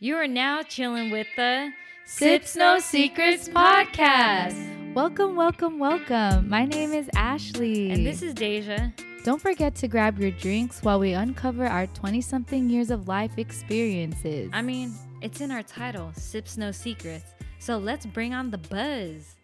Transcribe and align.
You 0.00 0.14
are 0.14 0.28
now 0.28 0.62
chilling 0.62 1.10
with 1.10 1.26
the 1.34 1.72
Sips 2.04 2.54
No 2.54 2.78
Secrets 2.78 3.48
podcast. 3.48 4.94
Welcome, 4.94 5.34
welcome, 5.34 5.80
welcome. 5.80 6.48
My 6.48 6.66
name 6.66 6.92
is 6.92 7.10
Ashley. 7.16 7.90
And 7.90 8.06
this 8.06 8.22
is 8.22 8.32
Daysia. 8.32 8.92
Don't 9.24 9.42
forget 9.42 9.74
to 9.74 9.88
grab 9.88 10.20
your 10.20 10.30
drinks 10.30 10.84
while 10.84 11.00
we 11.00 11.14
uncover 11.14 11.66
our 11.66 11.88
20 11.88 12.20
something 12.20 12.70
years 12.70 12.92
of 12.92 13.08
life 13.08 13.38
experiences. 13.38 14.50
I 14.52 14.62
mean, 14.62 14.94
it's 15.20 15.40
in 15.40 15.50
our 15.50 15.64
title, 15.64 16.12
Sips 16.14 16.56
No 16.56 16.70
Secrets. 16.70 17.34
So 17.58 17.76
let's 17.78 18.06
bring 18.06 18.32
on 18.32 18.52
the 18.52 18.58
buzz. 18.58 19.34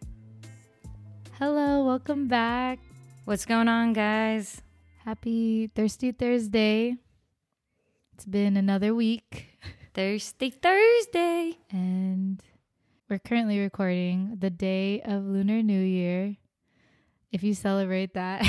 Hello, 1.37 1.85
welcome 1.85 2.29
back. 2.29 2.79
What's 3.25 3.45
going 3.45 3.67
on, 3.67 3.93
guys? 3.93 4.63
Happy 5.05 5.67
Thirsty 5.67 6.13
Thursday. 6.13 6.95
It's 8.15 8.25
been 8.25 8.57
another 8.57 8.95
week. 8.95 9.54
Thursday, 9.95 10.51
Thursday. 10.51 11.59
And 11.71 12.43
we're 13.09 13.21
currently 13.21 13.61
recording 13.61 14.37
the 14.41 14.51
day 14.51 15.01
of 15.03 15.23
Lunar 15.25 15.63
New 15.63 15.81
Year. 15.81 16.37
If 17.31 17.45
you 17.45 17.55
celebrate 17.55 18.15
that. 18.15 18.45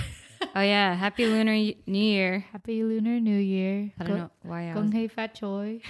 oh, 0.56 0.62
yeah. 0.62 0.96
Happy 0.96 1.28
Lunar 1.28 1.54
New 1.54 1.76
Year. 1.86 2.46
Happy 2.52 2.84
Lunar 2.84 3.20
New 3.20 3.38
Year. 3.38 3.92
I 4.00 4.04
don't 4.04 4.14
Go- 4.14 4.24
know 4.24 4.32
why 4.42 4.72
I. 4.72 4.74
Gong 4.74 4.92
hei 4.92 5.08
fat 5.08 5.36
choi. 5.36 5.82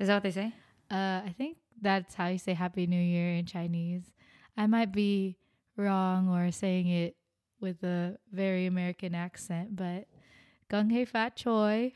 Is 0.00 0.08
that 0.08 0.14
what 0.14 0.22
they 0.24 0.32
say? 0.32 0.52
Uh, 0.90 1.22
I 1.24 1.34
think 1.38 1.58
that's 1.80 2.14
how 2.14 2.26
you 2.26 2.38
say 2.38 2.54
Happy 2.54 2.86
New 2.88 3.00
Year 3.00 3.34
in 3.34 3.46
Chinese. 3.46 4.02
I 4.56 4.66
might 4.66 4.90
be 4.92 5.36
wrong 5.76 6.28
or 6.28 6.50
saying 6.50 6.88
it 6.88 7.16
with 7.60 7.82
a 7.84 8.18
very 8.32 8.66
American 8.66 9.14
accent, 9.14 9.76
but 9.76 10.06
Gung 10.68 10.90
Hei 10.92 11.04
Fat 11.04 11.36
Choi. 11.36 11.92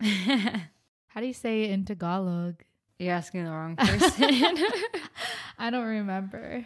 How 1.14 1.20
do 1.20 1.26
you 1.26 1.34
say 1.34 1.64
it 1.64 1.70
in 1.70 1.84
Tagalog? 1.84 2.62
You're 2.98 3.12
asking 3.12 3.44
the 3.44 3.50
wrong 3.50 3.76
person. 3.78 4.56
I 5.58 5.68
don't 5.68 5.84
remember. 5.84 6.64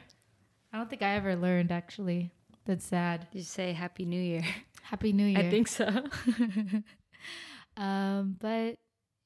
I 0.72 0.78
don't 0.78 0.88
think 0.88 1.02
I 1.02 1.16
ever 1.16 1.34
learned 1.34 1.72
actually. 1.72 2.30
That's 2.64 2.84
sad. 2.84 3.26
You 3.32 3.42
say 3.42 3.72
Happy 3.72 4.04
New 4.04 4.20
Year? 4.20 4.44
Happy 4.82 5.12
New 5.12 5.26
Year. 5.26 5.40
I 5.40 5.50
think 5.50 5.66
so. 5.66 5.88
um, 7.76 8.36
but 8.38 8.76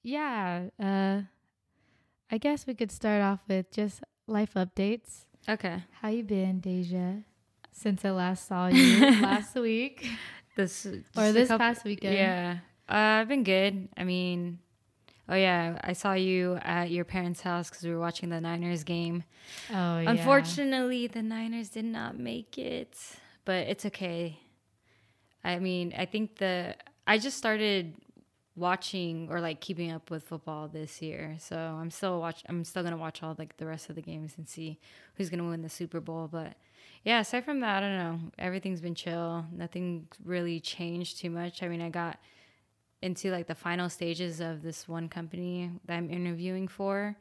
yeah, 0.02 0.68
uh, 0.82 1.20
I 2.30 2.38
guess 2.38 2.66
we 2.66 2.72
could 2.72 2.90
start 2.90 3.20
off 3.20 3.40
with 3.46 3.70
just 3.70 4.02
life 4.27 4.55
updates. 4.55 5.27
Okay. 5.46 5.84
How 6.00 6.08
you 6.08 6.22
been, 6.22 6.62
Daysia? 6.62 7.24
Since 7.72 8.06
I 8.06 8.10
last 8.12 8.48
saw 8.48 8.68
you 8.68 9.00
last 9.20 9.55
week. 9.55 10.08
This 10.56 10.86
or 11.14 11.32
this 11.32 11.48
couple, 11.48 11.58
past 11.58 11.84
weekend. 11.84 12.14
Yeah. 12.14 12.58
Uh, 12.88 13.20
I've 13.20 13.28
been 13.28 13.44
good. 13.44 13.88
I 13.96 14.05
mean, 14.05 14.60
oh 15.31 15.36
yeah, 15.36 15.78
I 15.83 15.95
saw 15.95 16.12
you 16.12 16.59
at 16.62 16.91
your 16.91 17.05
parents' 17.05 17.41
house 17.41 17.70
because 17.70 17.84
we 17.84 17.91
were 17.91 18.00
watching 18.00 18.28
the 18.28 18.41
Niners 18.41 18.84
game. 18.84 19.25
Oh 19.70 20.00
yeah. 20.00 20.11
Unfortunately, 20.11 21.06
the 21.06 21.23
Niners 21.23 21.70
did 21.70 21.86
not 21.86 22.19
make 22.19 22.59
it, 22.59 22.98
but 23.45 23.69
it's 23.69 23.86
okay. 23.86 24.41
I 25.42 25.58
mean, 25.58 25.95
I 25.97 26.05
think 26.05 26.36
the 26.36 26.75
I 27.06 27.19
just 27.19 27.39
started 27.39 27.95
watching 28.56 29.28
or 29.31 29.41
like 29.41 29.61
keeping 29.61 29.91
up 29.91 30.11
with 30.11 30.25
football 30.25 30.69
this 30.69 31.01
year. 31.01 31.36
So 31.39 31.56
I'm 31.56 31.91
still 31.91 32.20
watch 32.20 32.42
I'm 32.48 32.64
still 32.64 32.83
gonna 32.83 32.97
watch 32.97 33.23
all 33.23 33.36
like 33.39 33.56
the 33.56 33.67
rest 33.67 33.89
of 33.89 33.95
the 33.95 34.03
games 34.03 34.34
and 34.36 34.48
see 34.48 34.78
who's 35.14 35.31
gonna 35.31 35.48
win 35.48 35.62
the 35.62 35.69
Super 35.69 36.01
Bowl. 36.01 36.28
But 36.31 36.55
yeah, 37.05 37.20
aside 37.20 37.45
from 37.45 37.61
that, 37.61 37.83
I 37.83 37.86
don't 37.86 37.97
know. 37.97 38.20
Everything's 38.39 38.81
been 38.81 38.95
chill. 38.95 39.47
Nothing 39.53 40.08
really 40.25 40.61
changed 40.61 41.19
too 41.19 41.31
much. 41.31 41.62
I 41.62 41.69
mean, 41.69 41.81
I 41.81 41.89
got 41.89 42.19
into 43.02 43.30
like 43.30 43.46
the 43.46 43.54
final 43.54 43.88
stages 43.88 44.40
of 44.40 44.62
this 44.62 44.86
one 44.86 45.08
company 45.08 45.70
that 45.86 45.96
I'm 45.96 46.10
interviewing 46.10 46.68
for. 46.68 47.16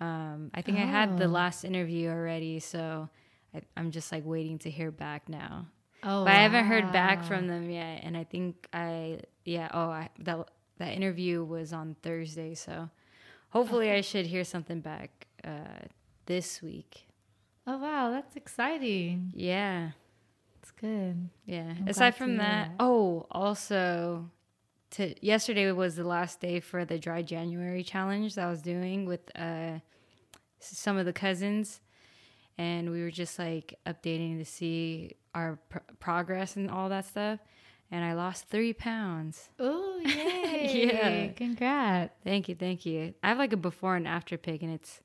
Um, 0.00 0.50
I 0.54 0.62
think 0.62 0.78
oh. 0.78 0.82
I 0.82 0.86
had 0.86 1.18
the 1.18 1.26
oh. 1.26 1.28
last 1.28 1.64
interview 1.64 2.08
already, 2.08 2.58
so 2.58 3.08
I, 3.54 3.62
am 3.76 3.90
just 3.90 4.10
like 4.10 4.24
waiting 4.24 4.58
to 4.60 4.70
hear 4.70 4.90
back 4.90 5.28
now. 5.28 5.66
Oh, 6.02 6.24
but 6.24 6.32
wow. 6.32 6.38
I 6.38 6.42
haven't 6.42 6.64
heard 6.64 6.92
back 6.92 7.24
from 7.24 7.46
them 7.46 7.70
yet, 7.70 8.00
and 8.02 8.16
I 8.16 8.24
think 8.24 8.66
I 8.72 9.20
yeah. 9.44 9.68
Oh, 9.72 9.90
I, 9.90 10.08
that 10.20 10.50
that 10.78 10.94
interview 10.94 11.44
was 11.44 11.72
on 11.72 11.96
Thursday, 12.02 12.54
so 12.54 12.88
hopefully 13.50 13.88
okay. 13.88 13.98
I 13.98 14.00
should 14.00 14.26
hear 14.26 14.44
something 14.44 14.80
back 14.80 15.26
uh, 15.44 15.86
this 16.26 16.62
week. 16.62 17.06
Oh 17.66 17.76
wow, 17.76 18.10
that's 18.10 18.34
exciting. 18.36 19.32
Yeah. 19.34 19.90
It's 20.62 20.70
good. 20.72 21.28
Yeah. 21.46 21.72
I'm 21.78 21.88
Aside 21.88 22.14
from 22.14 22.36
that, 22.36 22.68
that, 22.68 22.76
oh, 22.80 23.26
also 23.30 24.30
to 24.92 25.14
yesterday 25.24 25.70
was 25.72 25.96
the 25.96 26.04
last 26.04 26.40
day 26.40 26.60
for 26.60 26.84
the 26.84 26.98
dry 26.98 27.22
January 27.22 27.82
challenge 27.82 28.34
that 28.34 28.46
I 28.46 28.50
was 28.50 28.62
doing 28.62 29.06
with 29.06 29.30
uh, 29.36 29.78
some 30.58 30.96
of 30.96 31.06
the 31.06 31.12
cousins 31.12 31.80
and 32.58 32.90
we 32.90 33.02
were 33.02 33.10
just 33.10 33.38
like 33.38 33.78
updating 33.86 34.38
to 34.38 34.44
see 34.44 35.14
our 35.34 35.58
pr- 35.68 35.78
progress 35.98 36.56
and 36.56 36.70
all 36.70 36.88
that 36.88 37.06
stuff 37.06 37.38
and 37.90 38.04
I 38.04 38.12
lost 38.12 38.48
three 38.48 38.72
pounds. 38.72 39.48
Oh, 39.58 40.00
yay. 40.04 40.86
yeah. 40.92 41.32
Congrats. 41.32 42.14
Thank 42.24 42.48
you. 42.48 42.54
Thank 42.54 42.86
you. 42.86 43.14
I 43.22 43.28
have 43.28 43.38
like 43.38 43.52
a 43.52 43.56
before 43.56 43.96
and 43.96 44.06
after 44.06 44.38
pic, 44.38 44.62
and 44.62 44.72
it's 44.72 45.00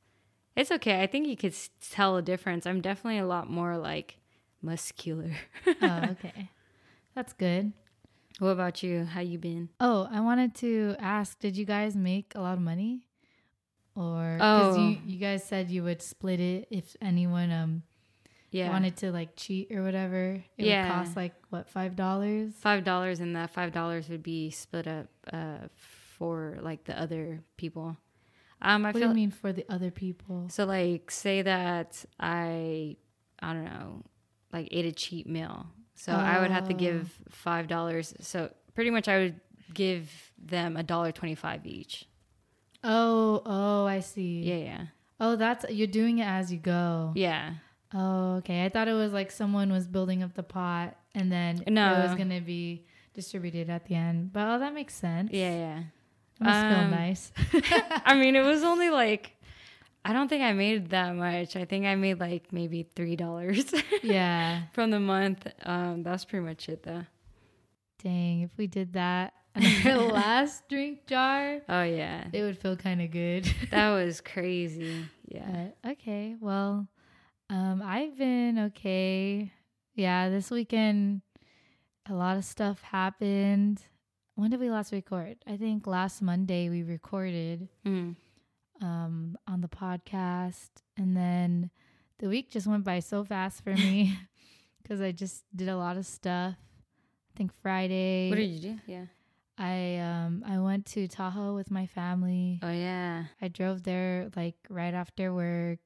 it's 0.55 0.71
okay. 0.71 1.01
I 1.01 1.07
think 1.07 1.27
you 1.27 1.35
could 1.35 1.55
tell 1.91 2.15
a 2.17 2.21
difference. 2.21 2.65
I'm 2.65 2.81
definitely 2.81 3.19
a 3.19 3.25
lot 3.25 3.49
more 3.49 3.77
like 3.77 4.17
muscular. 4.61 5.31
oh, 5.81 6.01
okay. 6.11 6.49
That's 7.15 7.33
good. 7.33 7.73
What 8.39 8.49
about 8.49 8.83
you? 8.83 9.05
How 9.05 9.21
you 9.21 9.37
been? 9.37 9.69
Oh, 9.79 10.07
I 10.11 10.19
wanted 10.19 10.55
to 10.55 10.95
ask, 10.99 11.39
did 11.39 11.55
you 11.55 11.65
guys 11.65 11.95
make 11.95 12.33
a 12.35 12.41
lot 12.41 12.53
of 12.53 12.61
money? 12.61 13.07
Or 13.95 14.33
because 14.35 14.75
oh. 14.75 14.79
you, 14.79 14.97
you 15.05 15.19
guys 15.19 15.43
said 15.43 15.69
you 15.69 15.83
would 15.83 16.01
split 16.01 16.41
it 16.41 16.67
if 16.69 16.97
anyone 17.01 17.49
um 17.51 17.83
yeah. 18.51 18.69
wanted 18.69 18.97
to 18.97 19.11
like 19.11 19.37
cheat 19.37 19.71
or 19.71 19.83
whatever. 19.83 20.43
It 20.57 20.65
yeah. 20.65 20.83
would 20.83 20.93
cost 20.93 21.15
like 21.15 21.33
what, 21.49 21.69
five 21.69 21.95
dollars? 21.95 22.51
Five 22.59 22.83
dollars 22.83 23.21
and 23.21 23.35
that 23.37 23.51
five 23.51 23.71
dollars 23.71 24.09
would 24.09 24.23
be 24.23 24.51
split 24.51 24.87
up 24.87 25.07
uh 25.31 25.67
for 26.17 26.57
like 26.61 26.83
the 26.83 26.99
other 26.99 27.41
people. 27.57 27.97
Um, 28.61 28.85
I 28.85 28.89
what 28.89 28.95
feel, 28.95 29.03
do 29.03 29.07
you 29.09 29.15
mean 29.15 29.31
for 29.31 29.53
the 29.53 29.65
other 29.69 29.91
people? 29.91 30.47
So 30.49 30.65
like, 30.65 31.11
say 31.11 31.41
that 31.41 32.03
I, 32.19 32.95
I 33.39 33.53
don't 33.53 33.65
know, 33.65 34.03
like 34.51 34.69
ate 34.71 34.85
a 34.85 34.91
cheap 34.91 35.27
meal. 35.27 35.67
So 35.95 36.11
oh. 36.11 36.15
I 36.15 36.39
would 36.39 36.51
have 36.51 36.67
to 36.67 36.73
give 36.73 37.17
oh. 37.21 37.29
five 37.29 37.67
dollars. 37.67 38.13
So 38.21 38.51
pretty 38.73 38.89
much, 38.89 39.07
I 39.07 39.17
would 39.17 39.39
give 39.73 40.11
them 40.37 40.77
a 40.77 40.83
dollar 40.83 41.11
twenty-five 41.11 41.65
each. 41.65 42.05
Oh, 42.83 43.41
oh, 43.45 43.85
I 43.85 44.01
see. 44.01 44.41
Yeah, 44.41 44.57
yeah. 44.57 44.85
Oh, 45.19 45.35
that's 45.35 45.65
you're 45.69 45.87
doing 45.87 46.19
it 46.19 46.27
as 46.27 46.51
you 46.51 46.59
go. 46.59 47.13
Yeah. 47.15 47.53
Oh, 47.93 48.35
okay. 48.37 48.65
I 48.65 48.69
thought 48.69 48.87
it 48.87 48.93
was 48.93 49.13
like 49.13 49.31
someone 49.31 49.71
was 49.71 49.87
building 49.87 50.21
up 50.21 50.33
the 50.33 50.43
pot 50.43 50.97
and 51.13 51.31
then 51.31 51.63
no. 51.67 51.93
it 51.93 52.07
was 52.07 52.15
gonna 52.15 52.41
be 52.41 52.85
distributed 53.13 53.69
at 53.69 53.85
the 53.85 53.95
end. 53.95 54.33
But 54.33 54.47
oh, 54.47 54.59
that 54.59 54.73
makes 54.73 54.93
sense. 54.93 55.31
Yeah, 55.31 55.55
yeah. 55.55 55.79
It 55.79 56.43
must 56.43 56.65
um, 56.65 56.73
feel 56.73 56.99
nice. 56.99 57.31
I 58.05 58.15
mean, 58.15 58.35
it 58.35 58.43
was 58.43 58.63
only 58.63 58.89
like 58.89 59.34
I 60.05 60.13
don't 60.13 60.27
think 60.27 60.43
I 60.43 60.53
made 60.53 60.91
that 60.91 61.15
much. 61.15 61.55
I 61.55 61.65
think 61.65 61.85
I 61.85 61.95
made 61.95 62.19
like 62.19 62.53
maybe 62.53 62.87
three 62.95 63.15
dollars. 63.15 63.65
yeah, 64.03 64.63
from 64.71 64.91
the 64.91 64.99
month. 64.99 65.47
Um, 65.63 66.03
that's 66.03 66.25
pretty 66.25 66.45
much 66.45 66.69
it, 66.69 66.83
though. 66.83 67.05
Dang, 68.03 68.41
if 68.41 68.51
we 68.55 68.67
did 68.67 68.93
that 68.93 69.33
our 69.55 69.97
last 69.97 70.69
drink 70.69 71.07
jar, 71.07 71.59
oh 71.67 71.83
yeah, 71.83 72.25
it 72.31 72.43
would 72.43 72.59
feel 72.59 72.77
kind 72.77 73.01
of 73.01 73.09
good. 73.09 73.51
that 73.71 73.89
was 73.89 74.21
crazy. 74.21 75.05
Yeah. 75.27 75.69
But, 75.81 75.93
okay, 75.93 76.35
well, 76.39 76.87
um, 77.49 77.81
I've 77.83 78.15
been 78.15 78.59
okay. 78.59 79.51
Yeah, 79.95 80.29
this 80.29 80.51
weekend, 80.51 81.21
a 82.07 82.13
lot 82.13 82.37
of 82.37 82.45
stuff 82.45 82.81
happened 82.83 83.81
when 84.35 84.51
did 84.51 84.59
we 84.59 84.69
last 84.69 84.91
record? 84.91 85.37
I 85.47 85.55
think 85.55 85.87
last 85.87 86.21
Monday 86.21 86.69
we 86.69 86.83
recorded 86.83 87.69
mm. 87.85 88.15
Um, 88.81 89.37
on 89.47 89.61
the 89.61 89.67
podcast, 89.67 90.69
and 90.97 91.15
then 91.15 91.69
the 92.19 92.29
week 92.29 92.49
just 92.49 92.67
went 92.67 92.83
by 92.83 92.99
so 92.99 93.23
fast 93.23 93.63
for 93.63 93.73
me 93.73 94.17
because 94.83 95.01
I 95.01 95.11
just 95.11 95.43
did 95.55 95.69
a 95.69 95.77
lot 95.77 95.97
of 95.97 96.05
stuff. 96.05 96.55
I 96.55 97.37
think 97.37 97.51
Friday. 97.61 98.29
What 98.29 98.37
did 98.37 98.49
you 98.49 98.59
do? 98.59 98.79
Yeah. 98.85 99.05
I 99.57 99.97
um 99.97 100.43
I 100.45 100.59
went 100.59 100.85
to 100.87 101.07
Tahoe 101.07 101.55
with 101.55 101.71
my 101.71 101.85
family. 101.85 102.59
Oh 102.61 102.71
yeah. 102.71 103.25
I 103.41 103.47
drove 103.47 103.83
there 103.83 104.29
like 104.35 104.55
right 104.69 104.93
after 104.93 105.33
work. 105.33 105.79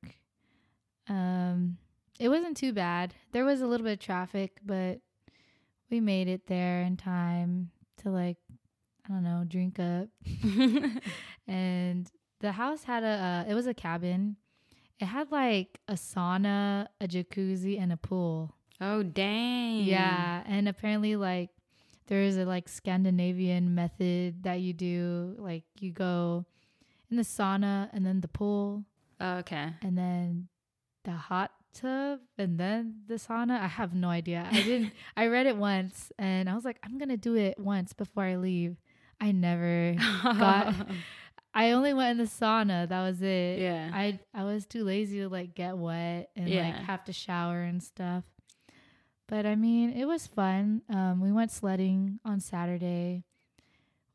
Um 1.08 1.78
it 2.20 2.30
wasn't 2.30 2.58
too 2.58 2.74
bad. 2.74 3.14
There 3.32 3.46
was 3.46 3.62
a 3.62 3.68
little 3.68 3.86
bit 3.86 3.94
of 3.94 4.00
traffic, 4.00 4.60
but 4.66 5.00
we 5.90 6.00
made 6.00 6.28
it 6.28 6.48
there 6.48 6.82
in 6.82 6.98
time 6.98 7.72
to 7.98 8.10
like 8.10 8.38
I 9.08 9.14
don't 9.14 9.24
know, 9.24 9.44
drink 9.48 9.80
up. 9.80 10.10
and 11.48 12.12
the 12.40 12.54
house 12.54 12.84
had 12.84 13.04
a 13.04 13.46
uh, 13.48 13.52
it 13.52 13.54
was 13.54 13.68
a 13.68 13.74
cabin. 13.74 14.36
It 15.00 15.06
had 15.06 15.32
like 15.32 15.80
a 15.88 15.94
sauna, 15.94 16.88
a 17.00 17.08
jacuzzi, 17.08 17.80
and 17.82 17.92
a 17.92 17.98
pool. 17.98 18.54
Oh 18.82 19.04
dang. 19.04 19.84
Yeah, 19.84 20.44
and 20.46 20.68
apparently 20.68 21.16
like 21.16 21.50
there 22.08 22.22
is 22.22 22.38
a 22.38 22.46
like 22.46 22.68
Scandinavian 22.70 23.76
method 23.76 24.44
that 24.44 24.62
you 24.62 24.74
do. 24.74 25.36
Like 25.38 25.64
you 25.80 25.92
go 25.92 26.46
in 27.12 27.18
the 27.18 27.24
sauna 27.24 27.90
and 27.94 28.06
then 28.06 28.22
the 28.22 28.28
pool 28.28 28.84
Oh, 29.22 29.38
okay. 29.38 29.74
and 29.82 29.98
then 29.98 30.48
the 31.04 31.12
hot 31.12 31.52
tub 31.74 32.20
and 32.38 32.58
then 32.60 33.02
the 33.08 33.16
sauna. 33.16 33.60
I 33.62 33.68
have 33.68 33.94
no 33.94 34.10
idea. 34.10 34.48
I 34.52 34.62
didn't 34.62 34.92
I 35.18 35.28
read 35.28 35.46
it 35.46 35.56
once 35.58 36.12
and 36.18 36.50
I 36.50 36.56
was 36.56 36.66
like, 36.66 36.78
I'm 36.84 36.98
gonna 36.98 37.18
do 37.18 37.36
it 37.36 37.58
once 37.60 37.94
before 37.94 38.24
I 38.24 38.36
leave. 38.36 38.78
I 39.22 39.32
never 39.34 39.96
got 40.24 40.74
I 41.60 41.72
only 41.72 41.94
went 41.94 42.12
in 42.20 42.26
the 42.26 42.32
sauna. 42.32 42.88
That 42.88 43.02
was 43.02 43.22
it. 43.22 43.60
Yeah. 43.60 43.90
I 43.94 44.20
I 44.34 44.44
was 44.44 44.66
too 44.66 44.84
lazy 44.84 45.20
to 45.20 45.30
like 45.30 45.56
get 45.56 45.78
wet 45.78 46.30
and 46.36 46.50
like 46.50 46.76
have 46.86 47.04
to 47.06 47.14
shower 47.14 47.62
and 47.62 47.82
stuff. 47.84 48.24
But 49.28 49.46
I 49.46 49.56
mean, 49.56 49.92
it 49.92 50.06
was 50.06 50.26
fun. 50.26 50.82
Um, 50.90 51.22
we 51.22 51.32
went 51.32 51.52
sledding 51.52 52.20
on 52.24 52.40
Saturday. 52.40 53.24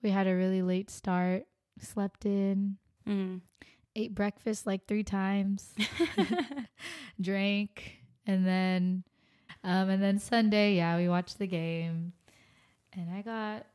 We 0.03 0.11
had 0.11 0.27
a 0.27 0.35
really 0.35 0.63
late 0.63 0.91
start. 0.91 1.45
Slept 1.81 2.25
in, 2.25 2.77
Mm. 3.07 3.41
ate 3.95 4.15
breakfast 4.15 4.67
like 4.67 4.87
three 4.87 5.03
times, 5.05 5.75
drank, 7.21 7.99
and 8.27 8.47
then, 8.47 9.05
um, 9.63 9.89
and 9.91 10.03
then 10.03 10.19
Sunday, 10.19 10.77
yeah, 10.77 10.97
we 10.97 11.09
watched 11.09 11.39
the 11.39 11.47
game, 11.47 12.13
and 12.93 13.11
I 13.11 13.23
got 13.23 13.67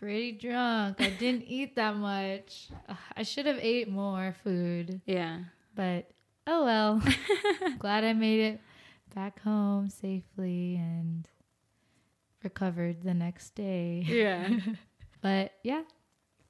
pretty 0.00 0.32
drunk. 0.32 1.00
I 1.00 1.10
didn't 1.10 1.42
eat 1.46 1.76
that 1.76 1.94
much. 1.96 2.68
Ugh, 2.88 2.96
I 3.16 3.22
should 3.22 3.46
have 3.46 3.58
ate 3.60 3.88
more 3.88 4.34
food, 4.42 5.00
yeah. 5.06 5.40
but 5.74 6.10
oh 6.46 6.64
well. 6.64 7.02
Glad 7.78 8.04
I 8.04 8.14
made 8.14 8.40
it 8.40 8.60
back 9.14 9.40
home 9.42 9.90
safely 9.90 10.76
and 10.76 11.28
recovered 12.42 13.02
the 13.02 13.14
next 13.14 13.54
day. 13.54 14.04
Yeah. 14.06 14.48
But 15.22 15.52
yeah, 15.62 15.82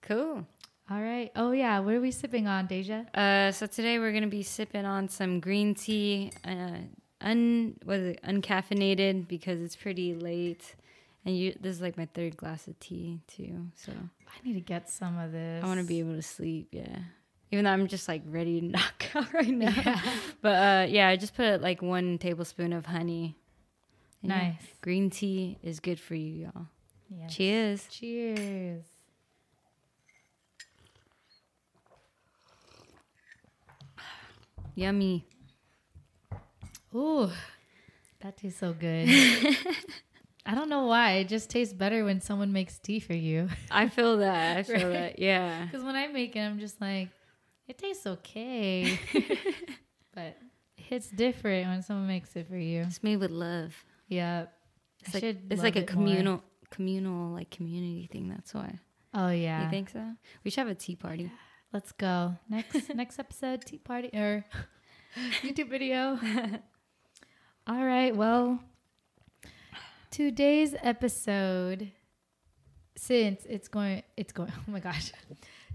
cool. 0.00 0.46
all 0.88 1.00
right. 1.02 1.32
Oh 1.34 1.50
yeah, 1.50 1.80
what 1.80 1.92
are 1.94 2.00
we 2.00 2.12
sipping 2.12 2.46
on, 2.46 2.68
Daysia? 2.68 3.04
Uh, 3.12 3.50
so 3.50 3.66
today 3.66 3.98
we're 3.98 4.12
gonna 4.12 4.28
be 4.28 4.44
sipping 4.44 4.84
on 4.84 5.08
some 5.08 5.40
green 5.40 5.74
tea, 5.74 6.30
uh, 6.44 6.76
un 7.20 7.74
what 7.84 7.98
is 7.98 8.06
it, 8.14 8.20
uncaffeinated 8.22 9.26
because 9.26 9.60
it's 9.60 9.74
pretty 9.74 10.14
late, 10.14 10.76
and 11.24 11.36
you 11.36 11.54
this 11.60 11.76
is 11.76 11.82
like 11.82 11.96
my 11.96 12.06
third 12.14 12.36
glass 12.36 12.66
of 12.68 12.78
tea 12.80 13.20
too. 13.26 13.66
So 13.74 13.92
I 13.92 14.46
need 14.46 14.54
to 14.54 14.60
get 14.60 14.88
some 14.90 15.18
of 15.18 15.32
this. 15.32 15.62
I 15.62 15.66
want 15.66 15.80
to 15.80 15.86
be 15.86 15.98
able 16.00 16.14
to 16.14 16.22
sleep. 16.22 16.68
Yeah, 16.72 16.98
even 17.50 17.64
though 17.64 17.70
I'm 17.72 17.86
just 17.88 18.08
like 18.08 18.22
ready 18.26 18.60
to 18.60 18.66
knock 18.74 19.04
out 19.14 19.32
right 19.32 19.48
now. 19.48 19.70
Yeah. 19.76 20.00
But 20.42 20.48
uh, 20.56 20.86
yeah, 20.88 21.08
I 21.08 21.16
just 21.16 21.34
put 21.34 21.60
like 21.60 21.82
one 21.82 22.18
tablespoon 22.18 22.72
of 22.72 22.86
honey. 22.86 23.36
And 24.22 24.30
yeah, 24.32 24.38
Nice. 24.50 24.62
green 24.82 25.10
tea 25.10 25.58
is 25.62 25.80
good 25.80 25.98
for 26.00 26.14
you, 26.14 26.46
y'all. 26.52 26.66
Yes. 27.10 27.34
Cheers. 27.34 27.86
Cheers. 27.90 28.84
Yummy. 34.74 35.26
Ooh, 36.94 37.30
that 38.20 38.36
tastes 38.36 38.60
so 38.60 38.72
good. 38.72 39.08
I 40.46 40.54
don't 40.54 40.68
know 40.70 40.86
why. 40.86 41.12
It 41.16 41.28
just 41.28 41.50
tastes 41.50 41.74
better 41.74 42.04
when 42.04 42.20
someone 42.20 42.52
makes 42.52 42.78
tea 42.78 42.98
for 43.00 43.12
you. 43.14 43.48
I 43.70 43.88
feel 43.88 44.18
that. 44.18 44.56
I 44.56 44.62
feel 44.64 44.74
Right. 44.88 44.92
that. 44.92 45.18
Yeah. 45.18 45.64
Because 45.66 45.84
when 45.84 45.96
I 45.96 46.06
make 46.08 46.34
it, 46.34 46.40
I'm 46.40 46.58
just 46.58 46.80
like, 46.80 47.08
it 47.68 47.76
tastes 47.78 48.06
okay. 48.06 48.98
but 50.14 50.24
it 50.24 50.36
hits 50.76 51.08
different 51.10 51.68
when 51.68 51.82
someone 51.82 52.06
makes 52.08 52.34
it 52.36 52.48
for 52.48 52.56
you. 52.56 52.82
It's 52.82 53.02
made 53.02 53.16
with 53.18 53.30
love. 53.30 53.74
Yeah. 54.08 54.46
It's 55.02 55.10
I 55.10 55.18
like 55.18 55.20
should 55.22 55.52
it's 55.52 55.62
like 55.62 55.76
a 55.76 55.80
it 55.80 55.94
more. 55.94 56.04
communal 56.06 56.44
communal 56.70 57.32
like 57.34 57.50
community 57.50 58.08
thing. 58.10 58.28
That's 58.28 58.52
why. 58.54 58.78
Oh 59.14 59.28
yeah. 59.30 59.64
You 59.64 59.70
think 59.70 59.90
so? 59.90 60.04
We 60.44 60.50
should 60.50 60.60
have 60.60 60.68
a 60.68 60.74
tea 60.74 60.96
party. 60.96 61.30
Let's 61.72 61.92
go. 61.92 62.36
Next 62.48 62.88
next 62.94 63.18
episode, 63.18 63.64
tea 63.64 63.78
party 63.78 64.08
or 64.12 64.44
YouTube 65.42 65.68
video. 65.70 66.18
All 67.66 67.84
right. 67.84 68.14
Well, 68.16 68.58
today's 70.10 70.74
episode, 70.82 71.90
since 72.96 73.44
it's 73.48 73.68
going, 73.68 74.02
it's 74.16 74.32
going. 74.32 74.52
Oh 74.68 74.70
my 74.70 74.80
gosh, 74.80 75.12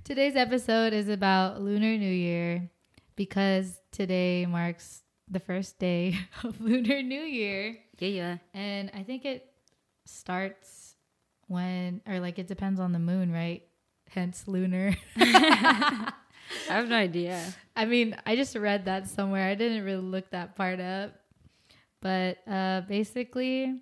today's 0.04 0.36
episode 0.36 0.94
is 0.94 1.10
about 1.10 1.62
Lunar 1.62 1.98
New 1.98 2.12
Year 2.12 2.70
because 3.16 3.80
today 3.92 4.46
marks 4.46 5.02
the 5.30 5.40
first 5.40 5.80
day 5.80 6.18
of 6.44 6.60
Lunar 6.62 7.02
New 7.02 7.22
Year, 7.22 7.78
Yeah, 8.00 8.08
yeah. 8.10 8.38
and 8.54 8.92
I 8.94 9.04
think 9.04 9.26
it 9.26 9.46
starts 10.06 10.96
when, 11.48 12.02
or 12.08 12.20
like 12.20 12.40
it 12.40 12.48
depends 12.48 12.80
on 12.80 12.92
the 12.92 13.00
moon, 13.00 13.32
right? 13.32 13.64
Hence 14.10 14.48
lunar. 14.48 14.96
I 15.18 16.14
have 16.70 16.88
no 16.88 16.96
idea. 16.96 17.44
I 17.76 17.86
mean, 17.86 18.16
I 18.26 18.36
just 18.36 18.56
read 18.56 18.86
that 18.86 19.08
somewhere. 19.08 19.50
I 19.50 19.56
didn't 19.56 19.84
really 19.84 20.02
look 20.04 20.30
that 20.30 20.56
part 20.56 20.80
up. 20.80 21.14
But 22.02 22.38
uh, 22.48 22.82
basically, 22.82 23.82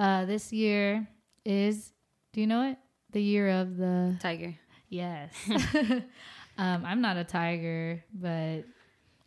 uh, 0.00 0.24
this 0.24 0.52
year 0.52 1.06
is, 1.44 1.92
do 2.32 2.40
you 2.40 2.46
know 2.46 2.70
it? 2.70 2.78
The 3.12 3.22
year 3.22 3.50
of 3.50 3.76
the. 3.76 4.16
Tiger. 4.20 4.54
Yes. 4.88 5.32
um, 6.58 6.84
I'm 6.84 7.00
not 7.02 7.16
a 7.18 7.24
tiger, 7.24 8.02
but 8.12 8.62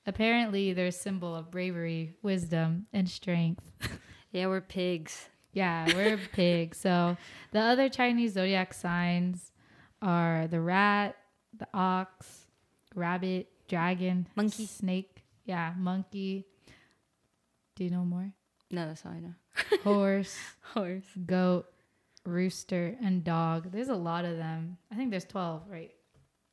apparently 0.07 0.73
they're 0.73 0.87
a 0.87 0.91
symbol 0.91 1.35
of 1.35 1.51
bravery, 1.51 2.15
wisdom, 2.21 2.87
and 2.91 3.07
strength. 3.09 3.71
Yeah, 4.31 4.47
we're 4.47 4.61
pigs. 4.61 5.29
Yeah, 5.53 5.85
we're 5.93 6.15
a 6.15 6.17
pig. 6.17 6.73
So 6.73 7.17
the 7.51 7.59
other 7.59 7.87
Chinese 7.87 8.33
zodiac 8.33 8.73
signs 8.73 9.51
are 10.01 10.47
the 10.47 10.59
rat, 10.59 11.15
the 11.55 11.67
ox, 11.71 12.47
rabbit, 12.95 13.47
dragon, 13.67 14.25
Monkey. 14.35 14.65
snake. 14.65 15.23
Yeah, 15.45 15.73
monkey. 15.77 16.47
Do 17.75 17.83
you 17.83 17.91
know 17.91 18.03
more? 18.03 18.33
No, 18.71 18.87
that's 18.87 19.05
all 19.05 19.11
I 19.11 19.19
know. 19.19 19.35
Horse, 19.83 20.37
Horse. 20.73 21.05
goat, 21.25 21.65
rooster, 22.25 22.97
and 23.01 23.23
dog. 23.23 23.71
There's 23.71 23.89
a 23.89 23.95
lot 23.95 24.25
of 24.25 24.37
them. 24.37 24.77
I 24.91 24.95
think 24.95 25.11
there's 25.11 25.25
12, 25.25 25.63
right? 25.69 25.91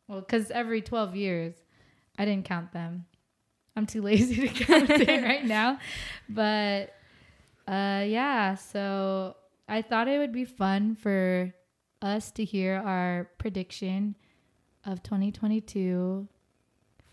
Well, 0.09 0.21
because 0.21 0.51
every 0.51 0.83
12 0.83 1.15
years, 1.17 1.55
I 2.19 2.25
didn't 2.25 2.45
count 2.45 2.73
them. 2.73 3.07
I'm 3.77 3.87
too 3.87 4.03
lazy 4.11 4.49
to 4.49 4.65
count 4.65 4.91
it 4.91 5.09
right 5.25 5.45
now. 5.45 5.79
But 6.29 6.95
uh, 7.69 8.05
yeah, 8.07 8.57
so 8.57 9.37
I 9.69 9.83
thought 9.83 10.09
it 10.09 10.19
would 10.19 10.33
be 10.33 10.45
fun 10.45 10.97
for 10.97 11.53
us 12.03 12.31
to 12.33 12.45
hear 12.45 12.83
our 12.85 13.31
prediction 13.39 14.17
of 14.85 15.03
2022 15.03 16.27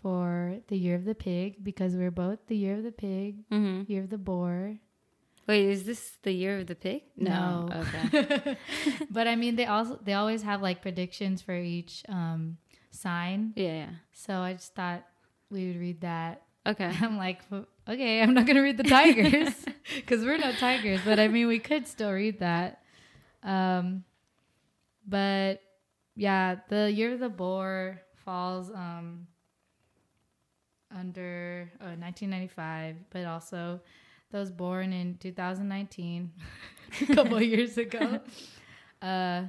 for 0.02 0.56
the 0.68 0.76
year 0.76 0.94
of 0.94 1.04
the 1.04 1.14
pig 1.14 1.62
because 1.62 1.94
we're 1.94 2.10
both 2.10 2.38
the 2.46 2.56
year 2.56 2.76
of 2.76 2.82
the 2.84 2.92
pig, 2.92 3.36
Mm-hmm. 3.50 3.90
year 3.90 4.02
of 4.02 4.10
the 4.10 4.18
boar. 4.18 4.76
Wait, 5.48 5.70
is 5.70 5.84
this 5.84 6.12
the 6.24 6.32
year 6.32 6.58
of 6.58 6.66
the 6.66 6.74
pig? 6.74 7.02
No. 7.16 7.70
Okay. 7.72 8.58
but 9.10 9.26
I 9.26 9.34
mean, 9.34 9.56
they 9.56 9.64
also 9.64 9.98
they 10.04 10.12
always 10.12 10.42
have 10.42 10.60
like 10.60 10.82
predictions 10.82 11.40
for 11.40 11.56
each 11.56 12.04
um, 12.06 12.58
sign. 12.90 13.54
yeah, 13.56 13.72
yeah. 13.72 13.90
So 14.12 14.34
I 14.34 14.52
just 14.52 14.74
thought 14.74 15.04
we 15.50 15.68
would 15.68 15.80
read 15.80 16.02
that. 16.02 16.42
Okay. 16.66 16.92
I'm 17.00 17.16
like, 17.16 17.40
okay, 17.88 18.20
I'm 18.20 18.34
not 18.34 18.46
gonna 18.46 18.62
read 18.62 18.76
the 18.76 18.84
tigers 18.84 19.54
because 19.96 20.22
we're 20.22 20.36
not 20.36 20.54
tigers. 20.58 21.00
But 21.02 21.18
I 21.18 21.28
mean, 21.28 21.46
we 21.46 21.58
could 21.58 21.88
still 21.88 22.12
read 22.12 22.40
that. 22.40 22.82
Um, 23.42 24.04
but 25.06 25.62
yeah, 26.14 26.56
the 26.68 26.92
year 26.92 27.14
of 27.14 27.20
the 27.20 27.30
boar 27.30 28.02
falls 28.24 28.68
um 28.68 29.28
under 30.94 31.70
oh, 31.80 31.96
1995, 31.96 32.96
but 33.10 33.24
also 33.24 33.80
those 34.30 34.50
born 34.50 34.92
in 34.92 35.16
2019, 35.18 36.30
a 37.08 37.14
couple 37.14 37.40
years 37.40 37.78
ago. 37.78 38.20
Uh, 39.00 39.44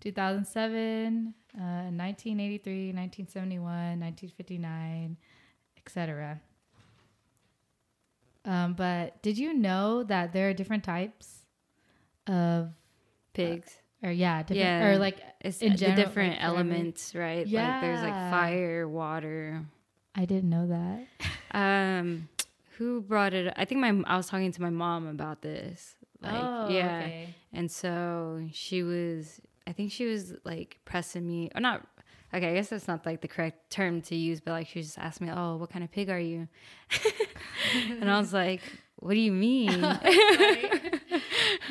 2007, 0.00 1.34
uh, 1.54 1.60
1983, 1.92 2.94
1971, 2.94 4.00
1959, 4.00 5.16
etc. 5.76 6.40
Um, 8.46 8.72
but 8.72 9.20
did 9.20 9.36
you 9.36 9.52
know 9.52 10.02
that 10.04 10.32
there 10.32 10.48
are 10.48 10.54
different 10.54 10.82
types 10.84 11.42
of, 12.26 12.70
Pigs. 13.34 13.76
or 14.02 14.10
yeah, 14.10 14.42
different, 14.42 14.60
Yeah. 14.60 14.86
or 14.86 14.98
like 14.98 15.20
It's 15.42 15.60
in 15.60 15.72
the 15.72 15.78
general, 15.78 15.96
different 16.06 16.32
like, 16.36 16.42
elements, 16.44 17.14
right? 17.14 17.46
Like 17.46 17.80
there's 17.82 18.00
like 18.00 18.14
fire, 18.30 18.88
water. 18.88 19.62
I 20.14 20.24
didn't 20.24 20.48
know 20.48 20.68
that. 20.68 21.06
Um, 21.50 22.28
who 22.76 23.00
brought 23.00 23.32
it? 23.34 23.52
I 23.56 23.64
think 23.64 23.80
my 23.80 24.02
I 24.06 24.16
was 24.16 24.26
talking 24.28 24.52
to 24.52 24.62
my 24.62 24.70
mom 24.70 25.06
about 25.06 25.42
this. 25.42 25.94
Like, 26.22 26.34
oh, 26.34 26.68
yeah. 26.68 26.86
okay. 26.98 27.34
And 27.52 27.70
so 27.70 28.48
she 28.52 28.82
was, 28.82 29.40
I 29.66 29.72
think 29.72 29.92
she 29.92 30.06
was 30.06 30.34
like 30.44 30.78
pressing 30.84 31.26
me, 31.26 31.50
or 31.54 31.60
not. 31.60 31.86
Okay, 32.34 32.50
I 32.50 32.54
guess 32.54 32.68
that's 32.68 32.88
not 32.88 33.06
like 33.06 33.20
the 33.20 33.28
correct 33.28 33.70
term 33.70 34.02
to 34.02 34.16
use, 34.16 34.40
but 34.40 34.50
like 34.52 34.66
she 34.68 34.82
just 34.82 34.98
asked 34.98 35.20
me, 35.20 35.30
"Oh, 35.30 35.56
what 35.56 35.70
kind 35.70 35.84
of 35.84 35.90
pig 35.92 36.10
are 36.10 36.18
you?" 36.18 36.48
and 38.00 38.10
I 38.10 38.18
was 38.18 38.32
like, 38.32 38.60
"What 38.96 39.14
do 39.14 39.20
you 39.20 39.32
mean?" 39.32 39.80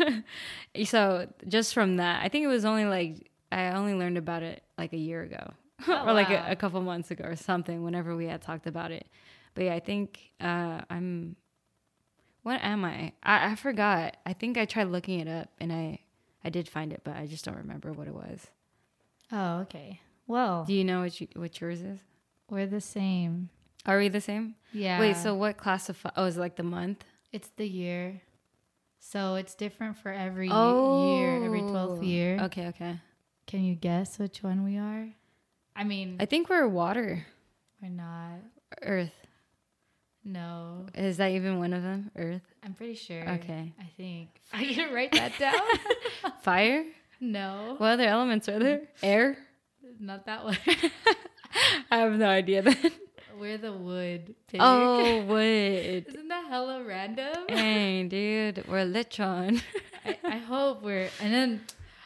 so 0.86 1.28
just 1.48 1.74
from 1.74 1.98
that, 1.98 2.24
I 2.24 2.30
think 2.30 2.44
it 2.46 2.48
was 2.48 2.66
only 2.66 2.86
like 2.86 3.30
I 3.52 3.72
only 3.72 3.94
learned 3.94 4.18
about 4.18 4.44
it 4.44 4.64
like 4.78 4.94
a 4.94 4.98
year 4.98 5.22
ago, 5.24 5.52
Oh, 5.88 6.08
or 6.08 6.14
like 6.14 6.30
wow. 6.30 6.46
a, 6.48 6.52
a 6.52 6.56
couple 6.56 6.82
months 6.82 7.12
ago 7.12 7.26
or 7.26 7.36
something. 7.36 7.84
Whenever 7.84 8.16
we 8.16 8.26
had 8.28 8.42
talked 8.42 8.66
about 8.66 8.92
it, 8.92 9.08
but 9.56 9.64
yeah, 9.66 9.74
I 9.74 9.80
think 9.80 10.20
uh, 10.40 10.82
I'm. 10.90 11.36
What 12.44 12.62
am 12.62 12.86
I? 12.86 13.14
I? 13.24 13.52
I 13.52 13.56
forgot. 13.56 14.18
I 14.26 14.34
think 14.34 14.58
I 14.58 14.66
tried 14.66 14.90
looking 14.90 15.20
it 15.20 15.28
up 15.28 15.50
and 15.60 15.74
I 15.74 16.00
I 16.44 16.50
did 16.50 16.70
find 16.70 16.94
it, 16.94 17.02
but 17.04 17.16
I 17.16 17.26
just 17.26 17.44
don't 17.44 17.58
remember 17.58 17.92
what 17.92 18.08
it 18.08 18.14
was. 18.14 18.48
Oh, 19.32 19.60
okay. 19.62 20.00
Well, 20.28 20.66
Do 20.66 20.74
you 20.74 20.84
know 20.84 21.02
what 21.02 21.20
you, 21.20 21.28
what 21.36 21.60
yours 21.60 21.82
is? 21.82 22.00
we're 22.50 22.68
the 22.68 22.82
same. 22.82 23.50
Are 23.88 23.98
we 23.98 24.08
the 24.10 24.22
same? 24.22 24.56
Yeah. 24.72 25.00
Wait, 25.00 25.16
so 25.18 25.34
what 25.36 25.58
classify? 25.58 26.10
Oh, 26.16 26.26
is 26.26 26.38
it 26.38 26.40
like 26.40 26.56
the 26.56 26.64
month? 26.64 27.04
it's 27.32 27.50
the 27.58 27.68
year. 27.68 28.22
So 29.00 29.36
it's 29.36 29.54
different 29.56 29.98
for 29.98 30.12
every 30.12 30.50
Oh, 30.52 31.18
year, 31.18 31.44
every 31.46 31.62
12th 31.62 32.06
year. 32.08 32.40
Okay, 32.44 32.68
okay. 32.68 33.00
Can 33.46 33.64
you 33.64 33.76
guess 33.76 34.18
which 34.18 34.42
one 34.42 34.64
we 34.64 34.78
are? 34.78 35.10
I 35.76 35.84
mean, 35.84 36.18
I 36.20 36.26
think 36.26 36.50
we're 36.50 36.68
water, 36.68 37.26
we're 37.82 37.90
not. 37.90 38.40
earth. 38.82 39.25
No, 40.28 40.88
Is 40.96 41.18
that 41.18 41.32
even 41.32 41.60
one 41.60 41.72
of 41.72 41.84
them? 41.84 42.10
Earth. 42.16 42.42
I'm 42.64 42.74
pretty 42.74 42.96
sure. 42.96 43.22
Okay. 43.30 43.72
I 43.80 43.86
think. 43.96 44.30
I 44.54 44.64
didn't 44.64 44.92
write 44.94 45.12
that 45.12 45.38
down. 45.38 45.62
Fire. 46.42 46.84
no, 47.20 47.76
What 47.78 47.92
other 47.92 48.06
elements 48.08 48.50
are 48.50 48.58
there? 48.58 48.82
Air. 49.04 49.38
not 50.00 50.26
that 50.26 50.44
one. 50.44 50.58
I 51.92 51.98
have 51.98 52.14
no 52.14 52.28
idea 52.28 52.64
then. 52.64 52.76
we're 53.40 53.60
the 53.60 53.72
wood 53.72 54.34
pig. 54.48 54.60
Oh, 54.64 55.22
wood. 55.26 56.06
Isn't 56.08 56.28
that 56.28 56.48
hella 56.50 56.84
random? 56.84 57.46
Dang, 57.48 58.10
dude, 58.10 58.66
we're 58.68 58.84
lechon. 58.86 59.62
I, 60.04 60.18
I 60.24 60.38
hope 60.38 60.82
we're. 60.82 61.08
And 61.22 61.32
then 61.34 61.62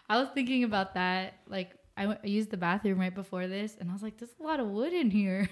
I 0.09 0.17
was 0.19 0.27
thinking 0.33 0.65
about 0.65 0.95
that. 0.95 1.35
Like, 1.47 1.71
I, 1.95 2.07
went, 2.07 2.19
I 2.23 2.27
used 2.27 2.51
the 2.51 2.57
bathroom 2.57 2.99
right 2.99 3.15
before 3.15 3.47
this, 3.47 3.75
and 3.79 3.89
I 3.89 3.93
was 3.93 4.01
like, 4.03 4.17
"There's 4.17 4.31
a 4.39 4.43
lot 4.43 4.59
of 4.59 4.67
wood 4.67 4.93
in 4.93 5.09
here." 5.09 5.49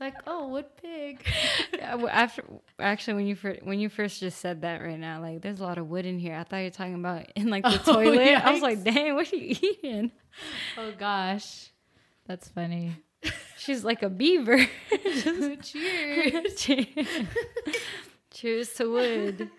like, 0.00 0.14
oh, 0.26 0.48
wood 0.48 0.66
pig. 0.80 1.24
Yeah, 1.74 1.94
well, 1.96 2.08
After 2.08 2.42
actually, 2.78 3.14
when 3.14 3.26
you 3.26 3.34
first 3.36 3.62
when 3.62 3.78
you 3.80 3.88
first 3.88 4.20
just 4.20 4.38
said 4.40 4.62
that 4.62 4.80
right 4.82 4.98
now, 4.98 5.20
like 5.20 5.42
there's 5.42 5.60
a 5.60 5.62
lot 5.64 5.78
of 5.78 5.88
wood 5.88 6.06
in 6.06 6.18
here. 6.18 6.34
I 6.34 6.44
thought 6.44 6.58
you 6.58 6.64
were 6.64 6.70
talking 6.70 6.94
about 6.94 7.26
in 7.36 7.48
like 7.50 7.64
the 7.64 7.80
Oh, 7.86 7.94
toilet. 7.94 8.44
I 8.44 8.52
was 8.52 8.62
like, 8.62 8.82
dang, 8.84 9.14
what 9.14 9.32
are 9.32 9.36
you 9.36 9.56
eating? 9.60 10.12
oh 10.76 10.92
gosh, 10.98 11.70
that's 12.26 12.48
funny. 12.48 12.96
She's 13.56 13.84
like 13.84 14.02
a 14.02 14.08
beaver. 14.08 14.58
Cheers. 15.62 16.54
Cheers. 16.56 16.86
Cheers 18.30 18.72
to 18.74 18.92
wood. 18.92 19.50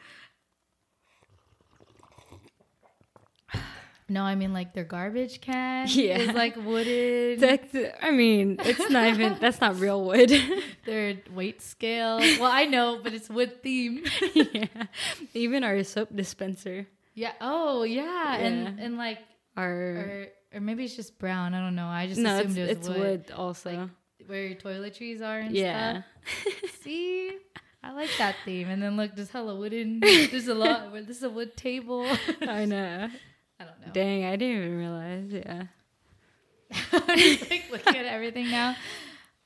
No, 4.09 4.23
I 4.23 4.33
mean 4.35 4.53
like 4.53 4.73
their 4.73 4.83
garbage 4.83 5.39
can 5.39 5.87
Yeah. 5.91 6.17
is 6.17 6.33
like 6.33 6.55
wooden. 6.57 7.39
That's, 7.39 7.75
I 8.01 8.11
mean, 8.11 8.57
it's 8.59 8.89
not 8.89 9.07
even. 9.07 9.37
That's 9.39 9.61
not 9.61 9.79
real 9.79 10.03
wood. 10.03 10.31
their 10.85 11.17
weight 11.31 11.61
scale. 11.61 12.17
Well, 12.17 12.51
I 12.51 12.65
know, 12.65 12.99
but 13.03 13.13
it's 13.13 13.29
wood 13.29 13.61
themed. 13.63 14.09
yeah. 14.53 14.85
Even 15.33 15.63
our 15.63 15.83
soap 15.83 16.09
dispenser, 16.15 16.87
Yeah. 17.13 17.33
Oh, 17.39 17.83
yeah. 17.83 18.35
And 18.37 18.77
Yeah. 18.79 18.85
and 18.85 18.97
like 18.97 19.19
our 19.55 19.69
or 19.71 20.27
or 20.55 20.59
maybe 20.59 20.83
it's 20.85 20.95
just 20.95 21.19
brown. 21.19 21.53
I 21.53 21.61
don't 21.61 21.75
know. 21.75 21.87
I 21.87 22.07
just 22.07 22.19
no, 22.19 22.37
it's, 22.37 22.49
assumed 22.49 22.57
it 22.57 22.61
was 22.61 22.77
it's 22.77 22.87
wood. 22.89 22.99
wood. 22.99 23.31
also. 23.35 23.69
Like, 23.71 23.89
Where 24.27 24.45
your 24.47 24.55
toiletries 24.57 25.21
are 25.21 25.39
and 25.39 25.55
yeah. 25.55 26.01
stuff. 26.41 26.71
See, 26.83 27.31
I 27.83 27.91
like 27.93 28.09
that 28.17 28.35
theme. 28.45 28.69
And 28.69 28.81
then 28.81 28.97
look, 28.97 29.15
there's 29.15 29.29
hella 29.29 29.55
wooden. 29.55 29.99
There's 30.01 30.47
a 30.47 30.53
lot. 30.55 30.91
This 30.93 31.17
is 31.17 31.23
a 31.23 31.29
wood 31.29 31.55
table. 31.55 32.05
I 32.41 32.65
know. 32.65 33.09
I 33.59 33.65
don't 33.65 33.79
know. 33.81 33.91
Dang, 33.93 34.25
I 34.25 34.35
didn't 34.35 34.57
even 34.63 34.77
realize. 34.77 35.31
Yeah. 35.31 35.63
I'm 36.93 37.17
just 37.17 37.41
like 37.49 37.65
looking 37.71 37.95
at 37.97 38.05
everything 38.05 38.49
now. 38.51 38.75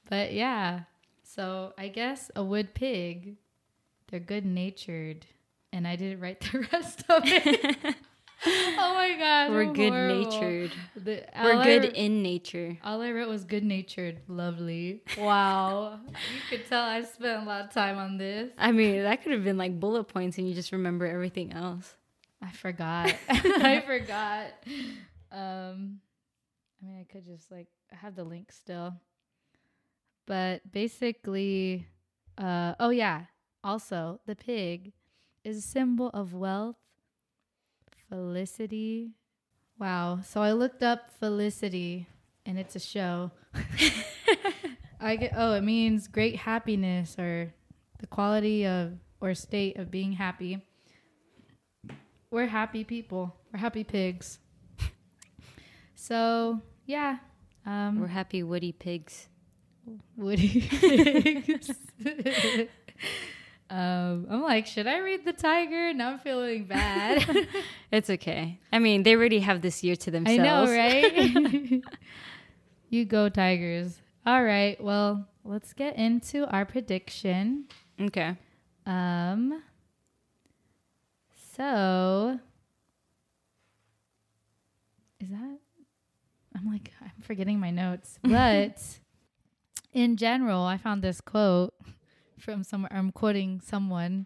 But 0.09 0.33
yeah. 0.33 0.81
So 1.23 1.73
I 1.77 1.87
guess 1.87 2.29
a 2.35 2.43
wood 2.43 2.73
pig, 2.73 3.37
they're 4.09 4.19
good 4.19 4.45
natured. 4.45 5.25
And 5.71 5.87
I 5.87 5.95
didn't 5.95 6.19
write 6.19 6.39
the 6.51 6.67
rest 6.71 7.03
of 7.09 7.23
it. 7.25 7.95
oh 8.45 8.93
my 8.93 9.15
god. 9.17 9.49
We're 9.51 9.63
I'm 9.63 9.73
good 9.73 9.89
horrible. 9.91 10.23
natured. 10.31 10.71
The- 10.95 11.25
We're 11.41 11.63
good 11.63 11.85
in 11.85 12.21
nature. 12.21 12.77
all 12.83 13.01
I 13.01 13.11
wrote 13.11 13.29
was 13.29 13.43
good 13.45 13.63
natured. 13.63 14.19
Lovely. 14.27 15.01
Wow. 15.17 15.99
you 16.07 16.39
could 16.57 16.67
tell 16.69 16.83
I 16.83 17.01
spent 17.01 17.41
a 17.43 17.45
lot 17.45 17.65
of 17.65 17.73
time 17.73 17.97
on 17.97 18.17
this. 18.17 18.51
I 18.59 18.71
mean, 18.71 19.01
that 19.03 19.23
could 19.23 19.31
have 19.31 19.43
been 19.43 19.57
like 19.57 19.79
bullet 19.79 20.03
points 20.03 20.37
and 20.37 20.47
you 20.47 20.53
just 20.53 20.71
remember 20.71 21.07
everything 21.07 21.53
else. 21.53 21.95
I 22.43 22.51
forgot. 22.51 23.15
I 23.29 23.83
forgot. 23.85 24.47
Um, 25.31 25.99
I 26.81 26.85
mean, 26.85 26.99
I 26.99 27.05
could 27.09 27.25
just 27.25 27.49
like 27.51 27.67
I 27.91 27.95
have 27.95 28.15
the 28.15 28.23
link 28.25 28.51
still, 28.51 28.93
but 30.27 30.69
basically, 30.69 31.87
uh, 32.37 32.75
oh 32.79 32.89
yeah. 32.89 33.25
Also, 33.63 34.19
the 34.25 34.35
pig 34.35 34.91
is 35.45 35.57
a 35.57 35.61
symbol 35.61 36.09
of 36.13 36.33
wealth, 36.33 36.75
felicity. 38.09 39.11
Wow. 39.79 40.19
So 40.21 40.41
I 40.41 40.51
looked 40.51 40.83
up 40.83 41.11
felicity, 41.19 42.07
and 42.45 42.59
it's 42.59 42.75
a 42.75 42.79
show. 42.79 43.31
I 44.99 45.15
get. 45.15 45.31
Oh, 45.35 45.53
it 45.53 45.63
means 45.63 46.09
great 46.09 46.35
happiness 46.35 47.17
or 47.17 47.53
the 47.99 48.07
quality 48.07 48.67
of 48.67 48.97
or 49.21 49.33
state 49.33 49.77
of 49.77 49.89
being 49.89 50.11
happy. 50.11 50.61
We're 52.33 52.47
happy 52.47 52.83
people. 52.83 53.35
We're 53.53 53.59
happy 53.59 53.83
pigs. 53.83 54.39
So 55.95 56.59
yeah, 56.87 57.19
um, 57.65 58.01
We're 58.01 58.07
happy 58.07 58.41
woody 58.41 58.71
pigs. 58.71 59.27
Woody 60.17 60.61
pigs. 60.69 61.69
um, 63.69 64.25
I'm 64.29 64.41
like, 64.41 64.65
should 64.65 64.87
I 64.87 64.97
read 64.97 65.23
the 65.23 65.31
tiger? 65.31 65.93
Now 65.93 66.09
I'm 66.09 66.19
feeling 66.19 66.65
bad. 66.65 67.23
It's 67.91 68.09
okay. 68.09 68.59
I 68.71 68.79
mean, 68.79 69.03
they 69.03 69.15
already 69.15 69.39
have 69.39 69.61
this 69.61 69.83
year 69.83 69.95
to 69.95 70.11
themselves. 70.11 70.39
I 70.39 70.43
know, 70.43 70.65
right? 70.65 71.83
you 72.89 73.05
go, 73.05 73.29
tigers. 73.29 74.01
All 74.25 74.43
right. 74.43 74.83
Well, 74.83 75.25
let's 75.45 75.71
get 75.71 75.95
into 75.95 76.47
our 76.47 76.65
prediction. 76.65 77.65
Okay. 78.01 78.35
Um. 78.87 79.61
So, 81.55 82.39
is 85.19 85.29
that? 85.29 85.59
I'm 86.55 86.71
like, 86.71 86.91
I'm 87.01 87.21
forgetting 87.21 87.59
my 87.59 87.69
notes. 87.69 88.17
But 88.23 88.81
in 89.91 90.17
general, 90.17 90.63
I 90.63 90.77
found 90.77 91.03
this 91.03 91.21
quote 91.21 91.73
from 92.39 92.63
somewhere. 92.63 92.91
I'm 92.91 93.11
quoting 93.11 93.61
someone. 93.61 94.25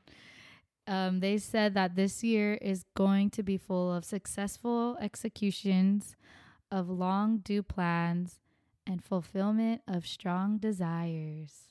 Um, 0.88 1.20
they 1.20 1.38
said 1.38 1.74
that 1.74 1.98
this 1.98 2.24
year 2.24 2.54
is 2.54 2.86
going 2.96 3.30
to 3.32 3.44
be 3.44 3.58
full 3.58 3.94
of 3.94 4.06
successful 4.06 4.98
executions 5.02 6.16
of 6.72 6.90
long 6.90 7.40
due 7.40 7.64
plans 7.64 8.40
and 8.86 9.04
fulfillment 9.04 9.82
of 9.86 10.08
strong 10.08 10.60
desires. 10.60 11.68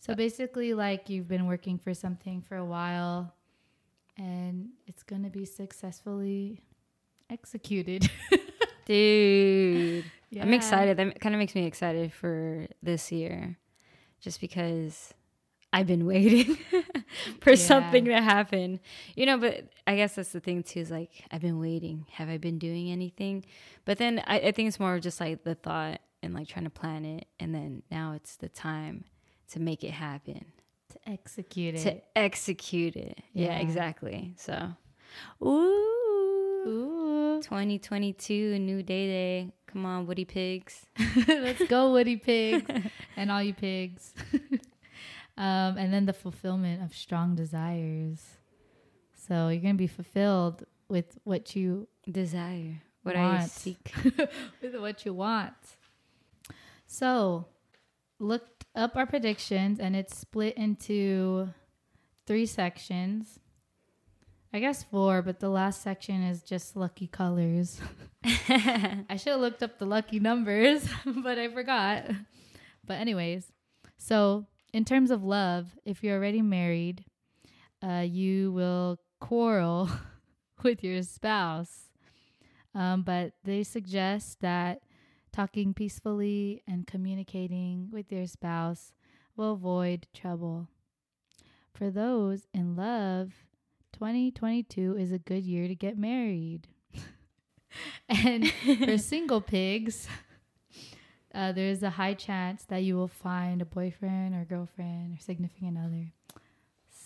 So 0.00 0.16
basically, 0.16 0.74
like 0.74 1.08
you've 1.08 1.28
been 1.28 1.46
working 1.46 1.78
for 1.78 1.94
something 1.94 2.40
for 2.40 2.56
a 2.56 2.64
while 2.64 3.36
and 4.18 4.70
it's 4.96 5.02
going 5.02 5.22
to 5.24 5.28
be 5.28 5.44
successfully 5.44 6.62
executed. 7.28 8.10
Dude. 8.86 10.06
I'm 10.40 10.54
excited. 10.54 10.96
That 10.96 11.20
kind 11.20 11.34
of 11.34 11.38
makes 11.38 11.54
me 11.54 11.66
excited 11.66 12.14
for 12.14 12.66
this 12.82 13.12
year. 13.12 13.58
Just 14.20 14.40
because 14.40 15.12
I've 15.74 15.86
been 15.86 16.06
waiting 16.14 16.56
for 17.42 17.50
Yeah. 17.50 17.56
something 17.56 18.06
to 18.06 18.22
happen. 18.22 18.80
You 19.16 19.26
know, 19.26 19.36
but 19.36 19.64
I 19.86 19.96
guess 19.96 20.14
that's 20.14 20.32
the 20.32 20.40
thing 20.40 20.62
too, 20.62 20.80
is 20.80 20.90
like 20.90 21.10
I've 21.30 21.42
been 21.42 21.58
waiting. 21.58 22.06
Have 22.12 22.30
I 22.30 22.38
been 22.38 22.58
doing 22.58 22.90
anything? 22.90 23.44
But 23.84 23.98
then 23.98 24.22
I, 24.26 24.38
I 24.38 24.52
think 24.52 24.68
it's 24.68 24.80
more 24.80 24.94
of 24.94 25.02
just 25.02 25.20
like 25.20 25.44
the 25.44 25.54
thought 25.56 26.00
and 26.22 26.32
like 26.32 26.48
trying 26.48 26.64
to 26.64 26.70
plan 26.70 27.04
it 27.04 27.26
and 27.38 27.54
then 27.54 27.82
now 27.90 28.12
it's 28.14 28.36
the 28.36 28.48
time 28.48 29.04
to 29.50 29.60
make 29.60 29.84
it 29.84 29.90
happen. 29.90 30.46
To 30.92 31.10
execute 31.10 31.74
it. 31.74 31.82
To 31.82 32.00
execute 32.18 32.96
it. 32.96 33.18
Yeah, 33.34 33.48
Yeah. 33.48 33.58
exactly. 33.58 34.32
So 34.38 34.70
Ooh. 35.42 36.66
Ooh. 36.66 37.42
2022, 37.42 38.52
a 38.54 38.58
new 38.58 38.82
day 38.82 39.06
day. 39.06 39.52
Come 39.66 39.86
on, 39.86 40.06
Woody 40.06 40.24
Pigs. 40.24 40.86
Let's 41.28 41.64
go, 41.66 41.92
Woody 41.92 42.16
pigs 42.16 42.70
and 43.16 43.30
all 43.30 43.42
you 43.42 43.54
pigs. 43.54 44.14
um, 45.36 45.76
and 45.76 45.92
then 45.92 46.06
the 46.06 46.12
fulfillment 46.12 46.82
of 46.82 46.94
strong 46.94 47.34
desires. 47.34 48.22
So 49.14 49.48
you're 49.48 49.60
going 49.60 49.74
to 49.74 49.78
be 49.78 49.86
fulfilled 49.86 50.64
with 50.88 51.18
what 51.24 51.54
you 51.56 51.88
Desire. 52.10 52.82
What 53.02 53.16
I 53.16 53.44
seek. 53.46 53.92
with 54.62 54.76
what 54.76 55.04
you 55.04 55.12
want. 55.12 55.54
So, 56.86 57.46
looked 58.20 58.64
up 58.76 58.96
our 58.96 59.06
predictions 59.06 59.80
and 59.80 59.96
it's 59.96 60.16
split 60.16 60.56
into 60.56 61.48
three 62.26 62.46
sections. 62.46 63.40
I 64.56 64.58
guess 64.58 64.82
four, 64.82 65.20
but 65.20 65.38
the 65.38 65.50
last 65.50 65.82
section 65.82 66.22
is 66.22 66.42
just 66.42 66.76
lucky 66.76 67.08
colors. 67.08 67.78
I 68.24 69.16
should 69.18 69.32
have 69.32 69.40
looked 69.40 69.62
up 69.62 69.78
the 69.78 69.84
lucky 69.84 70.18
numbers, 70.18 70.88
but 71.04 71.38
I 71.38 71.48
forgot. 71.48 72.04
But, 72.82 72.94
anyways, 72.94 73.52
so 73.98 74.46
in 74.72 74.86
terms 74.86 75.10
of 75.10 75.22
love, 75.22 75.76
if 75.84 76.02
you're 76.02 76.16
already 76.16 76.40
married, 76.40 77.04
uh, 77.82 78.06
you 78.08 78.50
will 78.50 78.98
quarrel 79.20 79.90
with 80.62 80.82
your 80.82 81.02
spouse. 81.02 81.90
Um, 82.74 83.02
but 83.02 83.34
they 83.44 83.62
suggest 83.62 84.40
that 84.40 84.80
talking 85.34 85.74
peacefully 85.74 86.62
and 86.66 86.86
communicating 86.86 87.90
with 87.92 88.10
your 88.10 88.26
spouse 88.26 88.94
will 89.36 89.52
avoid 89.52 90.06
trouble. 90.14 90.68
For 91.74 91.90
those 91.90 92.46
in 92.54 92.74
love, 92.74 93.34
2022 93.98 94.96
is 94.98 95.10
a 95.10 95.18
good 95.18 95.42
year 95.42 95.68
to 95.68 95.74
get 95.74 95.96
married. 95.96 96.68
and 98.10 98.52
for 98.52 98.98
single 98.98 99.40
pigs, 99.40 100.06
uh, 101.34 101.52
there's 101.52 101.82
a 101.82 101.90
high 101.90 102.12
chance 102.12 102.64
that 102.64 102.82
you 102.82 102.94
will 102.94 103.08
find 103.08 103.62
a 103.62 103.64
boyfriend 103.64 104.34
or 104.34 104.44
girlfriend 104.44 105.16
or 105.16 105.20
significant 105.20 105.78
other. 105.78 106.12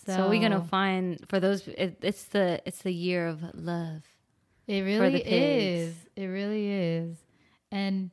So, 0.05 0.17
so 0.17 0.29
we're 0.29 0.41
gonna 0.41 0.63
find 0.63 1.23
for 1.29 1.39
those. 1.39 1.65
It, 1.67 1.99
it's 2.01 2.25
the 2.25 2.61
it's 2.65 2.81
the 2.81 2.91
year 2.91 3.27
of 3.27 3.41
love. 3.53 4.03
It 4.67 4.81
really 4.81 5.21
is. 5.21 5.95
It 6.15 6.25
really 6.25 6.69
is, 6.69 7.17
and 7.71 8.09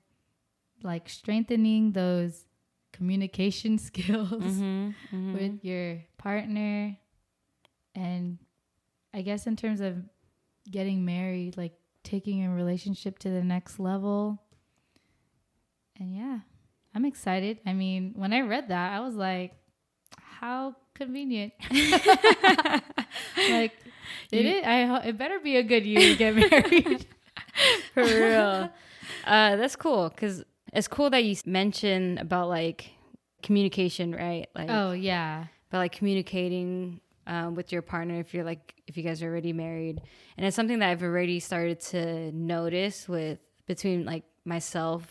like 0.83 1.09
strengthening 1.09 1.93
those 1.93 2.45
communication 2.93 3.79
skills 3.79 4.31
mm-hmm, 4.31 4.91
mm-hmm. 4.91 5.35
with 5.35 5.65
your 5.65 6.03
partner 6.19 6.97
and 7.95 8.39
i 9.15 9.23
guess 9.23 9.47
in 9.47 9.57
terms 9.57 9.81
of 9.81 9.97
getting 10.71 11.05
married 11.05 11.57
like 11.57 11.73
taking 12.05 12.45
a 12.45 12.51
relationship 12.51 13.19
to 13.19 13.29
the 13.29 13.43
next 13.43 13.79
level. 13.79 14.41
And 15.99 16.15
yeah 16.17 16.39
i'm 16.95 17.05
excited. 17.05 17.59
I 17.67 17.73
mean 17.73 18.15
when 18.17 18.33
i 18.33 18.41
read 18.41 18.69
that 18.69 18.93
i 18.93 19.01
was 19.01 19.15
like 19.15 19.53
how 20.21 20.77
convenient. 20.95 21.53
Like 23.51 23.73
it 24.31 24.45
is 24.47 24.65
i 24.65 25.01
it 25.09 25.17
better 25.19 25.39
be 25.41 25.57
a 25.57 25.63
good 25.63 25.85
year 25.85 26.01
to 26.01 26.17
get 26.17 26.35
married. 26.51 27.07
For 27.95 28.05
real. 28.05 28.71
Uh 29.25 29.57
that's 29.57 29.77
cool 29.77 30.09
because 30.09 30.45
it's 30.73 30.89
cool 30.89 31.11
that 31.11 31.25
you 31.25 31.37
mention 31.47 32.19
about 32.19 32.49
like 32.49 32.91
communication, 33.43 34.15
right? 34.15 34.49
Like 34.55 34.71
oh 34.71 34.93
yeah, 34.93 35.47
but 35.71 35.79
like 35.79 35.93
communicating 35.93 37.01
um, 37.29 37.55
with 37.55 37.71
your 37.71 37.83
partner 37.83 38.19
if 38.19 38.35
you're 38.35 38.45
like 38.45 38.75
if 38.87 38.97
you 38.97 39.05
guys 39.05 39.23
are 39.23 39.29
already 39.29 39.53
married, 39.53 40.01
and 40.37 40.47
it's 40.47 40.57
something 40.57 40.81
that 40.81 40.89
I've 40.89 41.03
already 41.03 41.39
started 41.39 41.81
to 41.93 42.33
notice 42.33 43.09
with 43.09 43.39
between 43.67 44.05
like 44.05 44.25
myself 44.45 45.07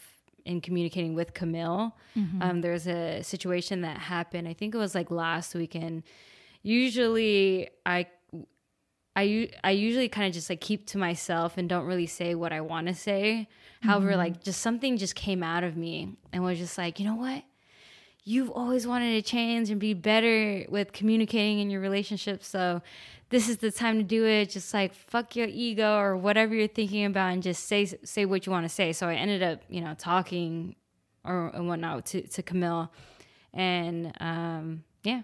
and 0.45 0.61
communicating 0.63 1.13
with 1.13 1.33
Camille. 1.33 1.95
Mm-hmm. 2.17 2.41
Um, 2.41 2.61
there's 2.61 2.87
a 2.87 3.21
situation 3.21 3.81
that 3.81 3.97
happened. 3.97 4.47
I 4.47 4.53
think 4.53 4.73
it 4.73 4.77
was 4.77 4.95
like 4.95 5.11
last 5.11 5.53
weekend. 5.55 6.03
Usually, 6.63 7.69
I 7.85 8.07
I, 9.15 9.49
I 9.63 9.71
usually 9.71 10.09
kind 10.09 10.27
of 10.27 10.33
just 10.33 10.47
like 10.47 10.61
keep 10.61 10.85
to 10.87 10.99
myself 10.99 11.57
and 11.57 11.67
don't 11.67 11.85
really 11.85 12.05
say 12.05 12.35
what 12.35 12.53
I 12.53 12.61
want 12.61 12.85
to 12.85 12.93
say. 12.93 13.47
Mm-hmm. 13.79 13.89
However, 13.89 14.15
like 14.15 14.43
just 14.43 14.61
something 14.61 14.95
just 14.95 15.15
came 15.15 15.41
out 15.41 15.63
of 15.63 15.75
me 15.75 16.17
and 16.31 16.43
was 16.43 16.59
just 16.59 16.77
like, 16.77 16.99
you 16.99 17.05
know 17.05 17.15
what? 17.15 17.43
You've 18.27 18.51
always 18.51 18.85
wanted 18.85 19.13
to 19.13 19.21
change 19.21 19.69
and 19.69 19.79
be 19.79 19.93
better 19.93 20.65
with 20.67 20.91
communicating 20.91 21.59
in 21.59 21.69
your 21.69 21.79
relationship. 21.79 22.43
So 22.43 22.81
this 23.29 23.47
is 23.47 23.59
the 23.59 23.71
time 23.71 23.99
to 23.99 24.03
do 24.03 24.25
it. 24.25 24.49
Just 24.49 24.73
like 24.73 24.93
fuck 24.93 25.37
your 25.37 25.47
ego 25.47 25.97
or 25.97 26.17
whatever 26.17 26.53
you're 26.53 26.67
thinking 26.67 27.05
about 27.05 27.31
and 27.31 27.41
just 27.41 27.67
say 27.69 27.85
say 27.85 28.25
what 28.25 28.45
you 28.45 28.51
want 28.51 28.65
to 28.65 28.69
say. 28.69 28.91
So 28.91 29.07
I 29.07 29.15
ended 29.15 29.43
up, 29.43 29.61
you 29.69 29.79
know, 29.79 29.95
talking 29.97 30.75
or 31.23 31.51
and 31.53 31.69
whatnot 31.69 32.05
to, 32.07 32.21
to 32.21 32.43
Camille. 32.43 32.91
And 33.53 34.11
um, 34.19 34.83
yeah. 35.03 35.21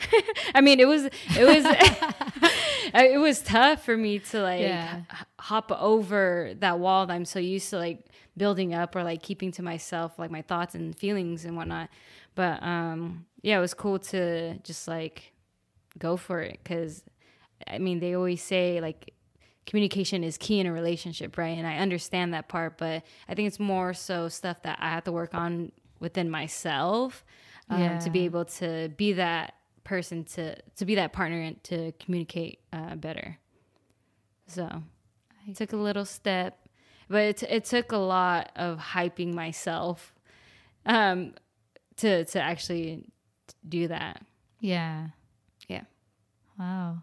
I 0.54 0.60
mean, 0.60 0.80
it 0.80 0.88
was 0.88 1.04
it 1.04 1.44
was 1.44 1.64
it 2.94 3.20
was 3.20 3.42
tough 3.42 3.84
for 3.84 3.96
me 3.96 4.18
to 4.18 4.42
like 4.42 4.62
yeah. 4.62 5.02
hop 5.38 5.70
over 5.70 6.52
that 6.58 6.80
wall 6.80 7.06
that 7.06 7.12
I'm 7.12 7.24
so 7.24 7.38
used 7.38 7.70
to 7.70 7.78
like 7.78 8.06
building 8.36 8.74
up 8.74 8.96
or 8.96 9.04
like 9.04 9.22
keeping 9.22 9.52
to 9.52 9.62
myself 9.62 10.18
like 10.18 10.30
my 10.30 10.42
thoughts 10.42 10.74
and 10.74 10.96
feelings 10.96 11.44
and 11.44 11.56
whatnot. 11.56 11.90
But 12.34 12.62
um 12.62 13.26
yeah, 13.42 13.58
it 13.58 13.60
was 13.60 13.74
cool 13.74 13.98
to 13.98 14.58
just 14.58 14.88
like 14.88 15.32
go 15.98 16.16
for 16.16 16.40
it 16.40 16.60
because 16.62 17.04
I 17.66 17.78
mean 17.78 18.00
they 18.00 18.14
always 18.14 18.42
say 18.42 18.80
like 18.80 19.14
communication 19.66 20.24
is 20.24 20.36
key 20.36 20.58
in 20.58 20.66
a 20.66 20.72
relationship, 20.72 21.38
right? 21.38 21.56
And 21.56 21.66
I 21.66 21.76
understand 21.76 22.34
that 22.34 22.48
part, 22.48 22.78
but 22.78 23.02
I 23.28 23.34
think 23.34 23.46
it's 23.46 23.60
more 23.60 23.94
so 23.94 24.28
stuff 24.28 24.62
that 24.62 24.78
I 24.80 24.90
have 24.90 25.04
to 25.04 25.12
work 25.12 25.34
on 25.34 25.72
within 26.00 26.30
myself 26.30 27.24
um, 27.68 27.80
yeah. 27.80 27.98
to 28.00 28.10
be 28.10 28.24
able 28.24 28.46
to 28.46 28.90
be 28.96 29.12
that 29.14 29.54
person 29.84 30.24
to 30.24 30.56
to 30.76 30.84
be 30.84 30.94
that 30.96 31.12
partner 31.12 31.40
and 31.40 31.62
to 31.64 31.92
communicate 32.00 32.60
uh, 32.72 32.96
better. 32.96 33.38
So 34.46 34.82
I 35.48 35.52
took 35.52 35.72
a 35.72 35.76
little 35.76 36.04
step, 36.04 36.58
but 37.08 37.22
it, 37.22 37.42
it 37.44 37.64
took 37.64 37.92
a 37.92 37.96
lot 37.96 38.50
of 38.56 38.78
hyping 38.78 39.32
myself 39.34 40.14
um, 40.86 41.34
to 42.00 42.24
to 42.24 42.40
actually 42.40 43.04
do 43.66 43.88
that. 43.88 44.22
Yeah. 44.60 45.08
Yeah. 45.68 45.82
Wow. 46.58 46.98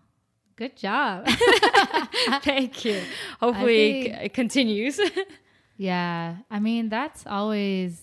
Good 0.55 0.75
job. 0.75 1.27
Thank 2.41 2.83
you. 2.85 3.01
Hopefully 3.39 4.03
think, 4.03 4.15
it 4.23 4.33
continues. 4.33 4.99
yeah. 5.77 6.37
I 6.49 6.59
mean, 6.59 6.89
that's 6.89 7.25
always 7.27 8.01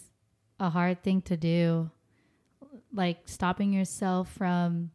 a 0.61 0.71
hard 0.71 1.03
thing 1.03 1.21
to 1.23 1.37
do 1.37 1.91
like 2.95 3.19
stopping 3.27 3.73
yourself 3.73 4.31
from 4.33 4.91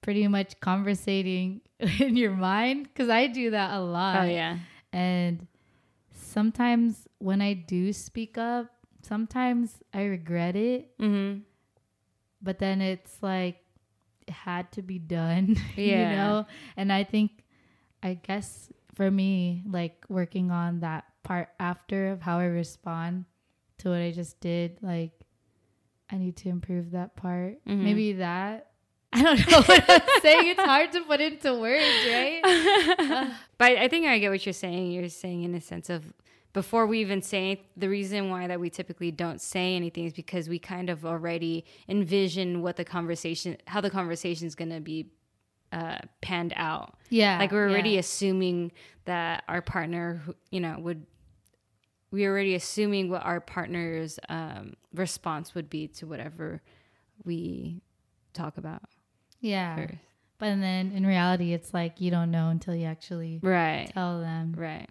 pretty 0.00 0.28
much 0.28 0.58
conversating 0.60 1.60
in 2.00 2.16
your 2.16 2.32
mind 2.32 2.84
because 2.84 3.08
I 3.08 3.26
do 3.26 3.50
that 3.50 3.74
a 3.74 3.80
lot. 3.80 4.22
Oh 4.22 4.24
yeah. 4.24 4.58
And 4.92 5.46
sometimes 6.12 7.08
when 7.18 7.40
I 7.42 7.54
do 7.54 7.92
speak 7.92 8.38
up, 8.38 8.66
sometimes 9.04 9.74
I 9.92 10.04
regret 10.04 10.56
it. 10.56 10.96
Mm-hmm. 10.98 11.40
But 12.42 12.58
then 12.58 12.80
it's 12.80 13.22
like 13.22 13.58
it 14.26 14.32
had 14.32 14.72
to 14.72 14.82
be 14.82 14.98
done. 14.98 15.56
Yeah. 15.76 16.10
you 16.10 16.16
know? 16.16 16.46
And 16.76 16.92
I 16.92 17.04
think 17.04 17.44
I 18.02 18.14
guess 18.14 18.70
for 18.94 19.10
me, 19.10 19.62
like 19.66 20.04
working 20.08 20.50
on 20.50 20.80
that 20.80 21.04
part 21.22 21.48
after 21.58 22.12
of 22.12 22.22
how 22.22 22.38
I 22.38 22.44
respond 22.44 23.24
to 23.78 23.90
what 23.90 24.00
I 24.00 24.12
just 24.12 24.40
did, 24.40 24.78
like 24.82 25.12
I 26.10 26.16
need 26.18 26.36
to 26.38 26.48
improve 26.48 26.92
that 26.92 27.16
part. 27.16 27.64
Mm-hmm. 27.66 27.84
Maybe 27.84 28.12
that. 28.14 28.68
I 29.12 29.22
don't 29.22 29.50
know 29.50 29.62
what 29.62 29.84
I'm 29.88 30.00
saying. 30.22 30.48
It's 30.48 30.60
hard 30.60 30.92
to 30.92 31.00
put 31.02 31.20
into 31.20 31.54
words, 31.54 31.84
right? 32.08 32.40
but 33.58 33.72
I 33.78 33.86
think 33.88 34.06
I 34.06 34.18
get 34.18 34.30
what 34.30 34.44
you're 34.44 34.52
saying. 34.52 34.90
You're 34.90 35.08
saying 35.08 35.44
in 35.44 35.54
a 35.54 35.60
sense 35.60 35.88
of 35.88 36.12
before 36.54 36.86
we 36.86 37.00
even 37.00 37.20
say 37.20 37.60
the 37.76 37.88
reason 37.88 38.30
why 38.30 38.46
that 38.46 38.58
we 38.58 38.70
typically 38.70 39.10
don't 39.10 39.40
say 39.40 39.74
anything 39.74 40.04
is 40.04 40.12
because 40.12 40.48
we 40.48 40.58
kind 40.58 40.88
of 40.88 41.04
already 41.04 41.66
envision 41.88 42.62
what 42.62 42.76
the 42.76 42.84
conversation, 42.84 43.58
how 43.66 43.80
the 43.80 43.90
conversation 43.90 44.46
is 44.46 44.54
going 44.54 44.70
to 44.70 44.80
be 44.80 45.10
uh, 45.72 45.98
panned 46.22 46.54
out. 46.56 46.96
Yeah. 47.10 47.38
Like 47.38 47.50
we're 47.50 47.68
already 47.68 47.90
yeah. 47.90 47.98
assuming 47.98 48.70
that 49.04 49.42
our 49.48 49.60
partner, 49.60 50.22
you 50.50 50.60
know, 50.60 50.76
would 50.78 51.04
we're 52.12 52.30
already 52.30 52.54
assuming 52.54 53.10
what 53.10 53.24
our 53.24 53.40
partner's 53.40 54.20
um, 54.28 54.74
response 54.94 55.56
would 55.56 55.68
be 55.68 55.88
to 55.88 56.06
whatever 56.06 56.62
we 57.24 57.82
talk 58.32 58.56
about. 58.56 58.82
Yeah. 59.40 59.74
First. 59.74 59.94
But 60.38 60.60
then 60.60 60.92
in 60.92 61.04
reality, 61.04 61.52
it's 61.52 61.74
like 61.74 62.00
you 62.00 62.12
don't 62.12 62.30
know 62.30 62.50
until 62.50 62.76
you 62.76 62.86
actually 62.86 63.40
right 63.42 63.90
tell 63.92 64.20
them. 64.20 64.54
Right. 64.56 64.88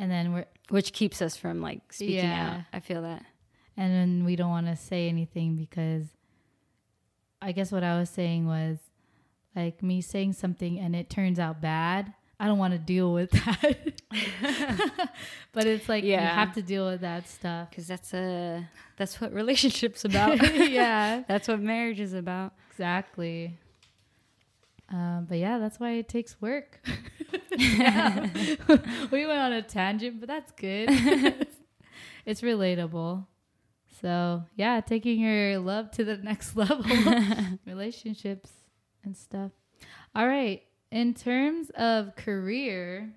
And 0.00 0.10
then 0.10 0.32
we're 0.32 0.46
which 0.70 0.92
keeps 0.92 1.20
us 1.20 1.36
from 1.36 1.60
like 1.60 1.92
speaking 1.92 2.16
yeah. 2.16 2.56
out. 2.58 2.60
I 2.72 2.80
feel 2.80 3.02
that. 3.02 3.24
And 3.76 3.92
then 3.92 4.24
we 4.24 4.36
don't 4.36 4.50
want 4.50 4.66
to 4.66 4.76
say 4.76 5.08
anything 5.08 5.56
because 5.56 6.06
I 7.42 7.52
guess 7.52 7.70
what 7.72 7.84
I 7.84 7.98
was 7.98 8.08
saying 8.08 8.46
was 8.46 8.78
like 9.54 9.82
me 9.82 10.00
saying 10.00 10.34
something 10.34 10.78
and 10.78 10.94
it 10.94 11.10
turns 11.10 11.38
out 11.38 11.60
bad 11.60 12.14
I 12.40 12.46
don't 12.46 12.56
want 12.56 12.72
to 12.72 12.78
deal 12.78 13.12
with 13.12 13.30
that. 13.32 14.00
but 15.52 15.66
it's 15.66 15.90
like 15.90 16.04
yeah. 16.04 16.22
you 16.22 16.26
have 16.26 16.54
to 16.54 16.62
deal 16.62 16.86
with 16.86 17.02
that 17.02 17.28
stuff 17.28 17.68
because 17.68 17.86
that's 17.86 18.14
a 18.14 18.66
that's 18.96 19.20
what 19.20 19.34
relationships 19.34 20.06
about. 20.06 20.42
yeah, 20.54 21.22
that's 21.28 21.46
what 21.46 21.60
marriage 21.60 22.00
is 22.00 22.14
about. 22.14 22.54
Exactly. 22.70 23.58
Um, 24.90 25.26
but 25.28 25.38
yeah, 25.38 25.58
that's 25.58 25.78
why 25.78 25.92
it 25.92 26.08
takes 26.08 26.40
work. 26.40 26.80
we 27.56 29.26
went 29.26 29.40
on 29.40 29.52
a 29.52 29.62
tangent, 29.62 30.20
but 30.20 30.28
that's 30.28 30.50
good. 30.52 30.88
it's 32.26 32.40
relatable. 32.40 33.26
So 34.00 34.44
yeah, 34.56 34.80
taking 34.80 35.20
your 35.20 35.58
love 35.58 35.90
to 35.92 36.04
the 36.04 36.16
next 36.16 36.56
level, 36.56 36.84
relationships 37.66 38.50
and 39.04 39.16
stuff. 39.16 39.52
All 40.14 40.26
right 40.26 40.62
in 40.90 41.14
terms 41.14 41.70
of 41.70 42.16
career, 42.16 43.12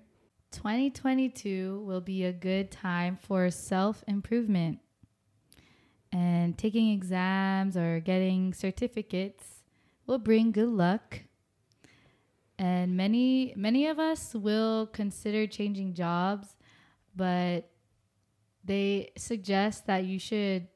2022 0.52 1.82
will 1.84 2.00
be 2.00 2.24
a 2.24 2.32
good 2.32 2.70
time 2.70 3.18
for 3.20 3.50
self 3.50 4.04
improvement. 4.06 4.78
And 6.12 6.56
taking 6.56 6.90
exams 6.90 7.76
or 7.76 7.98
getting 7.98 8.54
certificates 8.54 9.64
will 10.06 10.18
bring 10.18 10.52
good 10.52 10.68
luck. 10.68 11.22
And 12.58 12.96
many 12.96 13.52
many 13.56 13.86
of 13.88 13.98
us 13.98 14.32
will 14.34 14.86
consider 14.86 15.46
changing 15.46 15.94
jobs, 15.94 16.56
but 17.16 17.68
they 18.64 19.10
suggest 19.16 19.86
that 19.86 20.04
you 20.04 20.18
should 20.18 20.68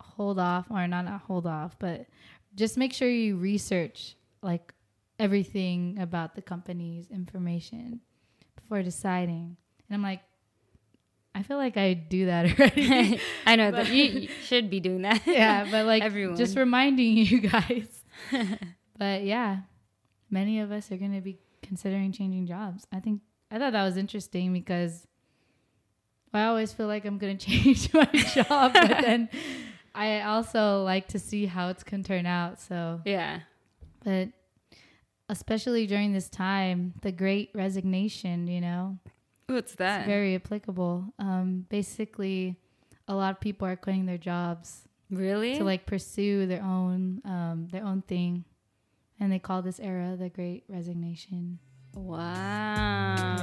hold 0.00 0.38
off 0.38 0.66
or 0.70 0.86
not, 0.86 1.04
not 1.04 1.22
hold 1.22 1.46
off, 1.46 1.76
but 1.78 2.06
just 2.54 2.76
make 2.78 2.92
sure 2.92 3.08
you 3.08 3.36
research 3.36 4.16
like 4.42 4.72
everything 5.18 5.98
about 6.00 6.34
the 6.34 6.42
company's 6.42 7.10
information 7.10 8.00
before 8.56 8.82
deciding. 8.82 9.56
And 9.88 9.94
I'm 9.94 10.02
like, 10.02 10.20
I 11.34 11.42
feel 11.42 11.56
like 11.56 11.76
I 11.76 11.94
do 11.94 12.26
that 12.26 12.46
already. 12.58 13.20
I 13.46 13.56
know 13.56 13.70
that 13.72 13.88
you, 13.88 14.04
you 14.04 14.28
should 14.44 14.70
be 14.70 14.80
doing 14.80 15.02
that. 15.02 15.22
yeah, 15.26 15.66
but 15.70 15.86
like 15.86 16.02
Everyone. 16.04 16.36
just 16.36 16.56
reminding 16.56 17.16
you 17.16 17.40
guys. 17.40 17.88
but 18.98 19.24
yeah, 19.24 19.60
many 20.32 20.60
of 20.60 20.72
us 20.72 20.90
are 20.90 20.96
going 20.96 21.14
to 21.14 21.20
be 21.20 21.38
considering 21.62 22.10
changing 22.12 22.46
jobs. 22.46 22.86
I 22.92 23.00
think 23.00 23.20
I 23.50 23.58
thought 23.58 23.72
that 23.72 23.84
was 23.84 23.96
interesting 23.96 24.52
because 24.52 25.06
I 26.32 26.44
always 26.44 26.72
feel 26.72 26.86
like 26.86 27.04
I'm 27.04 27.18
going 27.18 27.36
to 27.38 27.46
change 27.46 27.92
my 27.92 28.06
job, 28.06 28.72
but 28.72 28.88
then 29.02 29.28
I 29.94 30.22
also 30.22 30.82
like 30.82 31.08
to 31.08 31.18
see 31.18 31.46
how 31.46 31.68
it's 31.68 31.84
going 31.84 32.02
to 32.02 32.08
turn 32.08 32.26
out. 32.26 32.60
So, 32.60 33.00
yeah. 33.04 33.40
but 34.04 34.28
especially 35.28 35.86
during 35.86 36.12
this 36.12 36.28
time, 36.28 36.94
the 37.02 37.12
great 37.12 37.50
resignation, 37.54 38.46
you 38.46 38.60
know, 38.60 38.98
What's 39.46 39.74
that? 39.76 40.00
it's 40.00 40.06
very 40.06 40.34
applicable. 40.34 41.12
Um, 41.18 41.66
basically, 41.68 42.56
a 43.06 43.14
lot 43.14 43.32
of 43.32 43.40
people 43.40 43.66
are 43.66 43.76
quitting 43.76 44.06
their 44.06 44.18
jobs 44.18 44.82
really? 45.10 45.56
to 45.58 45.64
like 45.64 45.84
pursue 45.86 46.46
their 46.46 46.62
own 46.62 47.20
um, 47.24 47.68
their 47.70 47.84
own 47.84 48.02
thing, 48.02 48.44
and 49.22 49.30
they 49.30 49.38
call 49.38 49.62
this 49.62 49.78
era 49.78 50.16
the 50.18 50.28
Great 50.28 50.64
Resignation. 50.68 51.60
wow. 51.94 53.36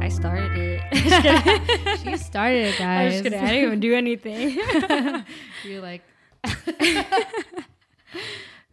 I 0.00 0.08
started 0.08 0.56
it. 0.56 0.80
she 2.02 2.16
started 2.16 2.68
it, 2.68 2.80
I 2.80 3.04
was 3.04 3.12
guys. 3.12 3.12
just 3.12 3.24
kidding. 3.24 3.38
I 3.38 3.48
didn't 3.48 3.64
even 3.64 3.80
do 3.80 3.94
anything. 3.94 4.56
You're 5.64 5.82
like 5.82 6.02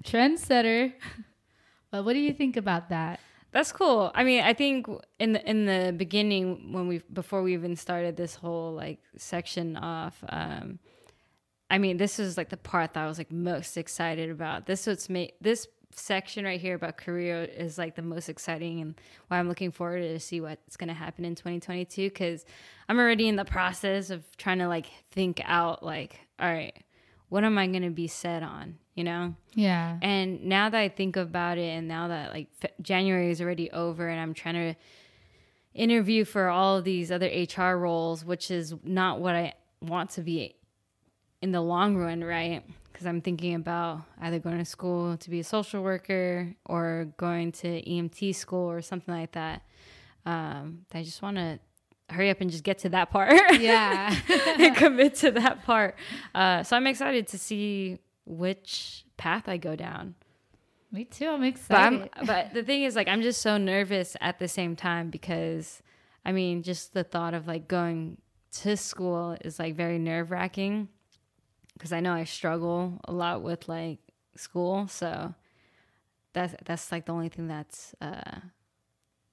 trendsetter. 0.06 0.94
But 1.92 2.06
what 2.06 2.14
do 2.14 2.20
you 2.20 2.32
think 2.32 2.56
about 2.56 2.88
that? 2.90 3.20
That's 3.56 3.72
cool. 3.72 4.12
I 4.14 4.26
mean, 4.26 4.44
I 4.44 4.54
think 4.54 4.86
in 5.18 5.32
the 5.32 5.50
in 5.50 5.66
the 5.66 5.94
beginning 5.96 6.74
when 6.74 6.90
we 6.90 6.98
before 7.14 7.42
we 7.42 7.54
even 7.54 7.78
started 7.78 8.18
this 8.18 8.36
whole 8.36 8.74
like 8.74 9.00
section 9.16 9.78
off, 9.78 10.22
um, 10.28 10.78
I 11.70 11.78
mean, 11.78 11.96
this 11.96 12.20
is 12.20 12.36
like 12.36 12.50
the 12.50 12.58
part 12.58 12.96
that 12.96 13.06
I 13.06 13.08
was 13.08 13.18
like 13.18 13.32
most 13.32 13.78
excited 13.78 14.30
about. 14.30 14.66
This 14.66 14.86
what's 14.86 15.08
made 15.08 15.36
this 15.40 15.70
section 15.92 16.44
right 16.44 16.60
here 16.60 16.76
about 16.76 16.98
career 16.98 17.46
is 17.46 17.78
like 17.78 17.96
the 17.96 18.02
most 18.02 18.28
exciting 18.28 18.82
and 18.82 19.00
why 19.30 19.40
I'm 19.40 19.48
looking 19.48 19.72
forward 19.72 20.02
to 20.02 20.20
see 20.20 20.42
what's 20.42 20.76
going 20.76 20.90
to 20.90 20.94
happen 20.94 21.24
in 21.24 21.36
2022 21.36 22.12
cuz 22.12 22.44
I'm 22.90 23.00
already 23.00 23.30
in 23.30 23.38
the 23.38 23.46
process 23.46 24.10
of 24.10 24.26
trying 24.36 24.60
to 24.60 24.68
like 24.68 24.88
think 25.12 25.42
out 25.46 25.82
like 25.82 26.20
all 26.42 26.52
right, 26.52 26.76
what 27.30 27.46
am 27.46 27.58
I 27.58 27.68
going 27.68 27.84
to 27.84 27.90
be 27.90 28.08
set 28.10 28.44
on, 28.44 28.80
you 28.96 29.04
know? 29.04 29.36
Yeah. 29.54 29.98
And 30.02 30.46
now 30.46 30.70
that 30.70 30.80
I 30.80 30.90
think 30.90 31.18
about 31.18 31.58
it, 31.58 31.70
and 31.70 31.88
now 31.88 32.08
that 32.08 32.32
like 32.34 32.48
Fe- 32.56 32.74
January 32.82 33.30
is 33.30 33.42
already 33.42 33.70
over, 33.72 34.08
and 34.08 34.20
I'm 34.20 34.34
trying 34.34 34.74
to 34.74 34.80
interview 35.74 36.24
for 36.24 36.48
all 36.48 36.78
of 36.78 36.86
these 36.86 37.12
other 37.12 37.28
HR 37.28 37.76
roles, 37.76 38.26
which 38.26 38.50
is 38.50 38.74
not 38.84 39.20
what 39.20 39.36
I 39.36 39.54
want 39.82 40.12
to 40.12 40.22
be 40.22 40.56
in 41.42 41.52
the 41.52 41.62
long 41.62 41.98
run, 41.98 42.24
right? 42.24 42.64
Because 42.92 43.06
I'm 43.06 43.22
thinking 43.22 43.56
about 43.56 44.02
either 44.22 44.40
going 44.40 44.58
to 44.58 44.66
school 44.66 45.18
to 45.18 45.30
be 45.30 45.42
a 45.42 45.44
social 45.44 45.84
worker 45.84 46.56
or 46.66 47.10
going 47.18 47.52
to 47.52 47.82
EMT 47.82 48.34
school 48.36 48.72
or 48.72 48.82
something 48.82 49.14
like 49.14 49.34
that. 49.34 49.62
Um, 50.26 50.86
I 50.94 51.04
just 51.04 51.22
want 51.22 51.36
to 51.36 51.60
hurry 52.10 52.30
up 52.30 52.40
and 52.40 52.50
just 52.50 52.64
get 52.64 52.78
to 52.80 52.90
that 52.90 53.12
part. 53.12 53.34
Yeah. 53.60 54.16
and 54.58 54.76
commit 54.76 55.16
to 55.16 55.32
that 55.32 55.66
part. 55.66 55.96
Uh, 56.34 56.64
so 56.64 56.78
I'm 56.78 56.88
excited 56.88 57.28
to 57.28 57.38
see 57.38 58.00
which 58.26 59.06
path 59.18 59.48
I 59.48 59.58
go 59.58 59.76
down. 59.76 60.16
Me 60.92 61.04
too. 61.04 61.28
I'm 61.28 61.42
But 61.42 61.48
excited. 61.48 62.10
I'm, 62.14 62.26
but 62.26 62.54
the 62.54 62.64
thing 62.64 62.84
is, 62.84 62.96
like, 62.96 63.08
I'm 63.08 63.22
just 63.22 63.42
so 63.42 63.58
nervous 63.58 64.16
at 64.22 64.40
the 64.40 64.48
same 64.48 64.76
time 64.76 65.10
because, 65.10 65.82
I 66.26 66.32
mean, 66.32 66.64
just 66.64 66.94
the 66.94 67.04
thought 67.04 67.34
of 67.34 67.48
like 67.48 67.68
going 67.68 68.18
to 68.64 68.78
school 68.78 69.38
is 69.42 69.60
like 69.60 69.76
very 69.76 70.00
nerve 70.00 70.32
wracking 70.32 70.88
because 71.74 71.92
I 71.92 72.00
know 72.00 72.14
I 72.14 72.24
struggle 72.24 73.02
a 73.06 73.12
lot 73.12 73.42
with 73.42 73.68
like 73.68 74.00
school. 74.38 74.88
So 74.88 75.34
that's 76.34 76.56
that's 76.64 76.92
like 76.92 77.06
the 77.06 77.12
only 77.12 77.30
thing 77.30 77.48
that's 77.48 77.94
uh, 78.02 78.40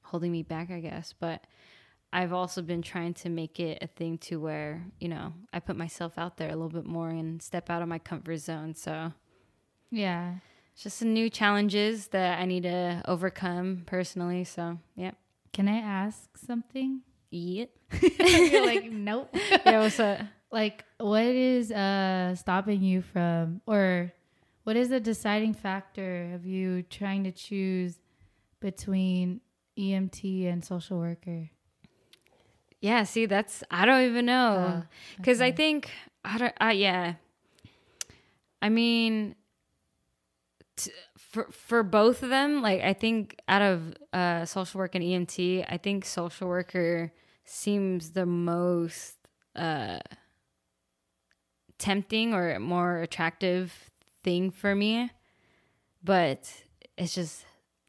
holding 0.03 0.33
me 0.33 0.43
back, 0.43 0.71
I 0.71 0.81
guess. 0.81 1.15
But 1.19 1.47
I've 2.13 2.33
also 2.33 2.63
been 2.63 2.83
trying 2.83 3.15
to 3.15 3.29
make 3.29 3.59
it 3.59 3.79
a 3.81 3.87
thing 3.87 4.19
to 4.19 4.39
where 4.41 4.85
you 5.01 5.09
know 5.09 5.33
I 5.53 5.61
put 5.61 5.77
myself 5.77 6.19
out 6.19 6.37
there 6.37 6.49
a 6.49 6.53
little 6.53 6.69
bit 6.69 6.87
more 6.87 7.09
and 7.09 7.43
step 7.43 7.71
out 7.71 7.83
of 7.83 7.89
my 7.89 7.99
comfort 7.99 8.39
zone. 8.39 8.75
So 8.75 9.13
yeah. 9.91 10.37
it's 10.73 10.83
just 10.83 10.99
some 10.99 11.13
new 11.13 11.31
challenges 11.31 12.09
that 12.09 12.39
I 12.39 12.45
need 12.45 12.65
to 12.65 13.03
overcome 13.07 13.83
personally. 13.87 14.45
So, 14.45 14.79
yeah. 14.97 15.13
Can 15.53 15.69
I 15.69 15.79
ask 15.79 16.37
something? 16.39 17.03
Yeah. 17.31 17.67
You're 18.01 18.67
like, 18.67 18.85
nope. 18.91 19.29
yeah, 19.35 19.81
what's 19.81 20.01
up? 20.01 20.21
like 20.53 20.85
what 20.99 21.25
is 21.25 21.73
uh 21.73 22.35
stopping 22.37 22.83
you 22.83 23.01
from 23.01 23.63
or 23.67 24.13
what 24.65 24.77
is 24.77 24.91
the 24.91 25.01
deciding 25.01 25.55
factor 25.55 26.31
of 26.35 26.47
you 26.47 26.83
trying 26.83 27.25
to 27.25 27.33
choose 27.33 27.99
between 28.61 29.41
EMT 29.77 30.47
and 30.47 30.65
social 30.65 30.99
worker? 30.99 31.51
Yeah, 32.83 33.05
see, 33.05 33.27
that's, 33.27 33.63
I 33.71 33.87
don't 33.87 34.03
even 34.03 34.27
know. 34.27 34.83
Oh, 34.83 34.87
Because 35.17 35.41
I 35.41 35.47
okay. 35.49 35.57
think, 35.57 35.91
I 36.25 36.37
don't, 36.39 36.55
uh, 36.61 36.67
yeah. 36.75 37.15
I 38.61 38.69
mean, 38.69 39.37
t- 40.77 40.91
for, 41.17 41.47
for 41.53 41.85
both 41.85 42.23
of 42.25 42.29
them, 42.31 42.61
like, 42.61 42.83
I 42.83 42.93
think 42.93 43.37
out 43.49 43.63
of 43.63 43.95
uh, 44.13 44.45
social 44.47 44.79
work 44.81 44.95
and 44.97 45.05
EMT, 45.05 45.65
I 45.69 45.79
think 45.79 46.05
social 46.05 46.49
worker 46.49 47.13
seems 47.45 48.11
the 48.11 48.27
most 48.27 49.15
uh, 49.55 50.01
tempting 51.79 52.35
or 52.35 52.59
more 52.59 52.99
attractive 52.99 53.91
thing 54.25 54.51
for 54.51 54.75
me. 54.75 55.11
But 56.03 56.53
it's 56.99 57.15
just 57.15 57.45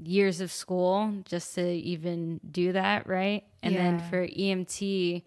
years 0.06 0.42
of 0.42 0.52
school 0.52 1.14
just 1.26 1.56
to 1.56 1.68
even 1.68 2.40
do 2.50 2.74
that, 2.74 3.08
right? 3.08 3.44
And 3.62 3.76
then 3.76 4.00
for 4.10 4.28
EMT, 4.28 5.24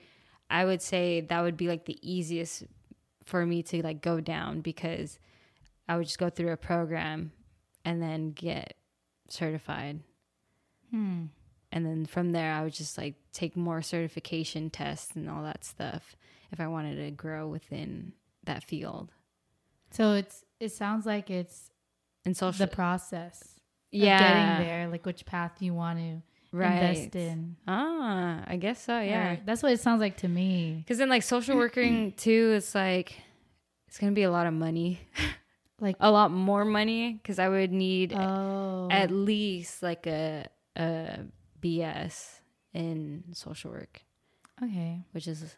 I 0.50 0.64
would 0.64 0.82
say 0.82 1.22
that 1.22 1.40
would 1.40 1.56
be 1.56 1.68
like 1.68 1.84
the 1.84 1.98
easiest 2.02 2.64
for 3.24 3.44
me 3.44 3.62
to 3.64 3.82
like 3.82 4.02
go 4.02 4.20
down 4.20 4.60
because 4.60 5.18
I 5.88 5.96
would 5.96 6.06
just 6.06 6.18
go 6.18 6.30
through 6.30 6.52
a 6.52 6.56
program 6.56 7.32
and 7.84 8.02
then 8.02 8.30
get 8.30 8.74
certified. 9.28 10.00
Hmm. 10.90 11.26
And 11.72 11.84
then 11.84 12.06
from 12.06 12.32
there, 12.32 12.52
I 12.52 12.62
would 12.62 12.72
just 12.72 12.96
like 12.96 13.14
take 13.32 13.56
more 13.56 13.82
certification 13.82 14.70
tests 14.70 15.16
and 15.16 15.28
all 15.28 15.42
that 15.42 15.64
stuff 15.64 16.16
if 16.52 16.60
I 16.60 16.68
wanted 16.68 16.96
to 17.04 17.10
grow 17.10 17.48
within 17.48 18.12
that 18.44 18.62
field. 18.62 19.10
So 19.90 20.12
it's 20.12 20.44
it 20.60 20.70
sounds 20.70 21.06
like 21.06 21.28
it's 21.30 21.70
And 22.24 22.36
social, 22.36 22.66
the 22.66 22.72
process 22.72 23.55
yeah, 23.90 24.18
getting 24.18 24.66
there, 24.66 24.88
like 24.88 25.06
which 25.06 25.24
path 25.24 25.52
you 25.60 25.74
want 25.74 25.98
to 25.98 26.22
right. 26.56 26.82
invest 26.82 27.16
in. 27.16 27.56
Ah, 27.66 28.42
I 28.46 28.56
guess 28.56 28.82
so. 28.82 28.98
Yeah. 29.00 29.32
Or- 29.32 29.38
that's 29.44 29.62
what 29.62 29.72
it 29.72 29.80
sounds 29.80 30.00
like 30.00 30.18
to 30.18 30.28
me. 30.28 30.82
Because 30.84 30.98
then, 30.98 31.08
like 31.08 31.22
social 31.22 31.56
working 31.56 32.12
too, 32.16 32.54
it's 32.56 32.74
like 32.74 33.18
it's 33.88 33.98
gonna 33.98 34.12
be 34.12 34.24
a 34.24 34.30
lot 34.30 34.46
of 34.46 34.54
money, 34.54 35.00
Like 35.80 35.96
a 36.00 36.10
lot 36.10 36.30
more 36.30 36.64
money. 36.64 37.12
Because 37.12 37.38
I 37.38 37.48
would 37.48 37.72
need 37.72 38.14
oh, 38.14 38.88
at 38.90 39.10
least 39.10 39.82
like 39.82 40.06
a 40.06 40.46
a 40.76 41.20
BS 41.60 42.40
in 42.72 43.24
social 43.32 43.70
work, 43.70 44.02
okay, 44.62 45.04
which 45.12 45.28
is 45.28 45.54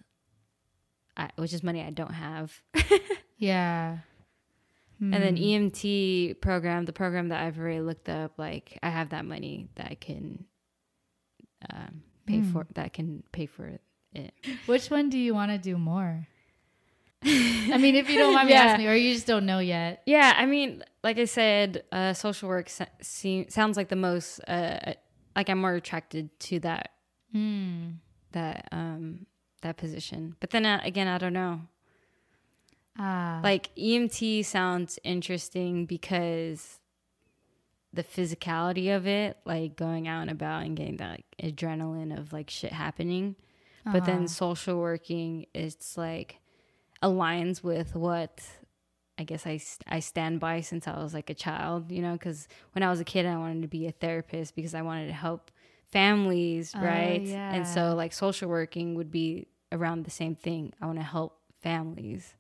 I, 1.17 1.31
which 1.37 1.53
is 1.53 1.63
money 1.63 1.83
I 1.83 1.91
don't 1.91 2.15
have. 2.15 2.63
yeah. 3.39 3.99
And 5.01 5.13
then 5.15 5.37
Hmm. 5.37 5.43
EMT 5.43 6.41
program, 6.41 6.85
the 6.85 6.93
program 6.93 7.29
that 7.29 7.41
I've 7.45 7.57
already 7.59 7.81
looked 7.81 8.09
up, 8.09 8.33
like 8.37 8.79
I 8.83 8.89
have 8.91 9.11
that 9.11 9.25
money 9.25 9.69
that 9.77 9.87
I 9.91 9.95
can 9.95 10.45
um, 11.73 12.03
pay 12.27 12.41
Hmm. 12.41 12.53
for. 12.53 12.67
That 12.75 12.93
can 12.93 13.23
pay 13.33 13.47
for 13.47 13.67
it. 14.15 14.33
Which 14.67 14.91
one 14.91 15.09
do 15.11 15.19
you 15.19 15.35
want 15.35 15.53
to 15.53 15.59
do 15.59 15.79
more? 15.79 16.27
I 17.25 17.79
mean, 17.79 17.95
if 17.97 18.09
you 18.09 18.17
don't 18.19 18.33
mind 18.35 18.47
me 18.49 18.55
Yeah. 18.55 18.63
asking, 18.65 18.87
or 18.89 18.95
you 18.95 19.13
just 19.15 19.27
don't 19.27 19.47
know 19.47 19.59
yet. 19.59 20.03
Yeah, 20.07 20.35
I 20.37 20.47
mean, 20.47 20.83
like 21.05 21.19
I 21.19 21.25
said, 21.27 21.85
uh, 21.93 22.13
social 22.15 22.49
work 22.49 22.69
se- 22.69 22.87
seem, 23.01 23.49
sounds 23.51 23.77
like 23.77 23.89
the 23.89 23.97
most. 23.97 24.41
Uh, 24.49 24.95
like 25.37 25.49
I'm 25.49 25.61
more 25.61 25.75
attracted 25.75 26.31
to 26.41 26.59
that 26.61 26.91
Hmm. 27.33 27.91
that 28.33 28.67
um 28.73 29.27
that 29.63 29.77
position. 29.77 30.35
But 30.41 30.51
then 30.51 30.65
uh, 30.67 30.81
again, 30.83 31.07
I 31.09 31.19
don't 31.19 31.33
know. 31.35 31.63
Ah. 32.99 33.41
Like 33.43 33.71
EMT 33.77 34.45
sounds 34.45 34.99
interesting 35.05 35.87
because 35.87 36.81
the 37.93 38.05
physicality 38.05 38.95
of 38.95 39.07
it, 39.07 39.39
like 39.45 39.77
going 39.77 40.07
out 40.09 40.23
and 40.23 40.31
about 40.31 40.65
and 40.65 40.77
getting 40.77 40.97
that 40.99 41.11
like, 41.11 41.25
adrenaline 41.43 42.17
of 42.19 42.33
like 42.33 42.51
shit 42.51 42.73
happening. 42.73 43.37
But 43.91 44.05
then 44.05 44.23
Uh-huh. 44.23 44.29
social 44.29 44.79
working, 44.79 45.47
it's 45.55 45.97
like 45.97 46.41
aligns 47.03 47.63
with 47.63 47.95
what 47.95 48.43
I 49.19 49.25
guess 49.25 49.47
I, 49.47 49.61
I 49.89 50.01
stand 50.01 50.41
by 50.41 50.61
since 50.61 50.87
I 50.87 51.03
was 51.03 51.15
like 51.15 51.31
a 51.31 51.35
child, 51.35 51.91
you 51.91 52.03
know, 52.03 52.13
because 52.13 52.47
when 52.73 52.83
I 52.83 52.91
was 52.91 53.01
a 53.01 53.05
kid, 53.05 53.27
I 53.27 53.37
wanted 53.37 53.63
to 53.63 53.69
be 53.69 53.87
a 53.87 53.93
therapist 53.93 54.55
because 54.55 54.75
I 54.75 54.83
wanted 54.83 55.07
to 55.09 55.13
help 55.13 55.51
families, 55.89 56.75
Oh, 56.75 56.81
right? 56.81 57.23
yeah. 57.25 57.55
And 57.55 57.67
so, 57.67 57.95
like, 57.97 58.13
social 58.13 58.49
working 58.49 58.95
would 58.95 59.11
be 59.11 59.49
around 59.73 60.05
the 60.05 60.11
same 60.11 60.37
thing. 60.37 60.73
I 60.81 60.87
want 60.87 60.99
to 60.99 61.05
help 61.05 61.39
families. 61.63 62.35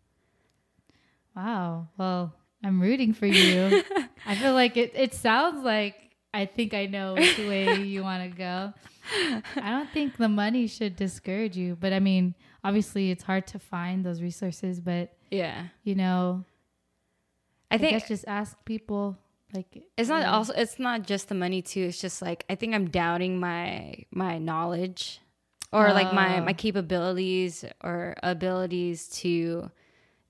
Wow. 1.38 1.86
Well, 1.96 2.34
I'm 2.64 2.80
rooting 2.80 3.12
for 3.14 3.26
you. 3.26 3.84
I 4.26 4.34
feel 4.34 4.54
like 4.54 4.76
it, 4.76 4.90
it 4.96 5.14
sounds 5.14 5.64
like 5.64 5.94
I 6.34 6.46
think 6.46 6.74
I 6.74 6.86
know 6.86 7.14
which 7.14 7.38
way 7.38 7.76
you 7.94 8.02
want 8.02 8.28
to 8.28 8.36
go. 8.36 8.72
I 9.56 9.70
don't 9.70 9.88
think 9.90 10.16
the 10.16 10.28
money 10.28 10.66
should 10.66 10.96
discourage 10.96 11.56
you, 11.56 11.76
but 11.78 11.92
I 11.92 12.00
mean, 12.00 12.34
obviously 12.64 13.12
it's 13.12 13.22
hard 13.22 13.46
to 13.48 13.60
find 13.60 14.04
those 14.04 14.20
resources, 14.20 14.80
but 14.80 15.12
Yeah. 15.30 15.68
you 15.84 15.94
know, 15.94 16.44
I 17.70 17.76
I, 17.76 17.78
think 17.78 17.92
guess 17.92 18.08
just 18.08 18.24
ask 18.26 18.56
people 18.64 19.16
like 19.54 19.84
it's 19.96 20.08
not 20.08 20.24
know, 20.24 20.32
also 20.32 20.52
it's 20.56 20.78
not 20.80 21.06
just 21.06 21.28
the 21.28 21.34
money 21.34 21.62
too 21.62 21.82
it's 21.88 22.00
just 22.00 22.20
like 22.20 22.44
i 22.50 22.54
think 22.54 22.74
i'm 22.74 22.88
doubting 22.90 23.40
my 23.40 23.94
my 24.10 24.36
knowledge 24.38 25.20
or 25.72 25.92
like 25.94 26.12
my 26.12 26.40
Oh. 26.40 26.44
my 26.44 26.52
capabilities 26.52 27.64
or 27.82 28.14
abilities 28.22 29.08
to 29.22 29.70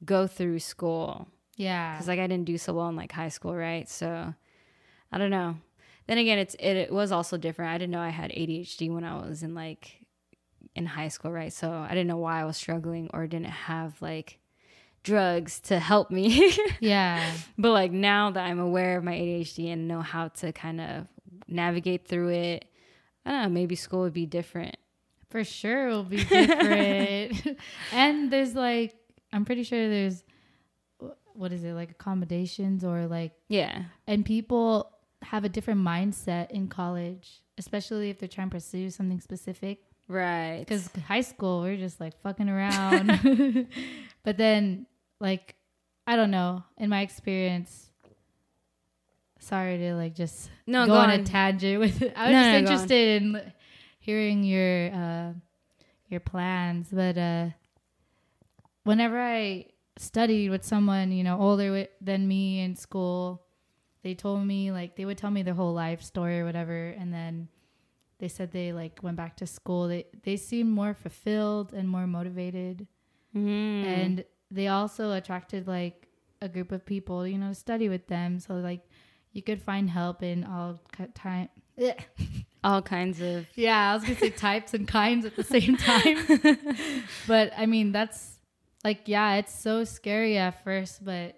go 0.05 0.27
through 0.27 0.59
school 0.59 1.29
yeah. 1.57 1.93
because 1.93 2.09
like 2.09 2.19
i 2.21 2.27
didn't 2.27 2.45
do 2.47 2.59
so 2.59 2.75
well 2.75 2.89
in 2.89 2.97
like 2.97 3.13
high 3.13 3.29
school 3.29 3.55
right 3.55 3.89
so 3.89 4.33
i 5.13 5.19
don't 5.19 5.31
know 5.31 5.57
then 6.07 6.19
again 6.19 6.39
it's 6.39 6.55
it, 6.55 6.77
it 6.77 6.93
was 6.93 7.11
also 7.13 7.37
different 7.37 7.73
i 7.73 7.79
didn't 7.79 7.91
know 7.93 8.01
i 8.01 8.11
had 8.11 8.31
adhd 8.31 8.93
when 8.93 9.05
i 9.05 9.17
was 9.17 9.43
in 9.43 9.55
like 9.55 10.05
in 10.75 10.87
high 10.87 11.09
school 11.09 11.33
right 11.33 11.53
so 11.53 11.71
i 11.73 11.89
didn't 11.89 12.07
know 12.07 12.17
why 12.17 12.41
i 12.41 12.45
was 12.45 12.57
struggling 12.57 13.11
or 13.13 13.27
didn't 13.27 13.47
have 13.47 14.01
like 14.01 14.39
drugs 15.03 15.61
to 15.61 15.79
help 15.79 16.11
me 16.11 16.53
Yeah. 16.81 17.33
but 17.57 17.71
like 17.71 17.93
now 17.93 18.31
that 18.31 18.45
I'm 18.45 18.59
aware 18.61 18.99
of 18.99 19.05
my 19.05 19.15
ADHD 19.15 19.73
and 19.73 19.89
know 19.89 20.03
how 20.03 20.29
to 20.29 20.53
kind 20.53 20.81
of 20.81 21.07
navigate 21.47 22.07
through 22.07 22.31
it, 22.31 22.65
I 23.25 23.31
don't 23.31 23.43
know, 23.45 23.49
maybe 23.49 23.75
school 23.75 24.01
would 24.01 24.13
be 24.13 24.27
different. 24.27 24.77
For 25.31 25.45
sure 25.45 25.89
it'll 25.89 26.03
be 26.03 26.25
different. 26.25 27.59
and 27.93 28.31
there's 28.31 28.55
like 28.55 28.97
I'm 29.33 29.45
pretty 29.45 29.63
sure 29.63 29.89
there's 29.89 30.25
what 31.35 31.53
is 31.53 31.63
it 31.65 31.73
like 31.73 31.91
accommodations 31.91 32.83
or 32.85 33.07
like 33.07 33.33
Yeah. 33.49 33.85
and 34.07 34.25
people 34.25 34.91
have 35.23 35.45
a 35.45 35.49
different 35.49 35.81
mindset 35.81 36.51
in 36.51 36.69
college, 36.69 37.43
especially 37.59 38.11
if 38.11 38.19
they're 38.19 38.29
trying 38.29 38.49
to 38.51 38.55
pursue 38.57 38.91
something 38.91 39.21
specific. 39.21 39.81
Right. 40.09 40.61
Because 40.61 40.89
high 41.07 41.21
school, 41.21 41.61
we're 41.61 41.77
just 41.77 42.01
like 42.01 42.21
fucking 42.23 42.49
around. 42.49 43.21
but 44.25 44.37
then, 44.39 44.87
like, 45.21 45.55
I 46.07 46.17
don't 46.17 46.31
know. 46.31 46.65
In 46.79 46.89
my 46.89 47.03
experience, 47.03 47.91
sorry 49.39 49.79
to 49.79 49.95
like 49.95 50.15
just 50.15 50.51
no, 50.67 50.87
go, 50.87 50.93
go, 50.95 50.99
on, 50.99 51.11
on. 51.11 51.21
a 51.21 51.25
tangent 51.25 51.79
with 51.81 52.03
it. 52.03 52.13
I 52.17 52.25
was 52.25 52.33
No, 52.33 52.43
just 52.43 52.53
no, 52.53 52.59
interested 52.59 53.23
in 53.23 53.53
hearing 54.01 54.43
your 54.45 54.91
uh, 54.93 55.33
your 56.09 56.21
plans, 56.21 56.89
but 56.91 57.19
uh, 57.19 57.49
whenever 58.89 59.19
I 59.21 59.67
studied 59.99 60.49
with 60.51 60.65
someone 60.65 61.13
you 61.19 61.25
know 61.25 61.39
older 61.47 61.87
than 62.01 62.27
me 62.35 62.61
in 62.67 62.75
school, 62.75 63.43
they 64.05 64.15
told 64.15 64.41
me 64.47 64.73
like 64.79 64.97
they 64.97 65.05
would 65.05 65.19
tell 65.19 65.31
me 65.31 65.43
their 65.43 65.55
whole 65.63 65.75
life 65.75 66.03
story 66.03 66.37
or 66.41 66.45
whatever, 66.49 66.79
and 67.01 67.13
then 67.13 67.49
they 68.21 68.29
said 68.29 68.51
they 68.51 68.73
like 68.73 68.95
went 69.03 69.17
back 69.17 69.37
to 69.37 69.47
school. 69.47 69.89
They 69.89 70.07
they 70.27 70.37
seemed 70.37 70.71
more 70.81 70.95
fulfilled 70.95 71.73
and 71.79 71.89
more 71.89 72.07
motivated 72.07 72.87
Mhm. 73.37 73.85
and 73.85 74.25
they 74.51 74.69
also 74.69 75.13
attracted 75.13 75.69
like 75.69 76.09
a 76.41 76.49
group 76.49 76.73
of 76.73 76.81
people 76.87 77.27
you 77.27 77.37
know 77.37 77.51
to 77.53 77.55
study 77.55 77.89
with 77.91 78.07
them 78.07 78.41
so 78.41 78.55
like 78.55 78.83
you 79.37 79.43
could 79.43 79.61
find 79.61 79.91
help 79.91 80.23
in 80.23 80.45
all 80.45 80.81
time 81.15 81.49
all 82.65 82.81
kinds 82.81 83.21
of 83.21 83.47
yeah 83.55 83.91
i 83.91 83.95
was 83.95 84.03
gonna 84.05 84.17
say 84.17 84.31
types 84.31 84.73
and 84.73 84.89
kinds 84.89 85.27
at 85.27 85.37
the 85.37 85.45
same 85.45 85.77
time 85.77 86.17
but 87.27 87.53
i 87.57 87.67
mean 87.67 87.93
that's 87.93 88.38
like 88.85 89.03
yeah 89.07 89.35
it's 89.35 89.55
so 89.55 89.85
scary 89.85 90.37
at 90.39 90.63
first 90.65 91.05
but 91.05 91.37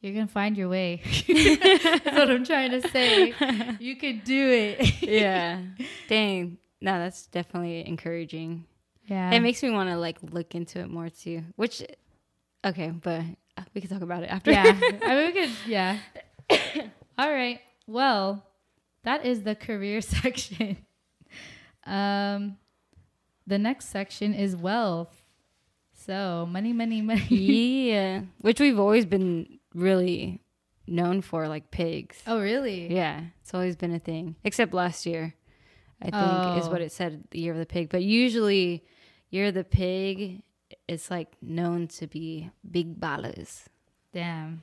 you're 0.00 0.12
gonna 0.12 0.26
find 0.26 0.56
your 0.56 0.68
way 0.68 1.00
that's 1.26 2.04
what 2.16 2.30
i'm 2.30 2.44
trying 2.44 2.70
to 2.70 2.86
say 2.90 3.32
you 3.78 3.96
could 4.02 4.22
do 4.24 4.48
it 4.50 5.02
yeah. 5.02 5.62
Dang. 6.08 6.58
No, 6.80 6.98
that's 6.98 7.26
definitely 7.28 7.86
encouraging. 7.88 8.66
yeah 9.06 9.30
It 9.32 9.40
makes 9.40 9.62
me 9.62 9.70
want 9.70 9.88
to 9.88 9.96
like 9.96 10.18
look 10.22 10.54
into 10.54 10.80
it 10.80 10.90
more 10.90 11.08
too. 11.08 11.42
Which, 11.56 11.82
okay, 12.62 12.90
but 12.90 13.22
uh, 13.56 13.62
we 13.72 13.80
can 13.80 13.88
talk 13.88 14.02
about 14.02 14.22
it 14.22 14.26
after. 14.26 14.50
yeah 14.52 14.64
i 15.02 15.14
mean 15.16 15.26
we 15.26 15.32
could 15.32 15.50
yeah 15.66 15.98
all 17.18 17.30
right 17.32 17.60
well 17.86 18.44
that 19.04 19.24
is 19.24 19.42
the 19.44 19.54
career 19.54 20.00
section 20.02 20.76
um 21.86 22.56
the 23.46 23.58
next 23.58 23.88
section 23.88 24.34
is 24.34 24.54
wealth 24.56 25.23
so 26.06 26.46
money 26.50 26.72
money 26.72 27.00
money 27.02 27.90
yeah. 27.90 28.22
Which 28.40 28.60
we've 28.60 28.78
always 28.78 29.06
been 29.06 29.58
really 29.74 30.40
known 30.86 31.22
for, 31.22 31.48
like 31.48 31.70
pigs. 31.70 32.18
oh 32.26 32.40
really 32.40 32.92
Yeah, 32.94 33.22
it's 33.40 33.54
always 33.54 33.76
been 33.76 33.94
a 33.94 33.98
thing. 33.98 34.36
Except 34.44 34.74
last 34.74 35.06
year, 35.06 35.34
I 36.02 36.04
think 36.10 36.58
is 36.62 36.68
Oh. 36.68 36.70
what 36.70 36.80
it 36.82 36.92
said, 36.92 37.24
the 37.30 37.40
year 37.40 37.52
of 37.52 37.58
the 37.58 37.66
pig. 37.66 37.88
But 37.88 38.02
usually, 38.02 38.84
year 39.30 39.46
of 39.46 39.54
the 39.54 39.64
pig, 39.64 40.42
it's 40.88 41.10
like 41.10 41.28
known 41.40 41.88
to 41.88 42.06
be 42.06 42.50
big 42.70 43.00
ballers, 43.00 43.64
damn 44.12 44.62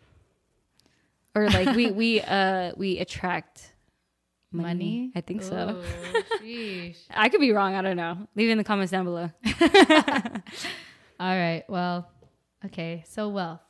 or 1.34 1.50
like 1.50 1.76
we 1.76 1.90
we 2.02 2.22
uh 2.22 2.74
we 2.78 3.00
attract 3.00 3.74
money. 4.52 4.68
money, 4.68 5.12
I 5.16 5.22
think 5.22 5.42
so. 5.42 5.82
Oh. 5.82 6.22
I 7.16 7.30
could 7.30 7.40
be 7.42 7.52
wrong. 7.52 7.74
I 7.74 7.82
don't 7.82 7.96
know. 7.98 8.28
Leave 8.36 8.50
it 8.50 8.52
in 8.52 8.58
the 8.58 8.64
comments 8.66 8.92
down 8.92 9.06
below. 9.06 9.30
All 11.22 11.38
right 11.38 11.64
well 11.68 12.10
okay 12.66 13.04
so 13.08 13.30
wealth. 13.30 13.62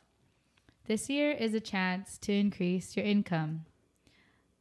This 0.88 1.10
year 1.10 1.32
is 1.32 1.54
a 1.54 1.60
chance 1.60 2.18
to 2.20 2.32
increase 2.32 2.96
your 2.96 3.06
income. 3.06 3.66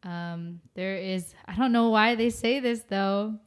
Um 0.03 0.61
there 0.75 0.97
is 0.97 1.33
i 1.47 1.55
don't 1.55 1.71
know 1.71 1.91
why 1.91 2.17
they 2.17 2.31
say 2.31 2.59
this 2.59 2.83
though. 2.89 3.39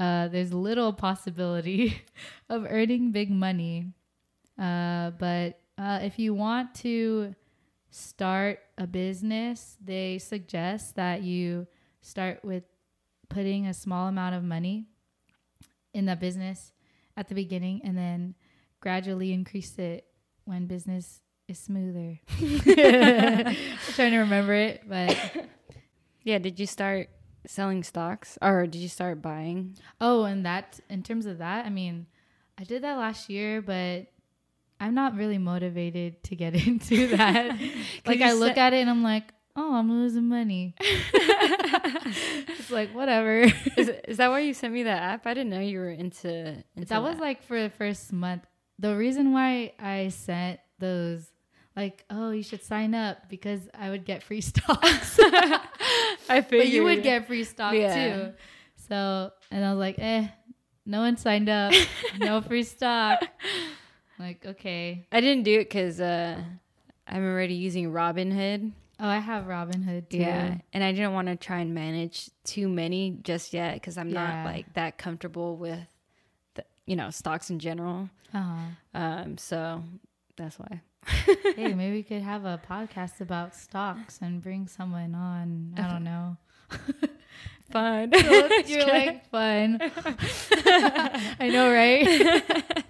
Uh, 0.00 0.28
there's 0.28 0.54
little 0.54 0.92
possibility 0.92 2.00
of 2.48 2.64
earning 2.70 3.10
big 3.10 3.30
money. 3.30 3.92
Uh, 4.58 5.10
but 5.18 5.58
uh, 5.76 5.98
if 6.02 6.20
you 6.20 6.32
want 6.32 6.72
to 6.76 7.34
start 7.90 8.60
a 8.78 8.86
business, 8.86 9.76
they 9.84 10.18
suggest 10.18 10.94
that 10.94 11.22
you 11.22 11.66
start 12.00 12.38
with 12.44 12.62
putting 13.28 13.66
a 13.66 13.74
small 13.74 14.06
amount 14.06 14.36
of 14.36 14.44
money 14.44 14.86
in 15.92 16.06
that 16.06 16.20
business 16.20 16.72
at 17.16 17.26
the 17.26 17.34
beginning 17.34 17.80
and 17.82 17.98
then 17.98 18.36
gradually 18.80 19.32
increase 19.32 19.78
it 19.78 20.06
when 20.44 20.66
business 20.66 21.20
is 21.48 21.58
smoother. 21.58 22.20
trying 23.94 24.12
to 24.12 24.18
remember 24.18 24.54
it, 24.54 24.82
but 24.88 25.16
Yeah. 26.24 26.38
Did 26.38 26.60
you 26.60 26.66
start 26.66 27.08
selling 27.46 27.82
stocks, 27.82 28.36
or 28.42 28.66
did 28.66 28.80
you 28.80 28.88
start 28.88 29.22
buying? 29.22 29.76
Oh, 30.00 30.24
and 30.24 30.44
that 30.44 30.78
in 30.90 31.02
terms 31.02 31.24
of 31.26 31.38
that, 31.38 31.64
I 31.64 31.70
mean, 31.70 32.06
I 32.58 32.64
did 32.64 32.82
that 32.82 32.98
last 32.98 33.30
year, 33.30 33.62
but 33.62 34.08
I'm 34.80 34.94
not 34.94 35.16
really 35.16 35.38
motivated 35.38 36.22
to 36.24 36.36
get 36.36 36.54
into 36.66 37.08
that. 37.16 37.58
like 38.06 38.20
I 38.20 38.32
look 38.32 38.56
at 38.58 38.72
it 38.74 38.78
and 38.78 38.90
I'm 38.90 39.02
like, 39.02 39.32
oh, 39.56 39.74
I'm 39.74 39.90
losing 39.90 40.28
money. 40.28 40.74
it's 40.80 42.70
like 42.70 42.94
whatever. 42.94 43.40
is, 43.76 43.90
is 44.06 44.18
that 44.18 44.28
why 44.28 44.40
you 44.40 44.54
sent 44.54 44.74
me 44.74 44.82
that 44.84 45.02
app? 45.02 45.26
I 45.26 45.34
didn't 45.34 45.50
know 45.50 45.60
you 45.60 45.78
were 45.78 45.90
into. 45.90 46.62
into 46.76 46.88
that 46.88 47.02
was 47.02 47.18
like 47.18 47.42
for 47.42 47.60
the 47.60 47.70
first 47.70 48.12
month. 48.12 48.44
The 48.78 48.96
reason 48.96 49.32
why 49.32 49.72
I 49.78 50.08
sent 50.08 50.60
those 50.78 51.30
like, 51.76 52.04
oh, 52.10 52.30
you 52.30 52.42
should 52.42 52.62
sign 52.62 52.94
up 52.94 53.28
because 53.28 53.68
I 53.74 53.90
would 53.90 54.04
get 54.04 54.22
free 54.22 54.40
stocks. 54.52 55.18
I 55.22 56.40
figured 56.42 56.50
but 56.50 56.68
you 56.68 56.84
would 56.84 57.02
get 57.02 57.26
free 57.26 57.44
stock 57.44 57.74
Yeah. 57.74 57.94
too. 58.28 58.32
So, 58.88 59.30
and 59.50 59.64
I 59.64 59.70
was 59.70 59.78
like, 59.78 59.96
eh, 59.98 60.28
no 60.86 61.00
one 61.00 61.16
signed 61.16 61.48
up, 61.48 61.74
no 62.18 62.40
free 62.48 62.62
stock. 62.62 63.20
Like, 64.18 64.44
okay. 64.46 65.06
I 65.12 65.20
didn't 65.20 65.44
do 65.44 65.60
it 65.60 65.64
because 65.68 66.00
uh, 66.00 66.42
I'm 67.06 67.24
already 67.24 67.54
using 67.54 67.92
Robinhood. 67.92 68.72
Oh, 69.00 69.06
I 69.06 69.18
have 69.18 69.44
Robinhood 69.44 70.08
too. 70.08 70.16
Yeah, 70.18 70.56
and 70.72 70.82
I 70.82 70.90
didn't 70.92 71.12
want 71.12 71.28
to 71.28 71.36
try 71.36 71.60
and 71.60 71.72
manage 71.74 72.30
too 72.44 72.68
many 72.68 73.18
just 73.22 73.52
yet 73.52 73.74
because 73.74 73.96
I'm 73.96 74.10
Yeah. 74.10 74.42
not 74.42 74.44
like 74.44 74.74
that 74.74 74.98
comfortable 74.98 75.56
with, 75.56 75.86
you 76.88 76.96
know, 76.96 77.10
stocks 77.10 77.50
in 77.50 77.58
general. 77.58 78.08
Uh-huh. 78.32 78.74
Um, 78.94 79.36
so 79.36 79.84
that's 80.36 80.58
why. 80.58 80.80
hey, 81.56 81.74
maybe 81.74 81.96
we 81.96 82.02
could 82.02 82.22
have 82.22 82.46
a 82.46 82.60
podcast 82.68 83.20
about 83.20 83.54
stocks 83.54 84.18
and 84.22 84.42
bring 84.42 84.66
someone 84.66 85.14
on. 85.14 85.74
I 85.76 85.82
don't 85.82 86.04
know. 86.04 86.36
Fun. 87.70 88.10
You're 88.66 88.86
like 88.86 89.28
fun. 89.30 89.78
I 91.38 91.50
know, 91.52 91.70
right? 91.70 92.82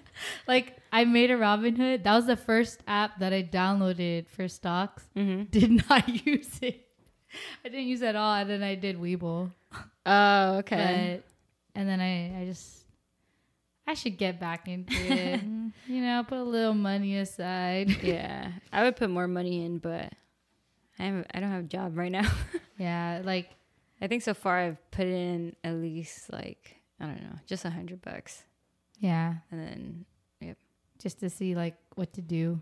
like 0.47 0.77
I 0.93 1.05
made 1.05 1.33
a 1.33 1.37
Robinhood. 1.37 2.05
That 2.05 2.15
was 2.15 2.27
the 2.27 2.37
first 2.37 2.85
app 2.87 3.19
that 3.19 3.33
I 3.33 3.43
downloaded 3.43 4.29
for 4.29 4.47
stocks. 4.47 5.03
hmm 5.17 5.43
Did 5.51 5.89
not 5.89 6.25
use 6.25 6.61
it. 6.63 6.87
I 7.65 7.71
didn't 7.71 7.89
use 7.89 8.03
it 8.03 8.07
at 8.07 8.17
all. 8.17 8.35
And 8.35 8.49
then 8.49 8.63
I 8.63 8.77
did 8.77 9.01
Webull. 9.01 9.51
Oh, 10.07 10.59
okay. 10.59 11.23
But 11.25 11.81
and 11.81 11.89
then 11.89 12.01
I, 12.01 12.43
I 12.43 12.45
just 12.45 12.78
I 13.88 13.94
should 13.94 14.18
get 14.18 14.38
back 14.38 14.68
into 14.68 14.92
it. 14.92 15.40
Mm, 15.48 15.72
you 15.87 16.03
know, 16.03 16.22
put 16.29 16.37
a 16.37 16.42
little 16.42 16.74
money 16.74 17.16
aside. 17.16 17.90
yeah, 18.03 18.53
I 18.70 18.83
would 18.83 18.96
put 18.96 19.09
more 19.09 19.27
money 19.27 19.64
in, 19.64 19.79
but 19.79 20.12
I 20.98 21.05
have, 21.05 21.27
I 21.33 21.40
don't 21.40 21.51
have 21.51 21.64
a 21.64 21.68
job 21.68 21.96
right 21.96 22.12
now. 22.12 22.31
Yeah, 22.79 23.22
like 23.24 23.48
I 24.01 24.07
think 24.07 24.22
so 24.22 24.35
far 24.35 24.57
I've 24.59 24.90
put 24.92 25.07
in 25.07 25.57
at 25.64 25.74
least 25.74 26.33
like 26.33 26.77
I 27.01 27.07
don't 27.07 27.22
know, 27.22 27.38
just 27.46 27.64
a 27.64 27.70
hundred 27.70 28.03
bucks, 28.03 28.44
yeah, 29.01 29.35
and 29.51 29.61
then 29.61 30.05
yep, 30.40 30.59
just 31.03 31.18
to 31.20 31.31
see 31.31 31.57
like 31.57 31.74
what 31.96 32.12
to 32.12 32.22
do, 32.22 32.61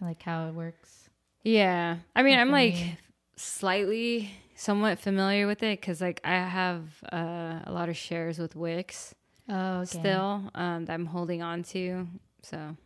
like 0.00 0.20
how 0.22 0.48
it 0.48 0.54
works. 0.54 1.10
yeah. 1.44 1.98
I 2.16 2.22
mean, 2.24 2.38
I'm 2.40 2.50
like 2.50 2.74
me. 2.74 2.98
slightly, 3.36 4.30
somewhat 4.56 4.98
familiar 4.98 5.46
with 5.46 5.62
it 5.62 5.80
because 5.80 6.00
like 6.00 6.20
I 6.24 6.34
have 6.34 6.82
uh, 7.12 7.60
a 7.64 7.70
lot 7.70 7.88
of 7.88 7.96
shares 7.96 8.38
with 8.38 8.56
Wix 8.56 9.14
Oh, 9.48 9.78
okay. 9.80 9.98
still 9.98 10.50
um, 10.54 10.84
that 10.86 10.92
I'm 10.92 11.06
holding 11.06 11.42
on 11.42 11.62
to. 11.64 12.06
So 12.42 12.76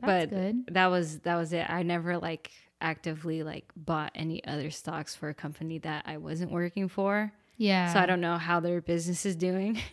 That's 0.00 0.30
but 0.30 0.30
good. 0.30 0.74
that 0.74 0.86
was 0.86 1.20
that 1.20 1.36
was 1.36 1.52
it. 1.52 1.68
I 1.68 1.82
never 1.82 2.18
like 2.18 2.50
actively 2.80 3.42
like 3.42 3.64
bought 3.76 4.12
any 4.14 4.44
other 4.44 4.70
stocks 4.70 5.14
for 5.14 5.28
a 5.28 5.34
company 5.34 5.78
that 5.78 6.04
I 6.06 6.16
wasn't 6.18 6.50
working 6.50 6.88
for. 6.88 7.32
Yeah. 7.56 7.92
So 7.92 8.00
I 8.00 8.06
don't 8.06 8.20
know 8.20 8.36
how 8.36 8.60
their 8.60 8.80
business 8.80 9.24
is 9.26 9.36
doing. 9.36 9.78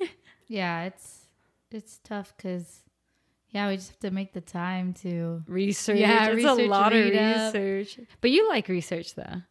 Yeah, 0.47 0.83
it's 0.83 1.25
it's 1.71 1.99
tough 2.03 2.33
because 2.35 2.81
yeah, 3.49 3.69
we 3.69 3.77
just 3.77 3.89
have 3.89 3.99
to 3.99 4.11
make 4.11 4.33
the 4.33 4.41
time 4.41 4.93
to. 4.95 5.41
research. 5.47 5.97
Yeah, 5.97 6.25
it's 6.27 6.35
research, 6.35 6.59
a 6.59 6.67
lot 6.67 6.91
of 6.93 7.15
up. 7.15 7.53
research. 7.53 7.99
But 8.19 8.31
you 8.31 8.49
like 8.49 8.67
research 8.67 9.15
though. 9.15 9.41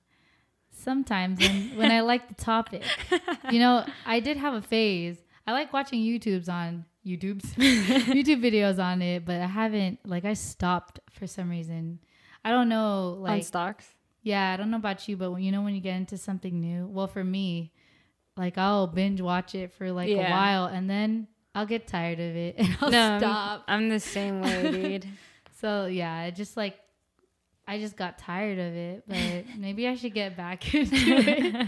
Sometimes 0.71 1.41
when, 1.41 1.77
when 1.77 1.91
I 1.91 2.01
like 2.01 2.29
the 2.29 2.35
topic, 2.35 2.83
you 3.51 3.59
know, 3.59 3.85
I 4.05 4.21
did 4.21 4.37
have 4.37 4.55
a 4.55 4.63
phase. 4.63 5.17
I 5.47 5.53
like 5.53 5.73
watching 5.73 6.01
YouTube's 6.01 6.49
on 6.49 6.85
YouTube's 7.05 7.53
YouTube 7.55 8.41
videos 8.43 8.79
on 8.83 9.03
it, 9.03 9.25
but 9.25 9.41
I 9.41 9.47
haven't 9.47 9.99
like 10.07 10.25
I 10.25 10.35
stopped 10.35 11.01
for 11.11 11.27
some 11.27 11.51
reason. 11.51 11.99
I 12.45 12.51
don't 12.51 12.69
know, 12.69 13.15
on 13.19 13.23
like 13.23 13.45
stocks. 13.45 13.87
yeah, 14.23 14.53
I 14.53 14.57
don't 14.57 14.71
know 14.71 14.77
about 14.77 15.09
you, 15.09 15.17
but 15.17 15.31
when 15.33 15.43
you 15.43 15.53
know 15.53 15.63
when 15.63 15.75
you 15.75 15.81
get 15.81 15.97
into 15.97 16.17
something 16.19 16.61
new, 16.61 16.87
well, 16.87 17.07
for 17.09 17.23
me, 17.25 17.73
like 18.37 18.57
I'll 18.59 18.87
binge 18.87 19.21
watch 19.21 19.55
it 19.55 19.73
for 19.73 19.91
like 19.93 20.09
a 20.09 20.31
while, 20.31 20.67
and 20.67 20.89
then 20.89 21.27
I'll 21.55 21.67
get 21.67 21.87
tired 21.87 22.19
of 22.21 22.37
it 22.37 22.55
and 22.59 22.77
I'll 22.81 22.91
No, 22.91 23.29
I'm- 23.29 23.61
I'm 23.69 23.89
the 23.89 24.01
same 24.01 24.41
way, 24.43 24.71
dude. 25.01 25.09
So 25.61 25.87
yeah, 25.87 26.13
I 26.15 26.31
just 26.31 26.57
like 26.57 26.79
I 27.67 27.79
just 27.79 27.97
got 27.97 28.19
tired 28.19 28.59
of 28.59 28.75
it, 28.75 29.05
but 29.09 29.57
maybe 29.59 29.87
I 29.89 29.95
should 29.97 30.15
get 30.15 30.37
back 30.37 30.73
into 30.75 30.95
it 30.97 31.67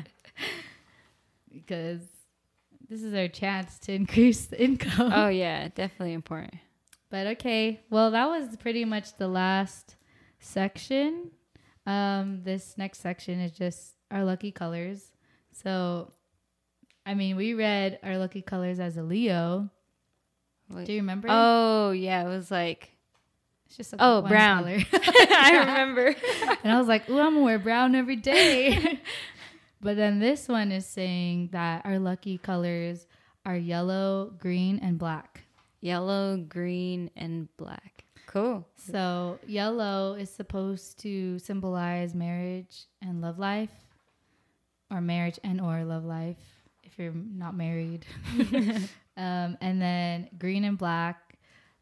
because 1.52 2.00
this 2.94 3.02
is 3.02 3.12
our 3.12 3.26
chance 3.26 3.80
to 3.80 3.92
increase 3.92 4.46
the 4.46 4.62
income. 4.62 5.11
oh 5.12 5.26
yeah, 5.44 5.66
definitely 5.66 6.12
important. 6.12 6.54
But 7.11 7.26
okay, 7.26 7.80
well 7.90 8.12
that 8.12 8.28
was 8.28 8.57
pretty 8.57 8.85
much 8.85 9.16
the 9.16 9.26
last 9.26 9.96
section. 10.38 11.33
Um, 11.87 12.42
this 12.44 12.78
next 12.78 13.00
section 13.00 13.40
is 13.40 13.50
just 13.50 13.94
our 14.12 14.24
lucky 14.24 14.52
colors. 14.52 15.11
So, 15.50 16.12
I 17.04 17.14
mean, 17.14 17.35
we 17.35 17.54
read 17.54 17.98
our 18.04 18.16
lucky 18.16 18.42
colors 18.42 18.78
as 18.78 18.96
a 18.96 19.02
Leo. 19.02 19.70
Wait. 20.70 20.87
Do 20.87 20.92
you 20.92 21.00
remember? 21.00 21.26
Oh 21.28 21.90
yeah, 21.90 22.24
it 22.24 22.28
was 22.28 22.48
like 22.52 22.94
it's 23.66 23.76
just 23.76 23.92
a 23.94 23.96
oh, 23.98 24.22
brown. 24.22 24.62
color. 24.62 24.78
I 24.92 25.57
remember. 25.66 26.14
and 26.62 26.72
I 26.72 26.78
was 26.78 26.87
like, 26.87 27.11
"Ooh, 27.11 27.18
I'm 27.18 27.35
gonna 27.35 27.42
wear 27.42 27.59
brown 27.59 27.96
every 27.96 28.16
day." 28.16 29.00
But 29.84 29.96
then 29.96 30.18
this 30.18 30.48
one 30.48 30.72
is 30.72 30.86
saying 30.86 31.50
that 31.52 31.84
our 31.84 31.98
lucky 31.98 32.38
colors 32.38 33.06
are 33.44 33.54
yellow, 33.54 34.32
green, 34.38 34.80
and 34.82 34.98
black. 34.98 35.42
Yellow, 35.82 36.38
green, 36.38 37.10
and 37.16 37.54
black. 37.58 38.04
Cool. 38.26 38.66
So 38.78 39.38
yellow 39.46 40.14
is 40.14 40.30
supposed 40.30 40.98
to 41.00 41.38
symbolize 41.38 42.14
marriage 42.14 42.86
and 43.02 43.20
love 43.20 43.38
life, 43.38 43.68
or 44.90 45.02
marriage 45.02 45.38
and 45.44 45.60
or 45.60 45.84
love 45.84 46.06
life 46.06 46.38
if 46.82 46.98
you're 46.98 47.12
not 47.12 47.54
married. 47.54 48.06
um, 49.18 49.58
and 49.60 49.82
then 49.82 50.30
green 50.38 50.64
and 50.64 50.78
black 50.78 51.38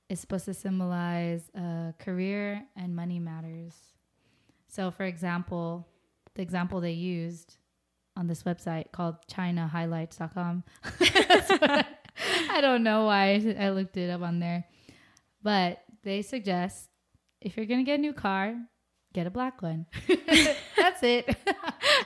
is 0.09 0.19
supposed 0.19 0.47
to 0.47 0.55
symbolize 0.55 1.53
uh, 1.57 1.93
career 2.01 2.65
and 2.75 2.97
money 2.97 3.21
matters. 3.21 3.75
So, 4.67 4.91
for 4.91 5.05
example, 5.05 5.87
the 6.35 6.43
example 6.43 6.81
they 6.81 6.91
used 6.91 7.59
on 8.17 8.27
this 8.27 8.43
website 8.43 8.93
called 8.93 9.17
ChinaHighlights.com. 9.31 10.65
I, 10.85 11.85
I 12.51 12.61
don't 12.61 12.83
know 12.83 13.07
why 13.07 13.57
I 13.59 13.71
looked 13.71 13.97
it 13.97 14.11
up 14.11 14.23
on 14.23 14.39
there, 14.39 14.65
but 15.43 15.83
they 16.03 16.23
suggest 16.23 16.89
if 17.41 17.57
you're 17.57 17.67
gonna 17.67 17.85
get 17.85 17.99
a 17.99 18.03
new 18.03 18.13
car, 18.13 18.55
get 19.13 19.27
a 19.27 19.31
black 19.31 19.63
one. 19.63 19.87
That's 20.77 21.03
it. 21.03 21.35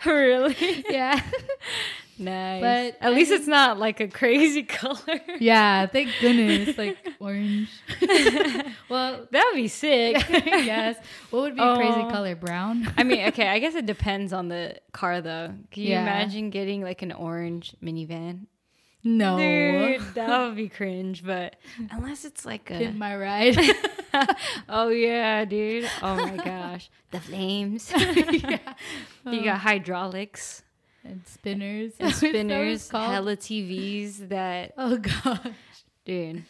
really? 0.05 0.85
yeah. 0.89 1.21
Nice. 2.19 2.61
But 2.63 2.97
at 3.05 3.13
I 3.13 3.15
least 3.15 3.31
mean- 3.31 3.41
it's 3.41 3.49
not 3.49 3.79
like 3.79 4.01
a 4.01 4.09
crazy 4.09 4.63
color. 4.79 5.21
Yeah. 5.39 5.87
Thank 5.87 6.11
goodness. 6.21 6.77
Like 6.79 6.97
orange. 7.21 7.69
well, 8.89 9.27
That 9.31 9.45
would 9.53 9.57
be 9.57 9.69
sick. 9.69 10.17
yes. 10.31 10.97
What 11.31 11.41
would 11.43 11.57
be 11.57 11.63
a 11.63 11.77
crazy 11.77 12.01
Oh. 12.01 12.11
color? 12.11 12.35
Brown. 12.37 12.93
I 12.97 13.05
mean, 13.05 13.27
okay, 13.29 13.49
I 13.49 13.59
guess 13.59 13.75
it 13.75 13.87
depends 13.87 14.33
on 14.33 14.49
the 14.49 14.77
car 14.93 15.21
though. 15.21 15.55
Can 15.71 15.83
you 15.83 15.91
Yeah. 15.91 16.03
imagine 16.03 16.51
getting 16.51 16.83
like 16.83 17.03
an 17.03 17.13
orange 17.13 17.75
minivan? 17.83 18.47
No. 19.05 19.37
Dude, 19.39 20.15
that 20.15 20.41
would 20.47 20.57
be 20.57 20.69
cringe, 20.69 21.25
but 21.25 21.55
unless 21.93 22.25
it's 22.25 22.45
like 22.45 22.71
a 22.73 22.79
Pimp 22.79 22.97
my 22.97 23.17
ride. 23.17 23.57
Oh 24.69 24.89
yeah, 24.89 25.45
dude. 25.45 25.89
Oh 26.03 26.17
my 26.17 26.37
gosh. 26.37 26.91
The 27.13 27.21
flames. 27.21 27.93
yeah. 27.95 28.59
you 29.27 29.45
got 29.45 29.55
um, 29.55 29.61
hydraulics 29.61 30.63
And 31.09 31.23
spinners. 31.27 31.93
and 31.99 32.11
Is 32.11 32.21
that 32.21 32.27
what 32.27 32.35
it's 32.35 32.85
spinners, 32.85 32.91
hella 32.91 33.37
TVs 33.37 34.29
that 34.29 34.73
Oh 34.79 34.97
gosh. 34.99 35.41
dude. 36.05 36.45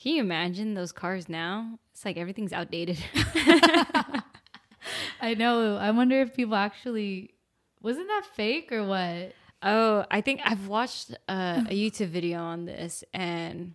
Can 0.00 0.14
you 0.16 0.20
imagine 0.20 0.74
those 0.74 0.92
cars 0.92 1.28
now? 1.28 1.78
It's 1.92 2.04
like 2.04 2.16
everything's 2.16 2.52
outdated. 2.52 2.98
I 5.20 5.34
know. 5.34 5.76
I 5.76 5.90
wonder 5.92 6.20
if 6.20 6.34
people 6.34 6.54
actually 6.56 7.30
wasn't 7.80 8.08
that 8.08 8.24
fake 8.34 8.70
or 8.72 8.84
what? 8.84 9.32
Oh, 9.62 10.04
I 10.10 10.20
think 10.20 10.40
I've 10.44 10.68
watched 10.68 11.12
uh, 11.28 11.62
a 11.68 11.72
YouTube 11.90 12.08
video 12.08 12.40
on 12.40 12.66
this 12.66 13.02
and 13.14 13.74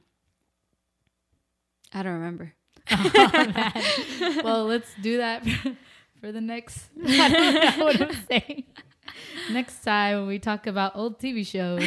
I 1.94 2.04
don't 2.04 2.14
remember. 2.14 2.54
Oh, 2.92 3.72
well, 4.44 4.66
let's 4.66 4.90
do 5.02 5.18
that 5.18 5.44
for 6.22 6.32
the 6.32 6.42
next. 6.42 6.90
I 7.06 7.30
don't 7.30 7.80
know 7.80 7.86
what 7.86 8.02
I'm 8.02 8.26
saying. 8.30 8.64
Next 9.52 9.84
time 9.84 10.20
when 10.20 10.28
we 10.28 10.40
talk 10.40 10.68
about 10.68 10.96
old 10.96 11.20
TV 11.20 11.46
shows. 11.46 11.84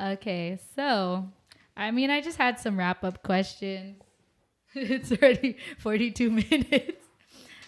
okay, 0.00 0.58
so 0.74 1.28
I 1.76 1.90
mean, 1.90 2.10
I 2.10 2.20
just 2.20 2.38
had 2.38 2.58
some 2.58 2.78
wrap 2.78 3.04
up 3.04 3.22
questions. 3.22 4.02
it's 4.74 5.12
already 5.12 5.56
42 5.78 6.30
minutes, 6.30 7.04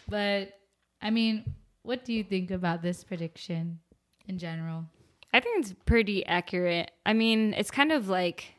but 0.09 0.59
I 1.01 1.11
mean, 1.11 1.55
what 1.83 2.05
do 2.05 2.12
you 2.12 2.24
think 2.24 2.51
about 2.51 2.83
this 2.83 3.05
prediction 3.05 3.81
in 4.26 4.39
general? 4.39 4.85
I 5.33 5.41
think 5.41 5.61
it's 5.61 5.74
pretty 5.87 6.26
accurate. 6.26 6.91
I 7.07 7.12
mean, 7.12 7.55
it's 7.55 7.70
kind 7.70 7.93
of 7.93 8.09
like 8.09 8.55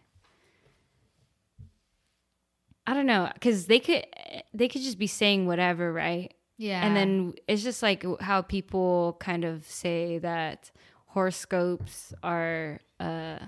I 2.88 2.93
don't 2.93 3.05
know, 3.05 3.32
cuz 3.39 3.67
they 3.67 3.80
could 3.80 4.05
they 4.53 4.67
could 4.67 4.82
just 4.82 4.97
be 4.97 5.07
saying 5.07 5.45
whatever, 5.45 5.93
right? 5.93 6.34
Yeah, 6.62 6.86
And 6.86 6.95
then 6.95 7.34
it's 7.47 7.64
just 7.64 7.82
like 7.82 8.05
how 8.22 8.43
people 8.43 9.18
kind 9.20 9.43
of 9.43 9.66
say 9.66 10.20
that 10.20 10.70
horoscopes 11.07 12.14
are 12.22 12.80
uh 12.99 13.39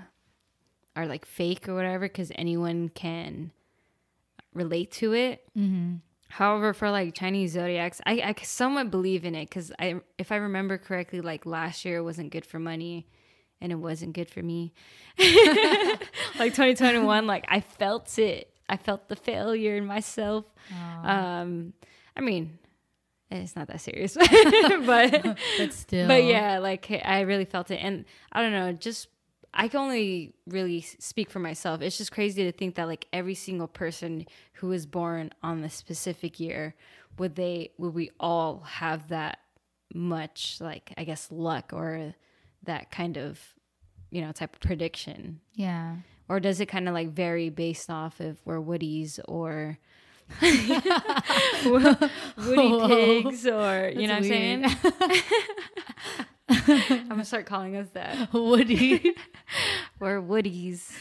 are 0.95 1.05
like 1.05 1.23
fake 1.23 1.69
or 1.69 1.75
whatever 1.75 2.09
cuz 2.09 2.31
anyone 2.33 2.89
can 2.89 3.51
relate 4.55 4.89
to 4.93 5.13
it. 5.13 5.47
Mm-hmm. 5.55 5.97
However, 6.29 6.73
for 6.73 6.89
like 6.89 7.13
Chinese 7.13 7.51
zodiacs, 7.51 8.01
I, 8.07 8.13
I 8.13 8.35
somewhat 8.41 8.89
believe 8.89 9.25
in 9.25 9.35
it 9.35 9.47
because 9.47 9.71
I, 9.77 10.01
if 10.17 10.31
I 10.31 10.37
remember 10.37 10.79
correctly, 10.79 11.21
like 11.21 11.45
last 11.45 11.85
year 11.85 12.01
wasn't 12.01 12.31
good 12.31 12.47
for 12.47 12.57
money, 12.57 13.05
and 13.61 13.71
it 13.71 13.75
wasn't 13.75 14.13
good 14.13 14.27
for 14.27 14.41
me. 14.41 14.73
like 15.19 16.55
2021, 16.55 17.27
like 17.27 17.45
I 17.47 17.59
felt 17.59 18.17
it. 18.17 18.49
I 18.67 18.77
felt 18.77 19.07
the 19.09 19.15
failure 19.15 19.75
in 19.77 19.85
myself. 19.85 20.45
Um, 21.07 21.73
I 22.17 22.21
mean, 22.21 22.57
it's 23.41 23.55
not 23.55 23.67
that 23.67 23.81
serious, 23.81 24.15
but 24.85 25.37
But 25.57 25.73
still. 25.73 26.07
but 26.07 26.23
yeah, 26.23 26.59
like 26.59 26.89
I 27.03 27.21
really 27.21 27.45
felt 27.45 27.71
it, 27.71 27.77
and 27.81 28.05
I 28.31 28.41
don't 28.41 28.51
know, 28.51 28.71
just 28.73 29.07
I 29.53 29.67
can 29.67 29.79
only 29.81 30.33
really 30.47 30.81
speak 30.81 31.29
for 31.29 31.39
myself. 31.39 31.81
It's 31.81 31.97
just 31.97 32.11
crazy 32.11 32.43
to 32.45 32.51
think 32.51 32.75
that 32.75 32.87
like 32.87 33.05
every 33.13 33.35
single 33.35 33.67
person 33.67 34.25
who 34.53 34.67
was 34.69 34.85
born 34.85 35.31
on 35.43 35.61
the 35.61 35.69
specific 35.69 36.39
year 36.39 36.75
would 37.19 37.35
they 37.35 37.69
would 37.77 37.93
we 37.93 38.09
all 38.19 38.61
have 38.61 39.09
that 39.09 39.37
much 39.93 40.57
like 40.59 40.91
I 40.97 41.03
guess 41.03 41.27
luck 41.31 41.71
or 41.73 42.15
that 42.63 42.89
kind 42.89 43.17
of 43.17 43.39
you 44.09 44.21
know 44.21 44.31
type 44.31 44.55
of 44.55 44.59
prediction 44.61 45.39
Yeah. 45.53 45.97
or 46.29 46.39
does 46.39 46.59
it 46.59 46.65
kind 46.67 46.87
of 46.87 46.93
like 46.95 47.09
vary 47.09 47.49
based 47.49 47.89
off 47.89 48.19
if 48.21 48.37
we're 48.45 48.59
woodies 48.61 49.19
or 49.27 49.77
woody 51.65 51.95
pigs 53.23 53.47
or 53.47 53.91
you 53.95 54.07
know 54.07 54.13
what 54.13 54.17
I'm 54.17 54.23
saying? 54.23 54.65
I'm 56.49 57.09
gonna 57.09 57.25
start 57.25 57.45
calling 57.45 57.75
us 57.77 57.87
that. 57.93 58.33
Woody. 58.33 59.15
We're 59.99 60.21
woodies. 60.21 60.91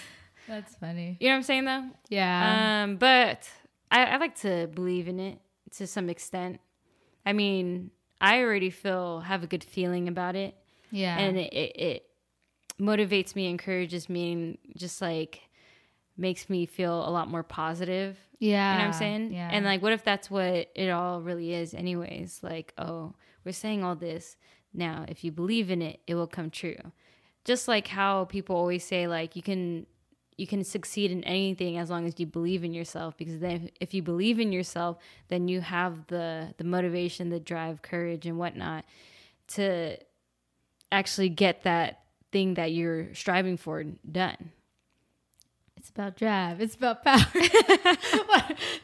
That's 0.48 0.74
funny. 0.76 1.16
You 1.20 1.28
know 1.28 1.34
what 1.34 1.36
I'm 1.38 1.42
saying 1.42 1.64
though? 1.64 1.84
Yeah. 2.08 2.84
Um, 2.84 2.96
but 2.96 3.48
I, 3.90 4.04
I 4.04 4.16
like 4.18 4.36
to 4.40 4.68
believe 4.68 5.08
in 5.08 5.18
it 5.18 5.38
to 5.76 5.86
some 5.86 6.08
extent. 6.08 6.60
I 7.24 7.32
mean, 7.32 7.90
I 8.20 8.40
already 8.40 8.70
feel 8.70 9.20
have 9.20 9.42
a 9.42 9.46
good 9.46 9.64
feeling 9.64 10.08
about 10.08 10.36
it, 10.36 10.54
yeah. 10.90 11.18
and 11.18 11.36
it, 11.38 11.52
it, 11.52 11.76
it 11.80 12.06
motivates 12.80 13.34
me, 13.34 13.48
encourages 13.48 14.08
me, 14.08 14.32
and 14.32 14.58
just 14.76 15.00
like 15.00 15.40
makes 16.22 16.48
me 16.48 16.64
feel 16.64 17.06
a 17.06 17.10
lot 17.10 17.28
more 17.28 17.42
positive. 17.42 18.16
yeah. 18.38 18.72
You 18.72 18.78
know 18.78 18.84
what 18.84 18.94
I'm 18.94 18.98
saying? 18.98 19.32
Yeah. 19.32 19.50
And 19.52 19.66
like, 19.66 19.82
what 19.82 19.92
if 19.92 20.02
that's 20.04 20.30
what 20.30 20.70
it 20.74 20.88
all 20.88 21.20
really 21.20 21.52
is, 21.52 21.74
anyways? 21.74 22.40
Like, 22.42 22.72
oh, 22.78 23.12
we're 23.44 23.52
saying 23.52 23.84
all 23.84 23.96
this. 23.96 24.36
Now, 24.72 25.04
if 25.08 25.22
you 25.24 25.32
believe 25.32 25.70
in 25.70 25.82
it, 25.82 26.00
it 26.06 26.14
will 26.14 26.26
come 26.26 26.48
true. 26.48 26.78
Just 27.44 27.68
like 27.68 27.88
how 27.88 28.24
people 28.24 28.56
always 28.56 28.84
say, 28.84 29.06
like, 29.06 29.36
you 29.36 29.42
can 29.42 29.86
you 30.38 30.46
can 30.46 30.64
succeed 30.64 31.10
in 31.10 31.22
anything 31.24 31.76
as 31.76 31.90
long 31.90 32.06
as 32.06 32.18
you 32.18 32.26
believe 32.26 32.64
in 32.64 32.72
yourself 32.72 33.16
because 33.18 33.38
then 33.38 33.70
if 33.80 33.92
you 33.92 34.02
believe 34.02 34.40
in 34.40 34.50
yourself 34.50 34.96
then 35.28 35.46
you 35.46 35.60
have 35.60 36.06
the 36.06 36.54
the 36.56 36.64
motivation 36.64 37.28
the 37.28 37.38
drive 37.38 37.82
courage 37.82 38.24
and 38.26 38.38
whatnot 38.38 38.84
to 39.46 39.96
actually 40.90 41.28
get 41.28 41.62
that 41.64 42.00
thing 42.32 42.54
that 42.54 42.72
you're 42.72 43.14
striving 43.14 43.58
for 43.58 43.84
done 44.10 44.50
about 45.92 46.16
drive. 46.16 46.60
It's 46.60 46.74
about 46.74 47.02
power. 47.04 47.18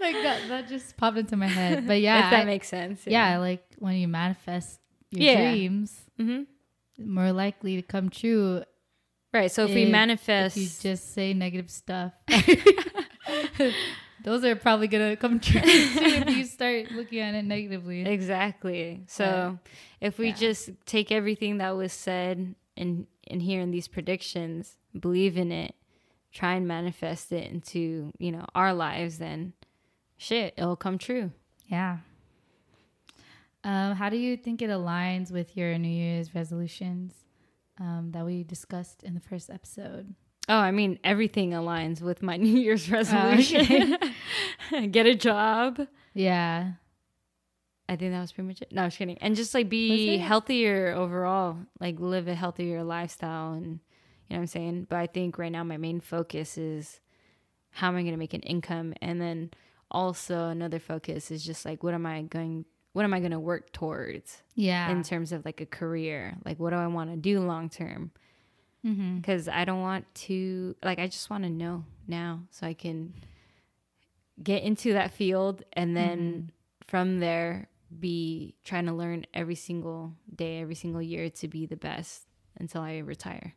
Like 0.01 0.23
that, 0.23 0.49
that 0.49 0.69
just 0.69 0.97
popped 0.97 1.19
into 1.19 1.37
my 1.37 1.49
head. 1.49 1.87
But 1.87 2.01
yeah, 2.01 2.25
if 2.27 2.31
that 2.31 2.43
I- 2.43 2.45
makes 2.45 2.69
sense 2.69 3.03
yeah, 3.07 3.39
like 3.39 3.65
when 3.79 3.97
you 3.97 4.09
manifest 4.09 4.81
your 5.11 5.25
Yeah. 5.25 5.41
dreams, 5.41 6.01
hmm 6.19 6.43
more 7.01 7.31
likely 7.33 7.77
to 7.77 7.83
come 7.83 8.09
true 8.11 8.61
right 9.33 9.53
so 9.53 9.67
if, 9.67 9.75
we 9.75 9.85
manifest 9.85 10.57
if 10.57 10.63
you 10.63 10.69
just 10.91 11.15
say 11.15 11.33
negative 11.33 11.71
stuff. 11.71 12.13
Those 14.21 14.45
are 14.45 14.57
probably 14.57 14.89
gonna 14.89 15.17
come 15.17 15.39
true 15.39 15.61
if 15.65 16.29
you 16.29 16.45
start 16.45 16.91
looking 16.93 17.21
at 17.21 17.35
it 17.35 17.45
negatively. 17.45 18.05
Exactly. 18.05 19.05
So 19.07 19.59
if 20.01 20.19
we 20.19 20.29
yeah. 20.29 20.35
just 20.35 20.71
take 20.87 21.13
everything 21.13 21.59
that 21.59 21.77
was 21.77 21.93
said 21.93 22.55
and 22.77 23.07
and 23.31 23.41
here 23.43 23.61
in 23.61 23.71
these 23.71 23.87
predictions, 23.89 24.77
believe 24.99 25.37
in 25.37 25.53
it, 25.53 25.75
try 26.33 26.55
and 26.55 26.69
manifest 26.69 27.33
it 27.33 27.51
into, 27.51 28.13
you 28.19 28.33
know, 28.33 28.45
our 28.55 28.75
lives, 28.75 29.19
then 29.19 29.53
shit, 30.17 30.55
it'll 30.57 30.77
come 30.77 30.99
true. 30.99 31.33
Yeah. 31.67 31.99
Um, 33.65 33.95
how 33.95 34.09
do 34.09 34.17
you 34.17 34.37
think 34.37 34.63
it 34.63 34.71
aligns 34.71 35.31
with 35.31 35.57
your 35.57 35.77
New 35.79 35.89
Year's 35.89 36.35
resolutions 36.35 37.15
um, 37.79 38.11
that 38.13 38.25
we 38.25 38.45
discussed 38.45 39.03
in 39.03 39.15
the 39.15 39.21
first 39.21 39.51
episode? 39.51 40.15
Oh, 40.49 40.57
I 40.57 40.71
mean 40.71 40.99
everything 41.05 41.51
aligns 41.51 42.01
with 42.01 42.23
my 42.23 42.37
New 42.39 42.57
Year's 42.59 42.91
resolution. 42.91 43.97
Get 44.91 45.07
a 45.07 45.15
job. 45.15 45.87
Yeah. 46.15 46.73
I 47.89 47.97
think 47.97 48.13
that 48.13 48.21
was 48.21 48.33
pretty 48.33 48.49
much 48.49 48.63
it. 48.63 48.73
No, 48.73 48.83
I 48.83 48.85
was 48.87 48.97
kidding. 48.97 49.19
And 49.19 49.35
just 49.35 49.55
like 49.55 49.69
be 49.69 50.19
healthier 50.19 50.93
overall, 50.95 51.57
like 51.81 51.99
live 51.99 52.29
a 52.29 52.35
healthier 52.35 52.85
lifestyle 52.85 53.55
and 53.55 53.81
you 54.29 54.35
know 54.35 54.41
what 54.41 54.43
I'm 54.43 54.47
saying? 54.49 54.87
But 54.89 54.97
I 54.99 55.07
think 55.07 55.39
right 55.39 55.51
now 55.53 55.65
my 55.65 55.77
main 55.79 56.01
focus 56.01 56.59
is 56.59 57.01
how 57.71 57.89
am 57.89 57.97
I 57.97 58.03
going 58.03 58.13
to 58.13 58.19
make 58.19 58.35
an 58.35 58.41
income 58.43 58.95
and 59.01 59.21
then 59.21 59.51
also 59.91 60.49
another 60.49 60.79
focus 60.79 61.31
is 61.31 61.45
just 61.45 61.65
like 61.65 61.83
what 61.83 61.95
am 61.95 62.05
I 62.07 62.23
going 62.23 62.65
what 62.93 63.05
am 63.05 63.15
I 63.15 63.21
going 63.21 63.31
to 63.33 63.39
work 63.41 63.73
towards 63.73 64.43
Yeah. 64.55 64.91
in 64.91 65.03
terms 65.03 65.33
of 65.33 65.45
like 65.45 65.61
a 65.61 65.67
career? 65.67 66.37
Like 66.45 66.59
what 66.59 66.71
do 66.71 66.77
I 66.77 66.87
want 66.89 67.11
to 67.11 67.17
do 67.17 67.41
long 67.41 67.69
term? 67.71 68.11
mm-hmm. 68.85 69.21
Cuz 69.21 69.49
I 69.49 69.65
don't 69.65 69.81
want 69.81 70.05
to 70.27 70.75
like 70.83 70.99
I 70.99 71.07
just 71.07 71.31
want 71.31 71.45
to 71.45 71.51
know 71.51 71.85
now 72.07 72.43
so 72.51 72.67
I 72.67 72.75
can 72.75 73.15
get 74.43 74.63
into 74.63 74.93
that 74.93 75.13
field 75.13 75.63
and 75.73 75.97
then 75.97 76.19
Mm-hmm. 76.19 76.49
from 76.87 77.19
there 77.21 77.69
be 77.99 78.55
trying 78.65 78.87
to 78.87 78.93
learn 78.93 79.25
every 79.33 79.55
single 79.55 80.13
day, 80.35 80.61
every 80.61 80.75
single 80.75 81.01
year 81.03 81.31
to 81.31 81.49
be 81.49 81.65
the 81.67 81.77
best 81.77 82.27
until 82.59 82.83
I 82.83 82.99
retire. 82.99 83.55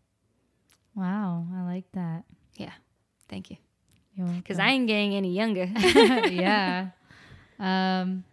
Wow, 0.95 1.45
I 1.55 1.63
like 1.63 1.91
that. 1.93 2.23
Yeah, 2.57 2.73
thank 3.29 3.49
you. 3.49 3.57
Because. 4.17 4.59
I 4.59 4.69
ain't 4.69 4.87
getting 4.87 5.15
any 5.15 5.33
younger. 5.33 5.65
yeah. 5.75 6.89
Um. 7.59 8.23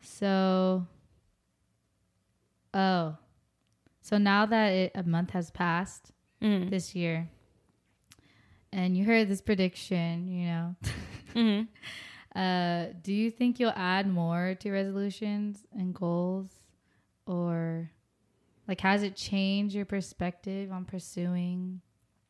So. 0.00 0.86
Oh. 2.72 3.16
So 4.00 4.18
now 4.18 4.46
that 4.46 4.68
it, 4.68 4.92
a 4.94 5.02
month 5.02 5.30
has 5.30 5.50
passed 5.50 6.12
mm. 6.40 6.70
this 6.70 6.94
year, 6.94 7.28
and 8.72 8.96
you 8.96 9.04
heard 9.04 9.28
this 9.28 9.40
prediction, 9.40 10.28
you 10.28 10.46
know, 10.46 10.76
hmm 11.34 11.60
uh, 12.38 12.86
do 13.02 13.12
you 13.12 13.30
think 13.30 13.58
you'll 13.58 13.72
add 13.74 14.08
more 14.08 14.56
to 14.60 14.70
resolutions 14.70 15.64
and 15.72 15.94
goals, 15.94 16.50
or 17.26 17.90
like 18.68 18.80
has 18.80 19.02
it 19.02 19.16
changed 19.16 19.74
your 19.74 19.84
perspective 19.84 20.72
on 20.72 20.84
pursuing 20.84 21.80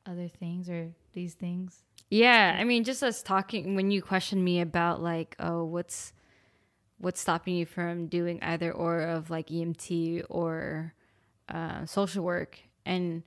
other 0.04 0.28
things 0.28 0.68
or 0.68 0.92
these 1.12 1.34
things? 1.34 1.82
Yeah, 2.10 2.56
I 2.58 2.64
mean, 2.64 2.84
just 2.84 3.02
us 3.02 3.22
talking 3.22 3.74
when 3.74 3.90
you 3.90 4.00
questioned 4.00 4.44
me 4.44 4.60
about 4.60 5.02
like, 5.02 5.34
oh, 5.40 5.64
what's 5.64 6.12
what's 6.98 7.20
stopping 7.20 7.56
you 7.56 7.66
from 7.66 8.06
doing 8.06 8.42
either 8.42 8.72
or 8.72 9.00
of 9.00 9.28
like 9.28 9.48
EMT 9.48 10.24
or 10.30 10.94
uh, 11.48 11.84
social 11.84 12.24
work, 12.24 12.58
and 12.84 13.22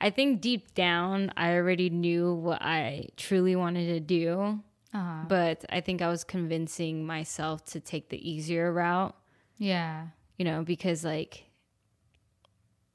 I 0.00 0.10
think 0.10 0.40
deep 0.40 0.74
down 0.74 1.32
I 1.36 1.54
already 1.54 1.90
knew 1.90 2.34
what 2.34 2.60
I 2.62 3.08
truly 3.16 3.56
wanted 3.56 3.86
to 3.88 4.00
do, 4.00 4.60
Uh, 4.92 5.24
but 5.28 5.64
I 5.70 5.80
think 5.80 6.02
I 6.02 6.08
was 6.08 6.24
convincing 6.24 7.06
myself 7.06 7.64
to 7.66 7.80
take 7.80 8.08
the 8.08 8.30
easier 8.30 8.72
route, 8.72 9.14
yeah. 9.58 10.08
you 10.36 10.44
know, 10.44 10.62
because 10.62 11.04
like 11.04 11.44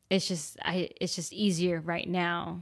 it's 0.10 0.28
just 0.28 0.58
I 0.64 0.90
it's 1.00 1.16
just 1.16 1.34
easier 1.34 1.80
right 1.80 2.08
now. 2.08 2.62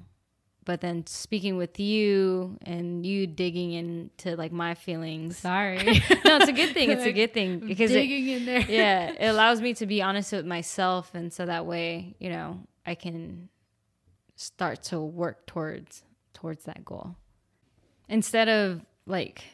But 0.65 0.81
then 0.81 1.07
speaking 1.07 1.55
with 1.55 1.79
you 1.79 2.57
and 2.63 3.05
you 3.05 3.25
digging 3.25 3.71
into 3.71 4.35
like 4.35 4.51
my 4.51 4.73
feelings. 4.73 5.37
Sorry. 5.37 5.77
No, 6.25 6.35
it's 6.35 6.49
a 6.49 6.53
good 6.53 6.73
thing. 6.73 6.91
It's 6.91 7.05
a 7.05 7.13
good 7.13 7.33
thing 7.33 7.59
because 7.59 7.89
it, 7.89 7.93
digging 7.93 8.27
in 8.27 8.45
there. 8.45 8.59
yeah, 8.69 9.11
it 9.19 9.27
allows 9.27 9.61
me 9.61 9.73
to 9.75 9.85
be 9.85 10.01
honest 10.01 10.33
with 10.33 10.45
myself 10.45 11.15
and 11.15 11.31
so 11.31 11.45
that 11.45 11.65
way, 11.65 12.15
you 12.19 12.29
know, 12.29 12.59
I 12.85 12.95
can 12.95 13.47
start 14.35 14.83
to 14.83 14.99
work 14.99 15.45
towards 15.45 16.03
towards 16.33 16.65
that 16.65 16.83
goal. 16.83 17.15
Instead 18.09 18.49
of 18.49 18.81
like 19.05 19.45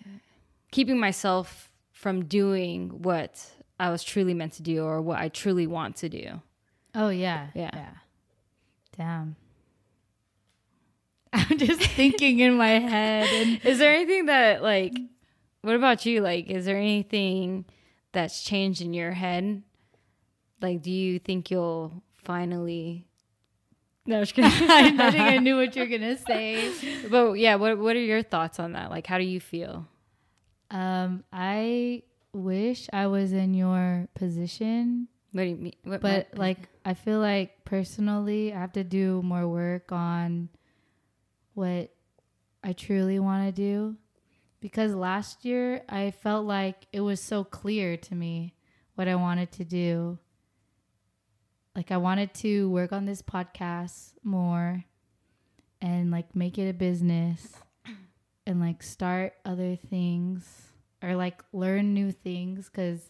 keeping 0.71 0.99
myself 0.99 1.69
from 1.91 2.25
doing 2.25 2.89
what 2.89 3.45
I 3.79 3.91
was 3.91 4.03
truly 4.03 4.33
meant 4.33 4.53
to 4.53 4.63
do 4.63 4.83
or 4.83 4.99
what 4.99 5.19
I 5.19 5.29
truly 5.29 5.67
want 5.67 5.95
to 5.97 6.09
do. 6.09 6.41
Oh 6.95 7.09
yeah. 7.09 7.47
Yeah. 7.55 7.71
Yeah. 7.73 7.91
Damn. 8.97 9.35
I'm 11.33 11.57
just 11.57 11.81
thinking 11.81 12.39
in 12.39 12.55
my 12.55 12.79
head 12.79 13.27
and 13.27 13.65
Is 13.65 13.79
there 13.79 13.93
anything 13.95 14.27
that 14.27 14.61
like 14.61 14.93
what 15.61 15.75
about 15.75 16.05
you? 16.05 16.21
Like 16.21 16.47
is 16.47 16.65
there 16.65 16.77
anything 16.77 17.65
that's 18.11 18.43
changed 18.43 18.81
in 18.81 18.93
your 18.93 19.11
head? 19.11 19.63
Like 20.61 20.81
do 20.81 20.91
you 20.91 21.19
think 21.19 21.49
you'll 21.49 22.03
finally 22.15 23.07
No, 24.05 24.25
kidding. 24.25 24.43
I 24.45 24.91
think 25.11 25.21
I 25.21 25.37
knew 25.37 25.55
what 25.55 25.75
you're 25.77 25.87
gonna 25.87 26.17
say. 26.17 26.71
but 27.09 27.33
yeah, 27.33 27.55
what 27.55 27.79
what 27.79 27.95
are 27.95 28.01
your 28.01 28.21
thoughts 28.21 28.59
on 28.59 28.73
that? 28.73 28.89
Like 28.91 29.07
how 29.07 29.17
do 29.17 29.23
you 29.23 29.39
feel? 29.39 29.87
Um, 30.69 31.23
I 31.31 32.03
wish 32.33 32.89
I 32.91 33.07
was 33.07 33.31
in 33.31 33.53
your 33.53 34.09
position, 34.13 35.07
What 35.33 35.43
do 35.43 35.49
you 35.49 35.55
mean? 35.57 35.73
What 35.83 36.01
but 36.01 36.33
my- 36.33 36.39
like 36.39 36.69
I 36.85 36.93
feel 36.93 37.19
like 37.19 37.65
personally 37.65 38.53
I 38.53 38.59
have 38.59 38.73
to 38.73 38.83
do 38.83 39.21
more 39.23 39.47
work 39.47 39.91
on 39.91 40.49
what 41.55 41.91
I 42.63 42.73
truly 42.73 43.19
want 43.19 43.47
to 43.47 43.51
do 43.51 43.97
because 44.61 44.93
last 44.93 45.43
year 45.43 45.81
I 45.89 46.11
felt 46.11 46.45
like 46.45 46.87
it 46.93 47.01
was 47.01 47.19
so 47.21 47.43
clear 47.43 47.97
to 47.97 48.15
me 48.15 48.53
what 48.95 49.07
I 49.07 49.15
wanted 49.15 49.51
to 49.53 49.65
do. 49.65 50.19
Like 51.75 51.91
I 51.91 51.97
wanted 51.97 52.33
to 52.35 52.69
work 52.69 52.91
on 52.91 53.05
this 53.05 53.21
podcast 53.23 54.13
more 54.23 54.85
and 55.81 56.11
like 56.11 56.35
make 56.35 56.57
it 56.59 56.69
a 56.69 56.73
business 56.73 57.53
and 58.45 58.59
like 58.59 58.83
start 58.83 59.33
other 59.43 59.75
things 59.75 60.67
or 61.01 61.15
like 61.15 61.43
learn 61.51 61.93
new 61.95 62.11
things 62.11 62.69
cuz 62.69 63.09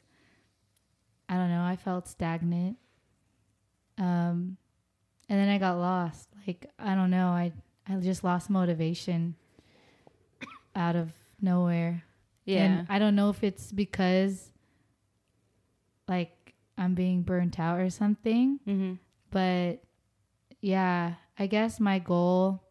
I 1.30 1.36
don't 1.36 1.50
know, 1.50 1.64
I 1.64 1.76
felt 1.76 2.08
stagnant. 2.08 2.78
Um 3.98 4.58
and 5.30 5.40
then 5.40 5.50
I 5.50 5.58
got 5.58 5.78
lost. 5.78 6.30
Like 6.46 6.70
I 6.78 6.96
don't 6.96 7.12
know, 7.12 7.28
I 7.28 7.54
I 7.88 7.96
just 7.96 8.24
lost 8.24 8.50
motivation 8.50 9.36
out 10.76 10.96
of 10.96 11.12
nowhere. 11.42 12.04
yeah. 12.46 12.64
And 12.64 12.88
I 12.90 13.00
don't 13.00 13.16
know 13.16 13.30
if 13.30 13.44
it's 13.44 13.72
because 13.72 14.52
like 16.08 16.54
I'm 16.78 16.96
being 16.96 17.22
burnt 17.22 17.60
out 17.60 17.80
or 17.80 17.90
something, 17.90 18.60
mm-hmm. 18.68 18.94
but 19.30 19.84
yeah, 20.62 21.16
I 21.38 21.48
guess 21.48 21.80
my 21.80 22.00
goal 22.00 22.64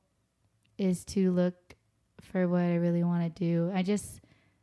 is 0.79 1.05
to 1.05 1.31
look 1.31 1.55
for 2.21 2.49
what 2.49 2.63
I 2.63 2.77
really 2.77 3.05
want 3.05 3.35
to 3.35 3.45
do. 3.45 3.71
I 3.75 3.83
just 3.83 4.21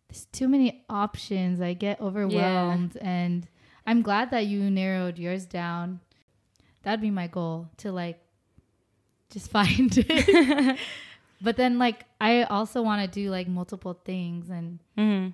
there's 0.09 0.25
too 0.25 0.47
many 0.47 0.83
options. 0.89 1.61
I 1.61 1.73
get 1.73 2.01
overwhelmed 2.01 2.97
and 2.97 3.47
I'm 3.89 4.01
glad 4.03 4.29
that 4.31 4.45
you 4.45 4.69
narrowed 4.69 5.17
yours 5.17 5.45
down. 5.45 5.99
That'd 6.83 7.01
be 7.01 7.09
my 7.09 7.25
goal 7.27 7.69
to 7.77 7.91
like 7.91 8.19
just 9.31 9.49
find 9.57 9.89
it. 9.97 10.77
but 11.41 11.57
then 11.57 11.79
like 11.79 12.05
I 12.21 12.43
also 12.43 12.81
want 12.83 13.01
to 13.01 13.07
do 13.21 13.29
like 13.31 13.47
multiple 13.47 13.99
things 14.05 14.49
and 14.49 14.79
Mm-hmm. 14.97 15.29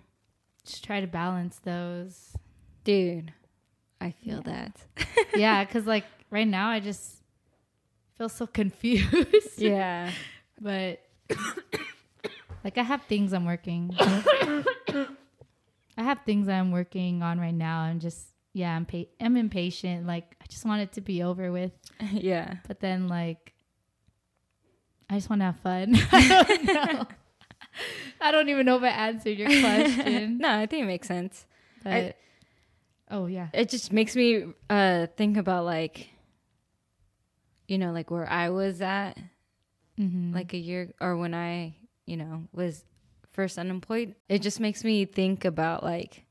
just 0.65 0.83
try 0.85 1.01
to 1.01 1.07
balance 1.07 1.59
those. 1.63 2.31
Dude, 2.85 3.33
I 3.99 4.11
feel 4.11 4.41
Yeah. 4.45 4.51
that. 4.53 4.85
yeah, 5.35 5.65
cuz 5.65 5.85
like 5.85 6.05
right 6.29 6.47
now 6.47 6.69
I 6.69 6.79
just 6.79 7.21
feel 8.17 8.29
so 8.29 8.47
confused. 8.47 9.57
yeah. 9.59 10.11
But 10.61 11.01
like 12.63 12.77
I 12.77 12.83
have 12.83 13.03
things 13.03 13.33
I'm 13.33 13.45
working. 13.45 13.91
I 15.97 16.03
have 16.03 16.19
things 16.25 16.47
I'm 16.47 16.71
working 16.71 17.21
on 17.23 17.39
right 17.39 17.53
now 17.53 17.85
and 17.85 17.99
just 18.01 18.27
yeah, 18.55 18.73
I'm 18.73 18.85
pa- 18.85 19.11
I'm 19.19 19.35
impatient. 19.35 20.07
Like 20.07 20.33
I 20.41 20.45
just 20.47 20.63
want 20.65 20.81
it 20.81 20.93
to 20.93 21.01
be 21.01 21.21
over 21.23 21.51
with. 21.51 21.73
yeah. 22.11 22.55
But 22.67 22.79
then 22.79 23.09
like 23.09 23.53
I 25.09 25.15
just 25.15 25.29
want 25.29 25.41
to 25.41 25.45
have 25.47 25.59
fun. 25.59 25.93
I 26.11 26.27
don't 26.27 26.65
know. 26.65 27.05
I 28.21 28.31
don't 28.31 28.47
even 28.47 28.65
know 28.65 28.77
if 28.77 28.83
I 28.83 28.87
answered 28.87 29.37
your 29.37 29.49
question. 29.49 30.37
no, 30.41 30.49
I 30.57 30.65
think 30.67 30.83
it 30.83 30.87
makes 30.87 31.07
sense. 31.07 31.45
But 31.83 31.91
I- 31.93 32.13
oh 33.11 33.25
yeah. 33.27 33.49
It 33.53 33.67
just 33.69 33.91
makes 33.91 34.15
me 34.15 34.45
uh 34.69 35.07
think 35.17 35.35
about 35.37 35.65
like 35.65 36.07
you 37.67 37.77
know, 37.77 37.91
like 37.91 38.09
where 38.09 38.29
I 38.29 38.49
was 38.49 38.81
at 38.81 39.17
Mm-hmm. 39.99 40.33
like 40.35 40.53
a 40.53 40.57
year 40.57 40.93
or 40.99 41.15
when 41.15 41.33
I, 41.33 41.75
you 42.05 42.17
know, 42.17 42.43
was 42.51 42.83
first 43.31 43.57
unemployed. 43.57 44.13
It 44.27 44.41
just 44.41 44.59
makes 44.59 44.83
me 44.83 45.05
think 45.05 45.45
about 45.45 45.83
like 45.83 46.25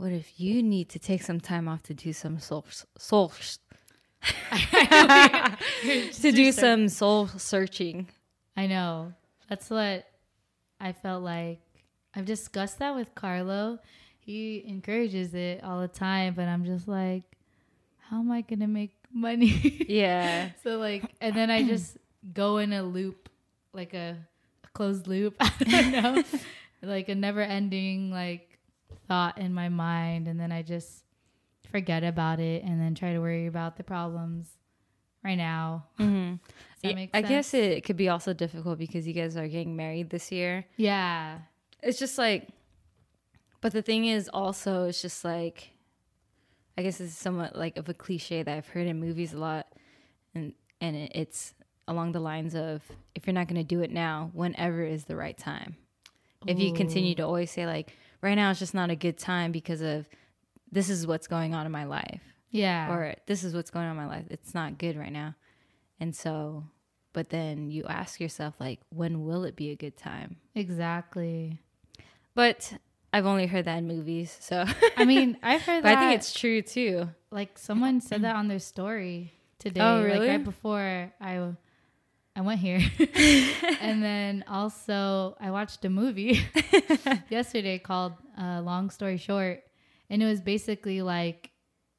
what 0.00 0.12
if 0.12 0.40
you 0.40 0.62
need 0.62 0.88
to 0.88 0.98
take 0.98 1.22
some 1.22 1.38
time 1.38 1.68
off 1.68 1.82
to 1.82 1.92
do 1.92 2.10
some 2.10 2.38
soul 2.38 2.64
soul 2.96 3.30
to 4.50 6.32
do 6.32 6.52
some 6.52 6.88
soul 6.88 7.28
searching. 7.28 8.08
I 8.56 8.66
know. 8.66 9.12
That's 9.50 9.68
what 9.68 10.06
I 10.80 10.92
felt 10.92 11.22
like. 11.22 11.60
I've 12.14 12.24
discussed 12.24 12.78
that 12.78 12.94
with 12.94 13.14
Carlo. 13.14 13.78
He 14.18 14.64
encourages 14.66 15.34
it 15.34 15.62
all 15.62 15.82
the 15.82 15.88
time, 15.88 16.32
but 16.32 16.48
I'm 16.48 16.64
just 16.64 16.88
like, 16.88 17.24
how 18.08 18.20
am 18.20 18.30
I 18.30 18.40
going 18.40 18.60
to 18.60 18.66
make 18.66 18.96
money? 19.12 19.84
Yeah. 19.88 20.50
so, 20.62 20.78
like, 20.78 21.04
and 21.20 21.34
then 21.36 21.50
I 21.50 21.62
just 21.62 21.98
go 22.32 22.56
in 22.56 22.72
a 22.72 22.82
loop, 22.82 23.28
like 23.74 23.92
a, 23.92 24.16
a 24.64 24.68
closed 24.72 25.06
loop. 25.06 25.34
I 25.40 25.52
don't 25.58 25.92
know. 25.92 26.22
like 26.82 27.08
a 27.10 27.14
never 27.14 27.42
ending, 27.42 28.10
like, 28.10 28.49
thought 29.10 29.38
in 29.38 29.52
my 29.52 29.68
mind. 29.68 30.28
And 30.28 30.38
then 30.38 30.52
I 30.52 30.62
just 30.62 31.02
forget 31.68 32.04
about 32.04 32.38
it 32.38 32.62
and 32.62 32.80
then 32.80 32.94
try 32.94 33.12
to 33.12 33.18
worry 33.18 33.46
about 33.46 33.76
the 33.76 33.82
problems 33.82 34.48
right 35.24 35.34
now. 35.34 35.86
Mm-hmm. 35.98 36.34
Does 36.82 36.82
that 36.82 36.94
make 36.94 37.10
I 37.12 37.22
guess 37.22 37.52
it 37.52 37.84
could 37.84 37.96
be 37.96 38.08
also 38.08 38.32
difficult 38.32 38.78
because 38.78 39.08
you 39.08 39.12
guys 39.12 39.36
are 39.36 39.48
getting 39.48 39.74
married 39.74 40.10
this 40.10 40.30
year. 40.30 40.64
Yeah. 40.76 41.38
It's 41.82 41.98
just 41.98 42.18
like, 42.18 42.50
but 43.60 43.72
the 43.72 43.82
thing 43.82 44.06
is 44.06 44.30
also, 44.32 44.84
it's 44.84 45.02
just 45.02 45.24
like, 45.24 45.72
I 46.78 46.82
guess 46.82 47.00
it's 47.00 47.12
somewhat 47.12 47.56
like 47.56 47.76
of 47.76 47.88
a 47.88 47.94
cliche 47.94 48.44
that 48.44 48.56
I've 48.56 48.68
heard 48.68 48.86
in 48.86 49.00
movies 49.00 49.34
a 49.34 49.38
lot, 49.38 49.66
and 50.34 50.54
and 50.80 50.96
it, 50.96 51.12
it's 51.14 51.52
along 51.86 52.12
the 52.12 52.20
lines 52.20 52.54
of 52.54 52.82
if 53.14 53.26
you're 53.26 53.34
not 53.34 53.48
going 53.48 53.60
to 53.60 53.64
do 53.64 53.82
it 53.82 53.90
now, 53.90 54.30
whenever 54.32 54.82
is 54.82 55.04
the 55.04 55.16
right 55.16 55.36
time. 55.36 55.76
If 56.46 56.58
you 56.58 56.72
continue 56.72 57.14
to 57.16 57.22
always 57.22 57.50
say 57.50 57.66
like, 57.66 57.94
right 58.22 58.34
now 58.34 58.50
it's 58.50 58.58
just 58.60 58.74
not 58.74 58.90
a 58.90 58.96
good 58.96 59.18
time 59.18 59.52
because 59.52 59.80
of 59.80 60.06
this 60.72 60.88
is 60.88 61.06
what's 61.06 61.26
going 61.26 61.54
on 61.54 61.66
in 61.66 61.72
my 61.72 61.84
life, 61.84 62.20
Yeah. 62.50 62.90
or 62.92 63.14
this 63.26 63.42
is 63.44 63.54
what's 63.54 63.70
going 63.70 63.86
on 63.86 63.92
in 63.92 63.96
my 63.96 64.06
life. 64.06 64.26
It's 64.30 64.54
not 64.54 64.78
good 64.78 64.96
right 64.96 65.12
now, 65.12 65.34
and 65.98 66.14
so, 66.14 66.64
but 67.12 67.30
then 67.30 67.70
you 67.70 67.84
ask 67.86 68.20
yourself 68.20 68.54
like, 68.60 68.80
when 68.90 69.24
will 69.24 69.44
it 69.44 69.56
be 69.56 69.70
a 69.70 69.76
good 69.76 69.96
time? 69.96 70.36
exactly. 70.54 71.58
But 72.34 72.72
I've 73.12 73.26
only 73.26 73.46
heard 73.46 73.64
that 73.64 73.78
in 73.78 73.88
movies, 73.88 74.36
so 74.40 74.64
I 74.96 75.04
mean, 75.04 75.36
I've 75.42 75.62
heard 75.62 75.82
but 75.82 75.88
that. 75.90 75.98
I 75.98 76.00
think 76.08 76.18
it's 76.20 76.32
true 76.32 76.62
too. 76.62 77.08
like 77.32 77.58
someone 77.58 78.00
said 78.00 78.22
that 78.22 78.36
on 78.36 78.46
their 78.48 78.60
story 78.60 79.32
today. 79.58 79.80
Oh, 79.80 80.02
really? 80.04 80.20
Like 80.20 80.28
right 80.28 80.44
before 80.44 81.12
I, 81.20 81.52
I 82.36 82.42
went 82.42 82.60
here, 82.60 82.80
and 83.80 84.02
then 84.02 84.44
also 84.48 85.36
I 85.40 85.50
watched 85.50 85.84
a 85.84 85.90
movie 85.90 86.40
yesterday 87.28 87.78
called 87.78 88.14
uh, 88.40 88.62
"Long 88.62 88.90
Story 88.90 89.16
Short," 89.18 89.62
and 90.08 90.22
it 90.22 90.26
was 90.26 90.40
basically 90.40 91.02
like 91.02 91.50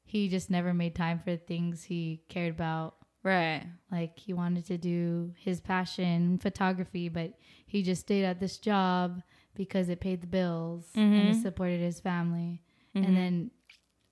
he 0.04 0.28
just 0.28 0.50
never 0.50 0.72
made 0.74 0.94
time 0.94 1.20
for 1.20 1.36
things 1.36 1.84
he 1.84 2.22
cared 2.28 2.54
about. 2.54 2.96
Right. 3.22 3.62
Like 3.90 4.18
he 4.18 4.32
wanted 4.32 4.66
to 4.66 4.78
do 4.78 5.32
his 5.38 5.60
passion, 5.60 6.38
photography, 6.38 7.08
but 7.08 7.34
he 7.66 7.82
just 7.82 8.00
stayed 8.00 8.24
at 8.24 8.40
this 8.40 8.58
job 8.58 9.22
because 9.54 9.88
it 9.88 10.00
paid 10.00 10.22
the 10.22 10.26
bills 10.26 10.90
and 10.96 11.28
it 11.28 11.36
Mhm. 11.36 11.42
supported 11.42 11.80
his 11.80 12.00
family. 12.00 12.62
Mhm. 12.96 13.04
And 13.06 13.16
then 13.16 13.50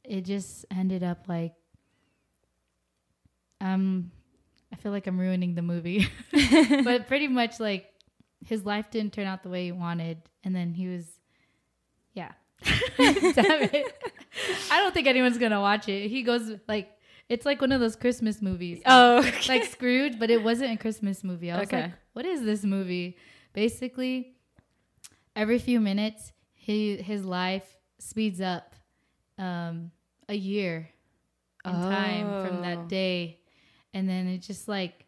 it 0.04 0.24
just 0.26 0.64
ended 0.70 1.02
up 1.02 1.26
like 1.28 1.54
um 3.60 4.10
I 4.72 4.76
feel 4.76 4.92
like 4.92 5.06
I'm 5.06 5.18
ruining 5.18 5.54
the 5.54 5.62
movie. 5.62 6.08
but 6.84 7.06
pretty 7.08 7.28
much 7.28 7.58
like 7.60 7.92
his 8.46 8.64
life 8.64 8.90
didn't 8.90 9.12
turn 9.12 9.26
out 9.26 9.42
the 9.42 9.48
way 9.50 9.64
he 9.66 9.72
wanted 9.72 10.18
and 10.44 10.54
then 10.54 10.72
he 10.74 10.86
was 10.88 11.06
yeah. 12.14 12.32
Damn 12.98 13.62
it. 13.72 13.86
I 14.70 14.78
don't 14.80 14.92
think 14.92 15.06
anyone's 15.06 15.38
going 15.38 15.52
to 15.52 15.60
watch 15.60 15.88
it. 15.88 16.08
He 16.08 16.22
goes 16.22 16.52
like 16.68 16.90
it's 17.28 17.46
like 17.46 17.60
one 17.60 17.70
of 17.72 17.80
those 17.80 17.94
Christmas 17.96 18.42
movies. 18.42 18.80
oh, 18.86 19.18
okay. 19.18 19.60
like 19.60 19.64
Scrooge, 19.70 20.18
but 20.18 20.30
it 20.30 20.42
wasn't 20.42 20.72
a 20.72 20.76
Christmas 20.76 21.22
movie. 21.22 21.50
I 21.50 21.60
was 21.60 21.68
Okay. 21.68 21.82
like, 21.82 21.92
what 22.12 22.26
is 22.26 22.42
this 22.42 22.64
movie? 22.64 23.16
Basically, 23.52 24.34
every 25.36 25.58
few 25.58 25.80
minutes, 25.80 26.32
he 26.54 26.96
his 26.96 27.24
life 27.24 27.76
speeds 27.98 28.40
up 28.40 28.74
um, 29.38 29.90
a 30.28 30.34
year 30.34 30.88
in 31.64 31.72
time 31.72 32.26
from 32.46 32.58
Oh. 32.58 32.62
that 32.62 32.88
day, 32.88 33.39
and 33.94 34.08
then 34.08 34.26
it's 34.28 34.46
just 34.46 34.68
like 34.68 35.06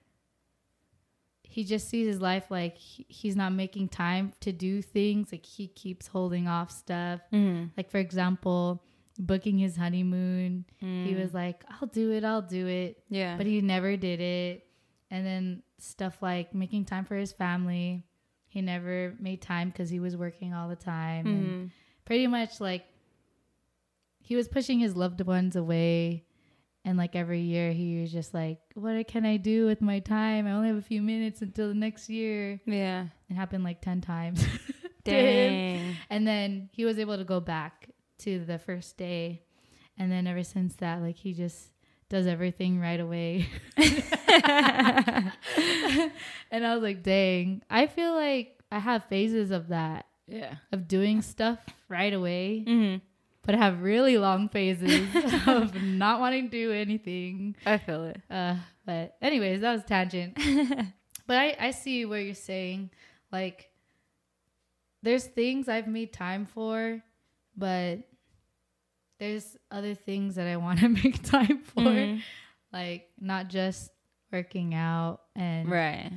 he 1.44 1.64
just 1.64 1.88
sees 1.88 2.06
his 2.06 2.20
life 2.20 2.50
like 2.50 2.78
he, 2.78 3.04
he's 3.08 3.36
not 3.36 3.52
making 3.52 3.88
time 3.88 4.32
to 4.40 4.52
do 4.52 4.80
things. 4.80 5.30
Like 5.32 5.44
he 5.44 5.68
keeps 5.68 6.06
holding 6.06 6.48
off 6.48 6.70
stuff. 6.70 7.20
Mhm. 7.32 7.70
Like 7.76 7.90
for 7.90 7.98
example, 7.98 8.82
booking 9.18 9.58
his 9.58 9.76
honeymoon. 9.76 10.64
He 10.78 10.86
Mm. 10.86 11.20
was 11.20 11.34
like, 11.34 11.62
"I'll 11.68 11.88
do 11.88 12.10
it. 12.12 12.24
I'll 12.24 12.40
do 12.42 12.66
it." 12.66 13.02
yeah, 13.10 13.36
but 13.36 13.44
he 13.46 13.60
never 13.60 13.96
did 13.96 14.20
it. 14.20 14.66
And 15.10 15.26
then 15.26 15.62
stuff 15.78 16.22
like 16.22 16.54
making 16.54 16.86
time 16.86 17.04
for 17.04 17.16
his 17.16 17.32
family. 17.32 18.04
He 18.48 18.62
never 18.62 19.14
made 19.20 19.42
time 19.42 19.68
because 19.68 19.90
he 19.90 20.00
was 20.00 20.16
working 20.16 20.54
all 20.54 20.68
the 20.70 20.76
time. 20.76 21.26
And 21.26 21.48
Mhm. 21.48 21.70
pretty 22.06 22.26
much 22.26 22.60
like 22.60 22.86
he 24.20 24.36
was 24.36 24.48
pushing 24.48 24.78
his 24.78 24.96
loved 24.96 25.20
ones 25.20 25.54
away. 25.56 26.24
And 26.84 26.98
like 26.98 27.14
every 27.14 27.40
year, 27.40 27.72
he 27.72 28.00
was 28.00 28.10
just 28.10 28.34
like, 28.34 28.58
What 28.74 29.06
can 29.06 29.24
I 29.24 29.36
do 29.36 29.66
with 29.66 29.80
my 29.80 30.00
time? 30.00 30.46
I 30.46 30.52
only 30.52 30.68
have 30.68 30.76
a 30.76 30.82
few 30.82 31.00
minutes 31.02 31.40
until 31.42 31.68
the 31.68 31.74
next 31.74 32.08
year. 32.08 32.60
yeah. 32.66 33.06
It 33.30 33.34
happened 33.34 33.64
like 33.64 33.80
10 33.80 34.00
times. 34.00 34.44
Dang. 35.04 35.96
And 36.10 36.26
then 36.26 36.68
he 36.72 36.84
was 36.84 36.98
able 36.98 37.16
to 37.16 37.24
go 37.24 37.40
back 37.40 37.88
to 38.18 38.44
the 38.44 38.58
first 38.58 38.96
day. 38.96 39.42
And 39.96 40.10
then 40.10 40.26
ever 40.26 40.42
since 40.42 40.74
that, 40.76 41.00
like 41.00 41.16
he 41.16 41.32
just 41.32 41.70
does 42.08 42.26
everything 42.26 42.78
right 42.78 43.00
away. 43.00 43.48
and 43.76 43.92
I 46.52 46.74
was 46.74 46.82
like, 46.82 47.02
dang, 47.02 47.62
I 47.70 47.86
feel 47.86 48.14
like 48.14 48.58
I 48.70 48.78
have 48.78 49.04
phases 49.04 49.50
of 49.50 49.68
that, 49.68 50.06
yeah. 50.26 50.56
of 50.72 50.88
doing 50.88 51.22
stuff 51.22 51.58
right 51.88 52.12
away, 52.12 52.64
hmm 52.66 52.96
but 53.44 53.54
I 53.54 53.58
have 53.58 53.82
really 53.82 54.18
long 54.18 54.48
phases 54.48 55.08
of 55.46 55.74
not 55.82 56.20
wanting 56.20 56.44
to 56.44 56.50
do 56.50 56.72
anything. 56.72 57.56
I 57.66 57.78
feel 57.78 58.04
it. 58.04 58.20
Uh, 58.30 58.56
but 58.86 59.16
anyways, 59.22 59.60
that 59.62 59.72
was 59.72 59.84
tangent. 59.84 60.38
But 61.24 61.36
I, 61.38 61.56
I 61.60 61.70
see 61.70 62.04
what 62.04 62.16
you're 62.16 62.34
saying. 62.34 62.90
Like, 63.30 63.70
there's 65.04 65.24
things 65.24 65.68
I've 65.68 65.86
made 65.86 66.12
time 66.12 66.46
for, 66.46 67.00
but 67.56 68.00
there's 69.20 69.56
other 69.70 69.94
things 69.94 70.34
that 70.34 70.48
I 70.48 70.56
want 70.56 70.80
to 70.80 70.88
make 71.02 71.22
time 71.22 71.58
for. 71.62 71.80
Mhm. 71.82 72.22
Like, 72.72 73.08
not 73.20 73.48
just 73.48 73.90
working 74.32 74.74
out. 74.74 75.20
And 75.36 75.70
Right. 75.70 76.10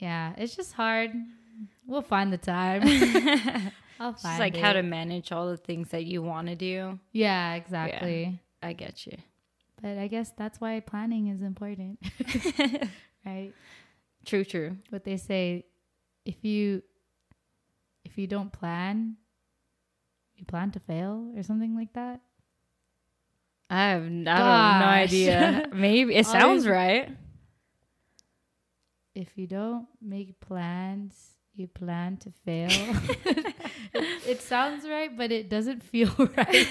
yeah, 0.00 0.34
it's 0.36 0.56
just 0.56 0.72
hard. 0.72 1.12
We'll 1.86 2.02
find 2.02 2.32
the 2.32 2.38
time. 2.38 2.82
I'll 4.00 4.10
It's 4.10 4.22
find 4.22 4.32
just 4.32 4.40
like 4.40 4.56
how 4.56 4.72
to 4.72 4.82
manage 4.82 5.32
all 5.32 5.48
the 5.48 5.56
things 5.56 5.90
that 5.90 6.04
you 6.04 6.22
want 6.22 6.48
to 6.48 6.54
do. 6.54 6.98
Yeah, 7.12 7.54
exactly. 7.54 8.40
I 8.62 8.72
get 8.72 9.06
you. 9.06 9.16
But 9.80 9.98
I 9.98 10.08
guess 10.08 10.32
that's 10.36 10.60
why 10.60 10.80
planning 10.80 11.28
is 11.28 11.42
important, 11.42 12.00
right? 13.26 13.52
True, 14.24 14.44
true. 14.44 14.76
what 14.90 15.04
they 15.04 15.16
say 15.16 15.64
if 16.24 16.44
you 16.44 16.82
if 18.04 18.18
you 18.18 18.26
don't 18.26 18.52
plan 18.52 19.16
you 20.36 20.44
plan 20.44 20.70
to 20.72 20.80
fail 20.80 21.32
or 21.34 21.42
something 21.42 21.74
like 21.74 21.92
that 21.94 22.20
I 23.70 23.88
have, 23.90 24.02
I 24.02 24.36
have 24.36 24.80
no 24.80 24.86
idea. 24.86 25.68
Maybe 25.74 26.14
it 26.14 26.26
sounds 26.26 26.66
right. 26.66 27.10
if 29.14 29.36
you 29.36 29.46
don't 29.46 29.86
make 30.00 30.40
plans 30.40 31.37
you 31.58 31.66
plan 31.66 32.16
to 32.18 32.30
fail. 32.44 32.70
It, 33.94 34.42
sounds 34.42 34.86
right 34.86 35.16
but 35.16 35.32
it 35.32 35.48
doesn't 35.48 35.82
feel 35.82 36.12
right. 36.36 36.68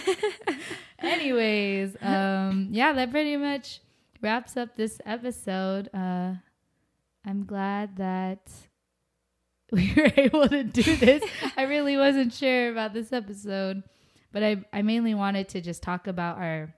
Anyways 1.00 1.98
um 2.02 2.68
yeah 2.72 2.94
that 2.94 3.10
pretty 3.10 3.36
much 3.38 3.82
wraps 4.22 4.56
up 4.56 4.76
this 4.76 5.02
episode. 5.06 5.90
Uh 5.94 6.34
i'm 7.26 7.46
glad 7.46 7.98
that 7.98 8.52
we 9.72 9.92
were 9.98 10.12
able 10.16 10.48
to 10.48 10.64
do 10.64 10.96
this. 10.96 11.24
I 11.58 11.64
really 11.64 11.98
wasn't 11.98 12.34
sure 12.34 12.72
about 12.72 12.94
this 12.94 13.12
episode 13.12 13.84
but 14.32 14.44
i 14.44 14.64
i 14.72 14.82
mainly 14.82 15.16
wanted 15.16 15.50
to 15.50 15.62
just 15.62 15.82
talk 15.82 16.06
about 16.06 16.38
our 16.38 16.74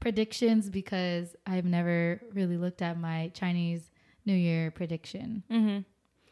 predictions 0.00 0.68
because 0.70 1.36
i've 1.46 1.64
never 1.64 2.20
really 2.32 2.56
looked 2.56 2.82
at 2.82 2.98
my 2.98 3.30
chinese 3.34 3.90
new 4.28 4.34
year 4.34 4.70
prediction. 4.70 5.42
Mm-hmm. 5.50 5.78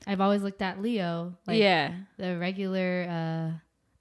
I've 0.07 0.21
always 0.21 0.43
looked 0.43 0.63
at 0.63 0.81
leo 0.81 1.35
like 1.47 1.59
yeah. 1.59 1.93
the 2.19 2.37
regular 2.39 3.07
uh 3.09 3.51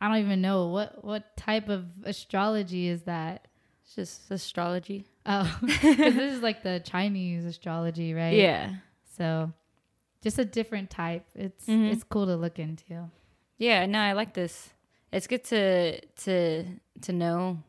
i 0.01 0.07
don't 0.07 0.23
even 0.25 0.41
know 0.41 0.67
what 0.67 1.03
what 1.03 1.35
type 1.37 1.69
of 1.69 1.85
astrology 2.03 2.87
is 2.87 3.03
that 3.03 3.47
It's 3.83 3.95
just 3.95 4.31
astrology. 4.31 5.05
oh 5.25 5.59
this 5.61 6.17
is 6.17 6.41
like 6.41 6.63
the 6.63 6.81
chinese 6.85 7.45
astrology 7.45 8.13
right 8.13 8.35
Yeah. 8.35 8.75
so 9.17 9.51
just 10.21 10.39
a 10.39 10.45
different 10.45 10.89
type 10.89 11.25
it's 11.35 11.65
Mhm. 11.67 11.91
it's 11.91 12.03
cool 12.03 12.25
to 12.27 12.35
look 12.35 12.57
into 12.59 13.09
Yeah, 13.57 13.85
no, 13.85 13.99
I 13.99 14.11
like 14.13 14.33
this. 14.33 14.73
It's 15.13 15.27
good 15.27 15.43
to 15.45 16.01
to 16.25 16.65
to 17.03 17.11
know. 17.13 17.63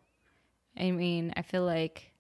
I 0.77 0.91
mean, 0.91 1.33
I 1.37 1.43
feel 1.43 1.65
like 1.65 2.11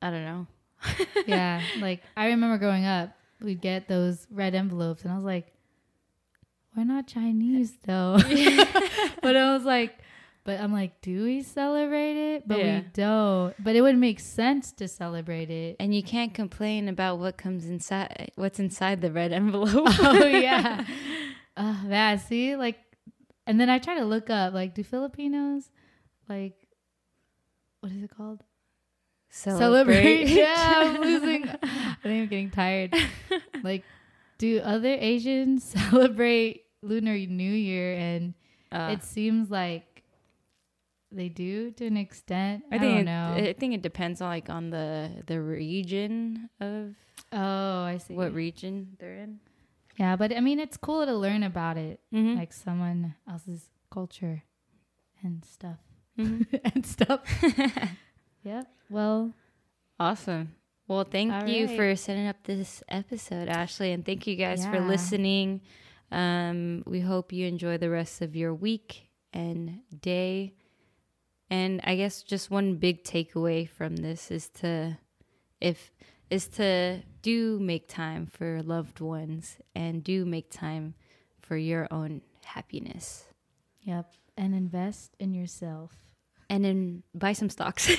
I 0.00 0.10
don't 0.10 0.24
know. 0.24 0.46
yeah 1.26 1.62
like 1.80 2.02
i 2.16 2.26
remember 2.28 2.58
growing 2.58 2.84
up 2.84 3.16
we'd 3.40 3.60
get 3.60 3.88
those 3.88 4.26
red 4.30 4.54
envelopes 4.54 5.02
and 5.02 5.12
i 5.12 5.16
was 5.16 5.24
like 5.24 5.52
we're 6.76 6.84
not 6.84 7.06
chinese 7.06 7.72
though. 7.86 8.16
But 9.22 9.36
i 9.36 9.54
was 9.54 9.64
like 9.64 9.98
but 10.44 10.60
i'm 10.60 10.72
like 10.72 11.00
do 11.00 11.24
we 11.24 11.42
celebrate 11.42 12.16
it? 12.34 12.46
But 12.46 12.58
Yeah. 12.58 12.80
we 12.80 12.86
don't. 12.92 13.54
But 13.64 13.76
it 13.76 13.80
would 13.80 13.96
make 13.96 14.20
sense 14.20 14.72
to 14.72 14.86
celebrate 14.88 15.48
it. 15.50 15.76
And 15.80 15.94
you 15.94 16.02
can't 16.02 16.34
complain 16.34 16.88
about 16.88 17.18
what 17.18 17.38
comes 17.38 17.64
inside 17.66 18.30
what's 18.36 18.58
inside 18.58 19.00
the 19.00 19.10
red 19.10 19.32
envelope. 19.32 19.86
oh 20.00 20.26
yeah. 20.26 20.84
Uh 21.56 21.76
man 21.84 22.18
see 22.18 22.56
like 22.56 22.78
and 23.46 23.58
then 23.60 23.70
i 23.70 23.78
try 23.78 23.94
to 23.98 24.04
look 24.04 24.28
up 24.28 24.52
like 24.52 24.74
do 24.74 24.82
filipinos 24.84 25.70
like 26.28 26.54
what 27.80 27.92
is 27.92 28.02
it 28.02 28.10
called 28.14 28.42
Celebrate. 29.34 30.28
yeah 30.28 30.72
i'm 30.94 31.00
losing 31.08 31.48
i 31.48 31.96
think 32.02 32.22
i'm 32.22 32.26
getting 32.28 32.50
tired 32.50 32.94
like 33.64 33.82
do 34.38 34.60
other 34.60 34.94
asians 34.98 35.64
celebrate 35.90 36.64
lunar 36.82 37.14
new 37.16 37.50
year 37.52 37.94
and 37.94 38.34
Uh, 38.70 38.90
it 38.94 39.02
seems 39.02 39.50
like 39.50 40.02
they 41.10 41.28
do 41.28 41.70
to 41.72 41.86
an 41.86 41.96
extent 41.96 42.62
i, 42.70 42.76
I 42.76 42.78
think 42.78 43.06
don't 43.06 43.38
it, 43.38 43.56
I 43.56 43.58
think 43.58 43.74
it 43.74 43.82
depends 43.82 44.20
on 44.20 44.28
like 44.30 44.48
on 44.50 44.70
the 44.70 45.10
the 45.26 45.40
region 45.42 46.48
of 46.60 46.94
oh 47.32 47.82
i 47.84 47.98
see 47.98 48.14
what 48.14 48.32
region 48.34 48.96
they're 48.98 49.18
in. 49.26 49.38
yeah 49.98 50.14
but 50.16 50.30
i 50.34 50.40
mean 50.40 50.58
it's 50.58 50.76
cool 50.76 51.04
to 51.06 51.14
learn 51.14 51.42
about 51.42 51.76
it 51.76 51.98
Mm-hmm. 52.14 52.38
like 52.38 52.52
someone 52.52 53.14
else's 53.28 53.68
culture 53.90 54.42
and 55.22 55.44
stuff 55.44 55.78
Mhm. 56.18 56.46
and 56.74 56.86
stuff. 56.86 57.20
Yep. 58.44 58.66
Well, 58.90 59.32
Awesome. 59.98 60.54
Well, 60.88 61.04
thank 61.04 61.32
All 61.32 61.48
you 61.48 61.66
right. 61.66 61.76
for 61.76 61.96
setting 61.96 62.26
up 62.26 62.42
this 62.44 62.82
episode, 62.88 63.48
Ashley, 63.48 63.92
and 63.92 64.04
thank 64.04 64.26
you 64.26 64.36
guys 64.36 64.66
for 64.66 64.80
listening. 64.80 65.60
Um, 66.10 66.82
we 66.86 67.00
hope 67.00 67.32
you 67.32 67.46
enjoy 67.46 67.78
the 67.78 67.90
rest 67.90 68.20
of 68.20 68.36
your 68.36 68.52
week 68.54 69.08
and 69.32 69.80
day. 70.00 70.54
And 71.48 71.80
I 71.84 71.96
guess 71.96 72.22
just 72.22 72.50
one 72.50 72.76
big 72.76 73.04
takeaway 73.04 73.68
from 73.68 73.96
this 73.96 74.30
is 74.30 74.48
to 74.60 74.98
if 75.60 75.92
is 76.30 76.48
to 76.48 77.00
do 77.22 77.58
make 77.60 77.88
time 77.88 78.26
for 78.26 78.62
loved 78.62 79.00
ones 79.00 79.58
and 79.74 80.02
do 80.02 80.24
make 80.26 80.50
time 80.50 80.94
for 81.40 81.56
your 81.56 81.86
own 81.90 82.20
happiness. 82.44 83.24
yep. 83.82 84.12
And 84.36 84.54
invest 84.54 85.14
in 85.20 85.32
yourself. 85.32 85.92
And 86.50 86.64
then 86.64 87.02
buy 87.14 87.32
some 87.32 87.48
stocks. 87.50 87.88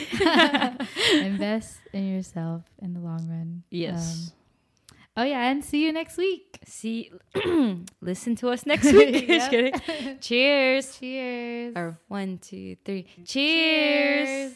invest 1.13 1.77
in 1.93 2.07
yourself 2.07 2.63
in 2.81 2.93
the 2.93 2.99
long 2.99 3.27
run. 3.27 3.63
yes. 3.71 4.31
Um, 4.31 4.97
oh 5.17 5.23
yeah, 5.23 5.49
and 5.49 5.63
see 5.63 5.83
you 5.83 5.91
next 5.91 6.17
week. 6.17 6.59
See, 6.65 7.11
listen 8.01 8.35
to 8.37 8.49
us 8.49 8.65
next 8.65 8.91
week. 8.93 9.27
Just 9.27 9.49
kidding. 9.49 9.73
Cheers. 10.21 10.97
Cheers. 10.99 11.73
Or 11.75 11.99
one, 12.07 12.37
two, 12.37 12.75
three. 12.85 13.07
Cheers. 13.25 14.53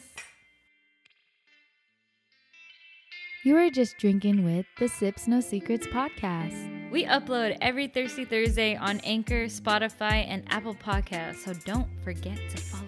You 3.42 3.56
are 3.56 3.70
just 3.70 3.96
drinking 3.98 4.44
with 4.44 4.66
the 4.78 4.86
Sips 4.86 5.26
No 5.26 5.40
Secrets 5.40 5.86
podcast. 5.86 6.90
We 6.90 7.06
upload 7.06 7.56
every 7.62 7.88
Thirsty 7.88 8.26
Thursday 8.26 8.76
on 8.76 9.00
Anchor, 9.00 9.46
Spotify, 9.46 10.26
and 10.28 10.44
Apple 10.50 10.74
Podcasts, 10.74 11.44
so 11.46 11.54
don't 11.64 11.88
forget 12.04 12.36
to 12.50 12.56
follow. 12.58 12.84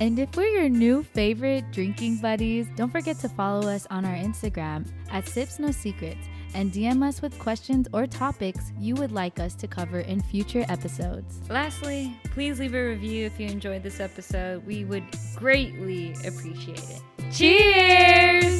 And 0.00 0.18
if 0.18 0.34
we're 0.36 0.48
your 0.48 0.68
new 0.68 1.02
favorite 1.02 1.70
drinking 1.70 2.18
buddies, 2.18 2.66
don't 2.76 2.90
forget 2.90 3.18
to 3.20 3.28
follow 3.28 3.68
us 3.68 3.86
on 3.90 4.04
our 4.04 4.14
Instagram 4.14 4.86
at 5.10 5.28
Sips 5.28 5.58
No 5.58 5.70
Secrets 5.70 6.26
and 6.54 6.72
DM 6.72 7.06
us 7.06 7.22
with 7.22 7.38
questions 7.38 7.88
or 7.92 8.06
topics 8.06 8.72
you 8.78 8.94
would 8.96 9.12
like 9.12 9.38
us 9.38 9.54
to 9.54 9.66
cover 9.66 10.00
in 10.00 10.20
future 10.20 10.64
episodes. 10.68 11.40
Lastly, 11.48 12.16
please 12.24 12.60
leave 12.60 12.74
a 12.74 12.88
review 12.88 13.26
if 13.26 13.38
you 13.40 13.46
enjoyed 13.46 13.82
this 13.82 14.00
episode. 14.00 14.66
We 14.66 14.84
would 14.84 15.04
greatly 15.34 16.12
appreciate 16.26 16.78
it. 16.78 17.00
Cheers! 17.32 18.51